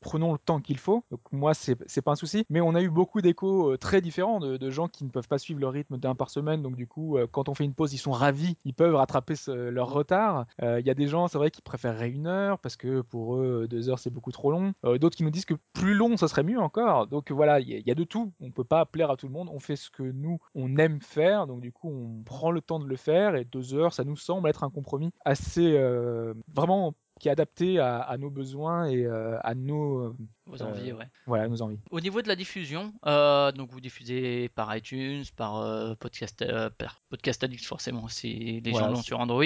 prenons 0.00 0.32
le 0.32 0.38
temps 0.38 0.60
qu'il 0.60 0.78
faut. 0.78 1.04
Donc 1.10 1.20
moi, 1.32 1.52
c'est 1.52 1.76
c'est 1.86 2.00
pas 2.00 2.12
un 2.12 2.16
souci. 2.16 2.46
Mais 2.48 2.62
on 2.62 2.74
a 2.74 2.80
eu 2.80 2.88
beaucoup 2.88 3.20
d'échos 3.20 3.76
très 3.76 4.00
différents 4.00 4.40
de, 4.40 4.56
de, 4.56 4.70
gens 4.70 4.88
qui 4.88 5.04
ne 5.04 5.10
peuvent 5.10 5.28
pas 5.28 5.38
suivre 5.38 5.60
le 5.60 5.68
rythme 5.68 5.98
d'un 5.98 6.14
par 6.14 6.30
semaine. 6.30 6.62
Donc 6.62 6.76
du 6.76 6.86
coup, 6.86 7.18
quand 7.30 7.50
on 7.50 7.54
fait 7.54 7.64
une 7.64 7.74
pause, 7.74 7.92
ils 7.92 7.98
sont 7.98 8.12
ravis. 8.12 8.56
Ils 8.68 8.74
peuvent 8.74 8.94
rattraper 8.94 9.34
leur 9.48 9.90
retard. 9.90 10.44
Il 10.60 10.86
y 10.86 10.90
a 10.90 10.94
des 10.94 11.06
gens, 11.06 11.26
c'est 11.26 11.38
vrai, 11.38 11.50
qui 11.50 11.62
préféreraient 11.62 12.10
une 12.10 12.26
heure 12.26 12.58
parce 12.58 12.76
que 12.76 13.00
pour 13.00 13.36
eux, 13.36 13.66
deux 13.66 13.88
heures, 13.88 13.98
c'est 13.98 14.10
beaucoup 14.10 14.30
trop 14.30 14.50
long. 14.50 14.74
D'autres 14.84 15.16
qui 15.16 15.24
nous 15.24 15.30
disent 15.30 15.46
que 15.46 15.54
plus 15.72 15.94
long, 15.94 16.18
ça 16.18 16.28
serait 16.28 16.42
mieux 16.42 16.60
encore. 16.60 17.06
Donc 17.06 17.32
voilà, 17.32 17.60
il 17.60 17.86
y, 17.86 17.90
a 17.90 17.94
de 17.94 18.04
tout. 18.04 18.30
On 18.40 18.50
peut 18.50 18.64
pas 18.64 18.84
plaire 18.84 19.10
à 19.10 19.16
tout 19.16 19.26
le 19.26 19.32
monde. 19.32 19.48
On 19.50 19.58
fait 19.58 19.76
ce 19.76 19.88
que 19.88 20.02
nous, 20.02 20.38
on 20.54 20.76
aime 20.76 21.00
faire. 21.00 21.46
Donc 21.46 21.62
du 21.62 21.72
coup, 21.72 21.88
on 21.88 22.22
prend 22.24 22.50
le 22.50 22.60
temps 22.60 22.78
de 22.78 22.86
le 22.86 22.96
faire. 22.96 23.36
Et 23.36 23.46
deux 23.46 23.74
heures, 23.74 23.94
ça 23.94 24.04
nous 24.04 24.16
semble 24.16 24.50
être 24.50 24.64
un 24.64 24.70
compromis 24.70 25.10
assez 25.24 25.78
euh, 25.78 26.34
vraiment 26.52 26.94
qui 27.18 27.28
est 27.28 27.32
adapté 27.32 27.80
à, 27.80 28.16
nos 28.18 28.30
besoins 28.30 28.86
et 28.86 29.04
euh, 29.04 29.38
à 29.42 29.54
nos, 29.54 29.98
euh, 29.98 30.16
Vos 30.48 30.62
envies, 30.62 30.92
ouais. 30.92 31.06
voilà, 31.26 31.44
à 31.44 31.48
nos 31.48 31.60
envies. 31.62 31.78
Au 31.90 32.00
niveau 32.00 32.22
de 32.22 32.28
la 32.28 32.36
diffusion, 32.36 32.92
euh, 33.06 33.52
donc 33.52 33.70
vous 33.70 33.80
diffusez 33.80 34.48
par 34.54 34.74
iTunes, 34.74 35.24
par 35.36 35.58
euh, 35.58 35.94
podcast, 35.94 36.42
euh, 36.42 36.70
par 36.70 37.00
podcast 37.10 37.44
Addict 37.44 37.64
forcément 37.64 38.08
si 38.08 38.60
les 38.60 38.70
Voilà, 38.70 38.86
gens 38.86 38.92
l'ont 38.94 39.02
sur 39.02 39.20
Android. 39.20 39.44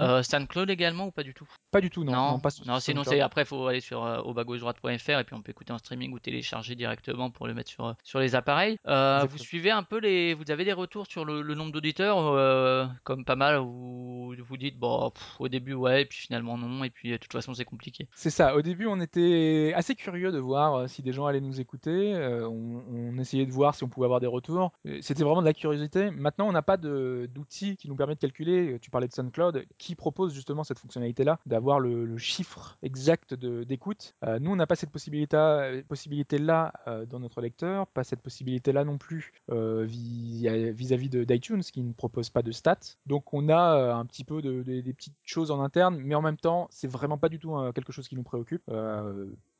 Euh, 0.00 0.22
SoundCloud 0.22 0.68
également 0.70 1.06
ou 1.06 1.10
pas 1.12 1.22
du 1.22 1.34
tout? 1.34 1.48
Pas 1.70 1.80
du 1.80 1.88
tout, 1.88 2.02
non. 2.02 2.12
non, 2.12 2.30
non, 2.32 2.40
pas 2.40 2.50
non, 2.66 2.80
sinon 2.80 3.04
c'est 3.04 3.20
après 3.20 3.44
faut 3.44 3.66
aller 3.68 3.80
sur 3.80 4.04
euh, 4.04 4.20
au 4.22 4.34
droite.fr 4.34 5.10
et 5.10 5.24
puis 5.24 5.34
on 5.34 5.42
peut 5.42 5.50
écouter 5.50 5.72
en 5.72 5.78
streaming 5.78 6.12
ou 6.12 6.18
télécharger 6.18 6.74
directement 6.74 7.30
pour 7.30 7.46
le 7.46 7.54
mettre 7.54 7.70
sur 7.70 7.86
euh, 7.86 7.92
sur 8.02 8.18
les 8.18 8.34
appareils. 8.34 8.76
Euh, 8.88 9.24
vous 9.30 9.38
suivez 9.38 9.70
un 9.70 9.84
peu 9.84 9.98
les, 9.98 10.34
vous 10.34 10.50
avez 10.50 10.64
des 10.64 10.72
retours 10.72 11.06
sur 11.06 11.24
le, 11.24 11.42
le 11.42 11.54
nombre 11.54 11.70
d'auditeurs 11.70 12.18
euh, 12.18 12.86
comme 13.04 13.24
pas 13.24 13.36
mal 13.36 13.60
où 13.60 14.34
vous 14.36 14.56
dites 14.56 14.78
bon 14.78 15.10
pff, 15.10 15.36
au 15.38 15.48
début 15.48 15.74
ouais 15.74 16.02
et 16.02 16.04
puis 16.06 16.18
finalement 16.18 16.58
non 16.58 16.82
et 16.82 16.90
puis 16.90 17.10
euh, 17.10 17.14
de 17.14 17.18
toute 17.18 17.32
façon 17.32 17.54
c'est 17.54 17.64
compliqué. 17.64 18.08
C'est 18.14 18.30
ça. 18.30 18.56
Au 18.56 18.62
début, 18.62 18.86
on 18.86 19.00
était 19.00 19.72
assez 19.76 19.94
curieux 19.94 20.32
de 20.32 20.39
voir 20.40 20.74
euh, 20.74 20.86
si 20.88 21.02
des 21.02 21.12
gens 21.12 21.26
allaient 21.26 21.40
nous 21.40 21.60
écouter. 21.60 22.14
Euh, 22.14 22.48
on, 22.48 23.16
essayait 23.18 23.46
de 23.46 23.52
voir 23.52 23.74
si 23.74 23.84
on 23.84 23.88
pouvait 23.88 24.06
avoir 24.06 24.20
des 24.20 24.26
retours. 24.26 24.72
Euh, 24.86 24.98
C'était 25.02 25.22
vraiment 25.24 25.40
de 25.42 25.46
la 25.46 25.52
curiosité. 25.54 26.10
Maintenant, 26.10 26.48
on 26.48 26.52
n'a 26.52 26.62
pas 26.62 26.76
de- 26.76 27.28
d'outils 27.34 27.76
qui 27.76 27.88
nous 27.88 27.96
permettent 27.96 28.20
de 28.20 28.26
calculer. 28.26 28.78
Tu 28.80 28.90
parlais 28.90 29.08
de 29.08 29.12
SoundCloud, 29.12 29.64
qui 29.78 29.94
propose 29.94 30.32
justement 30.34 30.64
cette 30.64 30.78
fonctionnalité-là, 30.78 31.38
d'avoir 31.46 31.80
le, 31.80 32.16
chiffre 32.16 32.78
exact 32.82 33.34
de- 33.34 33.64
d'écoute. 33.64 34.14
Nous, 34.40 34.50
on 34.50 34.56
n'a 34.56 34.66
pas 34.66 34.74
cette 34.76 34.90
possibilité- 34.90 35.82
possibilité-là 35.88 36.72
dans 37.08 37.20
notre 37.20 37.40
lecteur, 37.40 37.86
pas 37.88 38.04
cette 38.04 38.20
possibilité-là 38.22 38.84
non 38.84 38.98
plus 38.98 39.32
vis- 39.50 40.72
vis-à-vis 40.72 41.08
de- 41.10 41.24
d'iTunes, 41.24 41.62
qui 41.62 41.82
ne 41.82 41.92
propose 41.92 42.30
pas 42.30 42.42
de 42.42 42.52
stats. 42.52 42.96
Donc, 43.06 43.32
on 43.34 43.48
a 43.48 43.94
un 43.94 44.06
petit 44.06 44.24
peu 44.24 44.40
de- 44.42 44.62
de- 44.62 44.80
des 44.80 44.92
petites 44.94 45.16
choses 45.24 45.50
en 45.50 45.60
interne, 45.62 45.98
mais 45.98 46.14
en 46.14 46.22
même 46.22 46.36
temps, 46.36 46.68
c'est 46.70 46.88
vraiment 46.90 47.18
pas 47.18 47.28
du 47.28 47.38
tout 47.38 47.54
quelque 47.74 47.92
chose 47.92 48.08
qui 48.08 48.16
nous 48.16 48.22
préoccupe. 48.22 48.62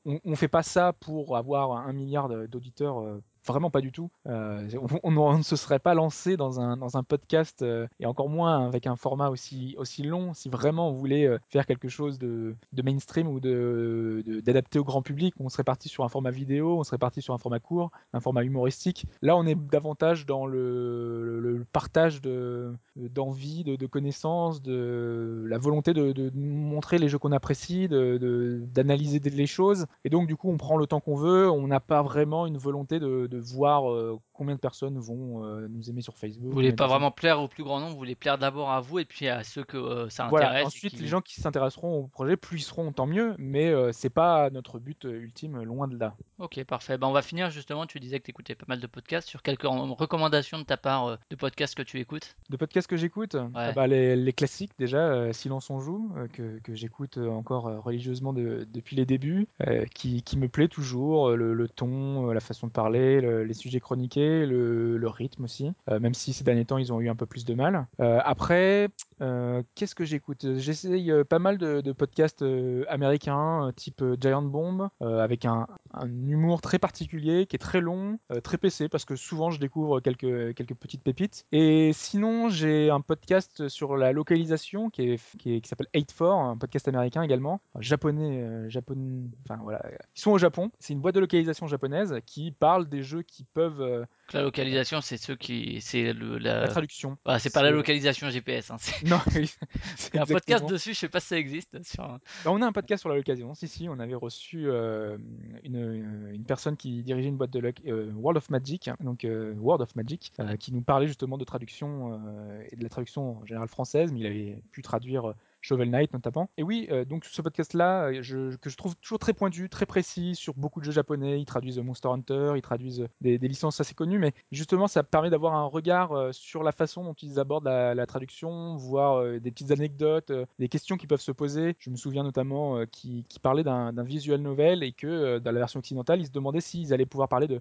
On, 0.04 0.20
on 0.24 0.36
fait 0.36 0.48
pas 0.48 0.62
ça 0.62 0.92
pour 0.92 1.36
avoir 1.36 1.72
un 1.72 1.92
milliard 1.92 2.28
d'auditeurs. 2.48 3.20
Vraiment 3.46 3.70
pas 3.70 3.80
du 3.80 3.90
tout. 3.90 4.10
Euh, 4.26 4.68
on, 5.02 5.36
ne 5.36 5.42
se 5.42 5.56
serait 5.56 5.78
pas 5.78 5.94
lancé 5.94 6.36
dans 6.36 6.60
un, 6.60 6.76
dans 6.76 6.96
un 6.96 7.02
podcast, 7.02 7.62
euh, 7.62 7.86
et 7.98 8.06
encore 8.06 8.28
moins 8.28 8.66
avec 8.66 8.86
un 8.86 8.96
format 8.96 9.30
aussi, 9.30 9.74
aussi 9.78 10.02
long, 10.02 10.34
si 10.34 10.48
vraiment 10.50 10.90
on 10.90 10.92
voulait 10.92 11.26
euh, 11.26 11.38
faire 11.48 11.64
quelque 11.64 11.88
chose 11.88 12.18
de, 12.18 12.54
de 12.72 12.82
mainstream 12.82 13.26
ou 13.28 13.40
de- 13.40 14.22
de- 14.26 14.40
d'adapté 14.40 14.78
au 14.78 14.84
grand 14.84 15.00
public. 15.02 15.34
On 15.40 15.48
serait 15.48 15.64
parti 15.64 15.88
sur 15.88 16.04
un 16.04 16.08
format 16.08 16.30
vidéo, 16.30 16.78
on 16.78 16.84
serait 16.84 16.98
parti 16.98 17.22
sur 17.22 17.32
un 17.32 17.38
format 17.38 17.60
court, 17.60 17.90
un 18.12 18.20
format 18.20 18.44
humoristique. 18.44 19.06
Là, 19.22 19.36
on 19.36 19.46
est 19.46 19.54
davantage 19.54 20.26
dans 20.26 20.46
le, 20.46 21.40
le- 21.40 21.40
le 21.58 21.64
partage 21.72 22.20
de- 22.20 22.74
d'envie, 22.96 23.64
de, 23.64 23.76
de 23.76 23.86
connaissances, 23.86 24.60
de 24.62 25.44
la 25.48 25.56
volonté 25.58 25.94
de, 25.94 26.12
de 26.12 26.30
montrer 26.34 26.98
les 26.98 27.08
jeux 27.08 27.18
qu'on 27.18 27.32
apprécie, 27.32 27.88
de- 27.88 28.18
de- 28.18 28.60
d'analyser 28.74 29.18
les 29.20 29.46
choses. 29.46 29.86
Et 30.04 30.10
donc, 30.10 30.26
du 30.28 30.36
coup, 30.36 30.50
on 30.50 30.56
prend 30.58 30.76
le 30.76 30.86
temps 30.86 31.00
qu'on 31.00 31.16
veut. 31.16 31.50
On 31.50 31.66
n'a 31.66 31.80
pas 31.80 32.02
vraiment 32.02 32.46
une 32.46 32.58
volonté 32.58 33.00
de, 33.00 33.26
de 33.30 33.38
voir 33.38 33.90
euh, 33.92 34.20
combien 34.40 34.54
de 34.54 34.60
personnes 34.60 34.98
vont 34.98 35.44
euh, 35.44 35.68
nous 35.68 35.90
aimer 35.90 36.00
sur 36.00 36.16
Facebook. 36.16 36.46
Vous 36.46 36.52
voulez 36.54 36.70
pas 36.72 36.84
personnes- 36.84 36.92
vraiment 36.94 37.10
plaire 37.10 37.42
au 37.42 37.46
plus 37.46 37.62
grand 37.62 37.78
nombre, 37.78 37.92
vous 37.92 37.98
voulez 37.98 38.14
plaire 38.14 38.38
d'abord 38.38 38.70
à 38.70 38.80
vous 38.80 38.98
et 38.98 39.04
puis 39.04 39.28
à 39.28 39.44
ceux 39.44 39.64
que 39.64 39.76
euh, 39.76 40.08
ça 40.08 40.24
intéresse. 40.28 40.66
Ensuite, 40.68 40.94
qui- 40.94 41.02
les 41.02 41.08
gens 41.08 41.20
qui 41.20 41.38
s'intéresseront 41.42 41.98
au 41.98 42.06
projet, 42.06 42.38
plus 42.38 42.60
ils 42.60 42.62
seront, 42.62 42.90
tant 42.90 43.04
mieux. 43.04 43.34
Mais 43.36 43.66
euh, 43.68 43.92
c'est 43.92 44.08
pas 44.08 44.48
notre 44.48 44.78
but 44.78 45.04
euh, 45.04 45.10
ultime, 45.20 45.62
loin 45.62 45.88
de 45.88 45.98
là. 45.98 46.14
Ok, 46.38 46.64
parfait. 46.64 46.96
Ben, 46.96 47.06
on 47.06 47.12
va 47.12 47.20
finir 47.20 47.50
justement. 47.50 47.84
Tu 47.84 48.00
disais 48.00 48.18
que 48.18 48.24
tu 48.24 48.30
écoutais 48.30 48.54
pas 48.54 48.64
mal 48.66 48.80
de 48.80 48.86
podcasts. 48.86 49.28
Sur 49.28 49.42
quelques 49.42 49.64
recommandations 49.64 50.58
de 50.58 50.64
ta 50.64 50.78
part 50.78 51.18
de 51.28 51.36
podcasts 51.36 51.74
que 51.74 51.82
tu 51.82 52.00
écoutes? 52.00 52.34
De 52.48 52.56
podcasts 52.56 52.88
que 52.88 52.96
j'écoute, 52.96 53.36
ah 53.54 53.72
bah, 53.72 53.86
les, 53.86 54.16
les 54.16 54.32
classiques 54.32 54.72
déjà, 54.78 55.30
Silence 55.34 55.68
on 55.68 55.80
joue, 55.80 56.10
que, 56.32 56.58
que 56.60 56.74
j'écoute 56.74 57.18
encore 57.18 57.64
religieusement 57.82 58.32
de- 58.32 58.66
depuis 58.72 58.96
les 58.96 59.04
débuts, 59.04 59.46
qui, 59.94 60.22
qui 60.22 60.38
me 60.38 60.48
plaît 60.48 60.68
toujours, 60.68 61.30
le, 61.30 61.52
le 61.52 61.68
ton, 61.68 62.30
la 62.30 62.40
façon 62.40 62.68
de 62.68 62.72
parler, 62.72 63.20
le- 63.20 63.44
les 63.44 63.54
sujets 63.54 63.80
chroniqués, 63.80 64.29
le, 64.46 65.08
rythme 65.08 65.44
aussi, 65.44 65.72
euh, 65.90 65.98
même 65.98 66.14
si 66.14 66.32
ces 66.32 66.44
derniers 66.44 66.64
temps 66.64 66.78
ils 66.78 66.92
ont 66.92 67.00
eu 67.00 67.08
un 67.08 67.16
peu 67.16 67.26
plus 67.26 67.44
de 67.44 67.54
mal. 67.54 67.88
Euh, 68.00 68.20
après, 68.24 68.88
euh, 69.20 69.62
qu'est-ce 69.74 69.94
que 69.94 70.04
j'écoute? 70.04 70.46
J'essaye 70.56 71.12
pas 71.28 71.38
mal 71.38 71.58
de, 71.58 71.92
podcasts 71.92 72.44
américains, 72.88 73.72
type 73.76 74.02
Giant 74.20 74.42
Bomb, 74.42 74.88
avec 75.00 75.44
un, 75.44 75.66
humour 76.04 76.60
très 76.60 76.78
particulier, 76.78 77.46
qui 77.46 77.56
est 77.56 77.58
très 77.58 77.80
long, 77.80 78.18
très 78.44 78.58
PC, 78.58 78.88
parce 78.88 79.04
que 79.04 79.16
souvent 79.16 79.50
je 79.50 79.58
découvre 79.58 80.00
quelques, 80.00 80.54
quelques 80.54 80.74
petites 80.74 81.02
pépites. 81.02 81.46
Et 81.52 81.90
sinon, 81.92 82.48
j'ai 82.48 82.90
un 82.90 83.00
podcast 83.00 83.68
sur 83.68 83.96
la 83.96 84.12
localisation 84.12 84.90
qui, 84.90 85.02
est, 85.02 85.36
qui, 85.38 85.60
s'appelle 85.64 85.88
8-4, 85.94 86.50
un 86.52 86.56
podcast 86.56 86.86
américain 86.88 87.22
également, 87.22 87.60
japonais, 87.78 88.42
euh, 88.42 88.68
japonais, 88.68 89.28
enfin 89.44 89.60
voilà, 89.62 89.82
ils 90.14 90.20
sont 90.20 90.30
au 90.30 90.38
Japon. 90.38 90.70
C'est 90.78 90.92
une 90.92 91.00
boîte 91.00 91.14
de 91.14 91.20
localisation 91.20 91.66
japonaise 91.66 92.16
qui 92.26 92.52
parle 92.52 92.88
des 92.88 93.02
jeux 93.02 93.22
qui 93.22 93.44
peuvent 93.44 94.06
La 94.32 94.42
localisation, 94.42 95.00
c'est 95.00 95.16
ceux 95.16 95.36
qui, 95.36 95.80
c'est 95.80 96.12
le, 96.12 96.38
la... 96.38 96.60
la 96.60 96.68
traduction. 96.68 97.16
Bah, 97.24 97.38
c'est 97.38 97.52
pas 97.52 97.62
la 97.62 97.70
localisation 97.70 98.30
GPS. 98.30 98.70
Hein. 98.70 98.76
Non, 99.06 99.18
oui, 99.34 99.52
c'est 99.96 100.18
un 100.18 100.26
podcast 100.26 100.66
dessus. 100.68 100.94
Je 100.94 100.98
sais 100.98 101.08
pas 101.08 101.20
si 101.20 101.28
ça 101.28 101.38
existe. 101.38 101.82
Sur... 101.82 102.04
Bah, 102.04 102.20
on 102.46 102.62
a 102.62 102.66
un 102.66 102.72
podcast 102.72 103.00
sur 103.00 103.08
la 103.08 103.16
location. 103.16 103.54
Si, 103.54 103.68
si, 103.68 103.88
on 103.88 103.98
avait 103.98 104.14
reçu 104.14 104.68
euh, 104.68 105.18
une, 105.64 106.30
une 106.32 106.44
personne 106.44 106.76
qui 106.76 107.02
dirigeait 107.02 107.28
une 107.28 107.36
boîte 107.36 107.50
de 107.50 107.60
loc- 107.60 107.82
euh, 107.86 108.10
World 108.14 108.36
of 108.38 108.50
Magic, 108.50 108.90
donc 109.00 109.24
euh, 109.24 109.54
World 109.58 109.82
of 109.82 109.94
Magic, 109.96 110.32
euh, 110.40 110.56
qui 110.56 110.72
nous 110.72 110.82
parlait 110.82 111.06
justement 111.06 111.38
de 111.38 111.44
traduction 111.44 112.20
euh, 112.24 112.62
et 112.70 112.76
de 112.76 112.82
la 112.82 112.88
traduction 112.88 113.38
en 113.40 113.46
général 113.46 113.68
française, 113.68 114.12
mais 114.12 114.20
il 114.20 114.26
avait 114.26 114.62
pu 114.72 114.82
traduire 114.82 115.30
euh, 115.30 115.34
Shovel 115.60 115.90
Knight 115.90 116.12
notamment. 116.12 116.50
Et 116.56 116.62
oui, 116.62 116.88
euh, 116.90 117.04
donc 117.04 117.24
ce 117.24 117.42
podcast-là, 117.42 118.08
euh, 118.08 118.56
que 118.60 118.70
je 118.70 118.76
trouve 118.76 118.96
toujours 118.96 119.18
très 119.18 119.32
pointu, 119.32 119.68
très 119.68 119.86
précis 119.86 120.34
sur 120.34 120.54
beaucoup 120.54 120.80
de 120.80 120.84
jeux 120.84 120.92
japonais. 120.92 121.40
Ils 121.40 121.44
traduisent 121.44 121.78
Monster 121.78 122.08
Hunter, 122.08 122.52
ils 122.56 122.62
traduisent 122.62 123.06
des, 123.20 123.38
licences 123.38 123.80
assez 123.80 123.94
connues, 123.94 124.18
mais 124.18 124.32
justement, 124.52 124.86
ça 124.86 125.02
permet 125.02 125.30
d'avoir 125.30 125.54
un 125.54 125.64
regard 125.64 126.12
euh, 126.12 126.32
sur 126.32 126.62
la 126.62 126.72
façon 126.72 127.04
dont 127.04 127.14
ils 127.14 127.38
abordent 127.38 127.64
la, 127.64 128.06
traduction, 128.06 128.76
voir 128.76 129.22
des 129.40 129.50
petites 129.50 129.70
anecdotes, 129.70 130.32
des 130.58 130.68
questions 130.68 130.96
qui 130.96 131.06
peuvent 131.06 131.20
se 131.20 131.32
poser. 131.32 131.76
Je 131.78 131.90
me 131.90 131.96
souviens 131.96 132.24
notamment 132.24 132.84
qui, 132.86 133.24
qui 133.28 133.38
parlait 133.38 133.62
d'un 133.62 134.02
visual 134.02 134.40
novel 134.40 134.82
et 134.82 134.92
que 134.92 135.38
dans 135.38 135.52
la 135.52 135.58
version 135.58 135.78
occidentale, 135.78 136.20
ils 136.20 136.26
se 136.26 136.32
demandaient 136.32 136.60
s'ils 136.60 136.92
allaient 136.92 137.06
pouvoir 137.06 137.28
parler 137.28 137.46
de, 137.46 137.60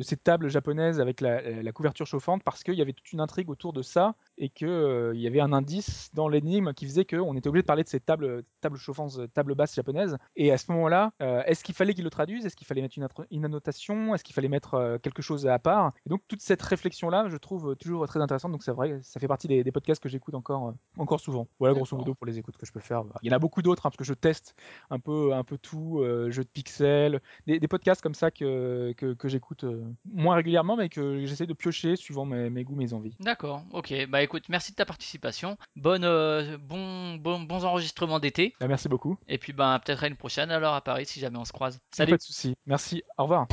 cette 0.00 0.24
table 0.24 0.48
japonaise 0.48 1.00
avec 1.00 1.20
la, 1.20 1.72
couverture 1.72 2.06
chauffante 2.06 2.42
parce 2.42 2.64
qu'il 2.64 2.74
y 2.74 2.82
avait 2.82 2.92
toute 2.92 3.12
une 3.12 3.20
intrigue 3.20 3.50
autour 3.50 3.72
de 3.72 3.82
ça 3.82 4.14
et 4.38 4.48
qu'il 4.48 5.12
y 5.14 5.26
avait 5.26 5.40
un 5.40 5.52
indice 5.52 6.10
dans 6.14 6.28
l'énigme 6.28 6.72
qui 6.72 6.86
faisait 6.86 7.04
qu'on 7.26 7.36
était 7.36 7.48
obligé 7.48 7.62
de 7.62 7.66
parler 7.66 7.84
de 7.84 7.88
ces 7.88 8.00
tables, 8.00 8.44
tables 8.60 8.78
chauffantes, 8.78 9.32
table 9.32 9.54
basse 9.54 9.74
japonaises. 9.74 10.16
Et 10.36 10.52
à 10.52 10.58
ce 10.58 10.70
moment-là, 10.72 11.12
euh, 11.22 11.42
est-ce 11.46 11.64
qu'il 11.64 11.74
fallait 11.74 11.94
qu'ils 11.94 12.04
le 12.04 12.10
traduisent 12.10 12.46
Est-ce 12.46 12.56
qu'il 12.56 12.66
fallait 12.66 12.82
mettre 12.82 13.26
une, 13.30 13.44
annotation? 13.44 14.14
Est-ce 14.14 14.24
qu'il 14.24 14.34
fallait 14.34 14.48
mettre 14.48 14.74
euh, 14.74 14.98
quelque 14.98 15.22
chose 15.22 15.46
à 15.46 15.58
part? 15.58 15.92
Et 16.06 16.10
donc 16.10 16.22
toute 16.28 16.42
cette 16.42 16.62
réflexion-là, 16.62 17.26
je 17.28 17.36
trouve 17.36 17.76
toujours 17.76 18.06
très 18.06 18.20
intéressante. 18.20 18.52
Donc 18.52 18.62
c'est 18.62 18.72
vrai, 18.72 18.98
ça 19.02 19.20
fait 19.20 19.28
partie 19.28 19.48
des, 19.48 19.64
des 19.64 19.72
podcasts 19.72 20.02
que 20.02 20.08
j'écoute 20.08 20.34
encore, 20.34 20.68
euh, 20.68 20.72
encore 20.98 21.20
souvent. 21.20 21.48
Voilà 21.58 21.74
grosso 21.74 21.96
modo 21.96 22.14
pour 22.14 22.26
les 22.26 22.38
écoutes 22.38 22.56
que 22.56 22.66
je 22.66 22.72
peux 22.72 22.80
faire. 22.80 23.02
Il 23.22 23.30
y 23.30 23.32
en 23.32 23.36
a 23.36 23.38
beaucoup 23.38 23.62
d'autres 23.62 23.86
hein, 23.86 23.90
parce 23.90 23.96
que 23.96 24.04
je 24.04 24.14
teste 24.14 24.54
un 24.90 24.98
peu, 24.98 25.34
un 25.34 25.44
peu 25.44 25.58
tout, 25.58 26.00
euh, 26.00 26.30
jeux 26.30 26.44
de 26.44 26.48
pixels, 26.48 27.20
des, 27.46 27.58
des 27.58 27.68
podcasts 27.68 28.02
comme 28.02 28.14
ça 28.14 28.30
que, 28.30 28.94
que, 28.96 29.14
que 29.14 29.28
j'écoute 29.28 29.64
euh, 29.64 29.84
moins 30.04 30.36
régulièrement, 30.36 30.76
mais 30.76 30.88
que 30.88 31.24
j'essaie 31.26 31.46
de 31.46 31.54
piocher 31.54 31.96
suivant 31.96 32.24
mes, 32.24 32.50
mes 32.50 32.64
goûts, 32.64 32.76
mes 32.76 32.92
envies. 32.92 33.16
D'accord. 33.20 33.62
Ok. 33.72 33.94
Bah 34.08 34.22
écoute, 34.22 34.48
merci 34.48 34.72
de 34.72 34.76
ta 34.76 34.84
participation. 34.84 35.56
Bonne, 35.76 36.04
euh, 36.04 36.58
bon, 36.58 37.15
bon, 37.16 37.40
bons 37.40 37.64
enregistrements 37.64 38.20
d'été. 38.20 38.54
Bah, 38.60 38.68
merci 38.68 38.88
beaucoup. 38.88 39.18
Et 39.28 39.38
puis 39.38 39.52
bah 39.52 39.80
peut-être 39.84 40.04
à 40.04 40.06
une 40.08 40.16
prochaine 40.16 40.50
alors 40.50 40.74
à 40.74 40.80
Paris 40.80 41.06
si 41.06 41.20
jamais 41.20 41.38
on 41.38 41.44
se 41.44 41.52
croise. 41.52 41.78
Pas 41.78 41.82
Salut. 41.92 42.12
de 42.12 42.22
souci. 42.22 42.56
Merci. 42.66 43.02
Au 43.18 43.24
revoir. 43.24 43.46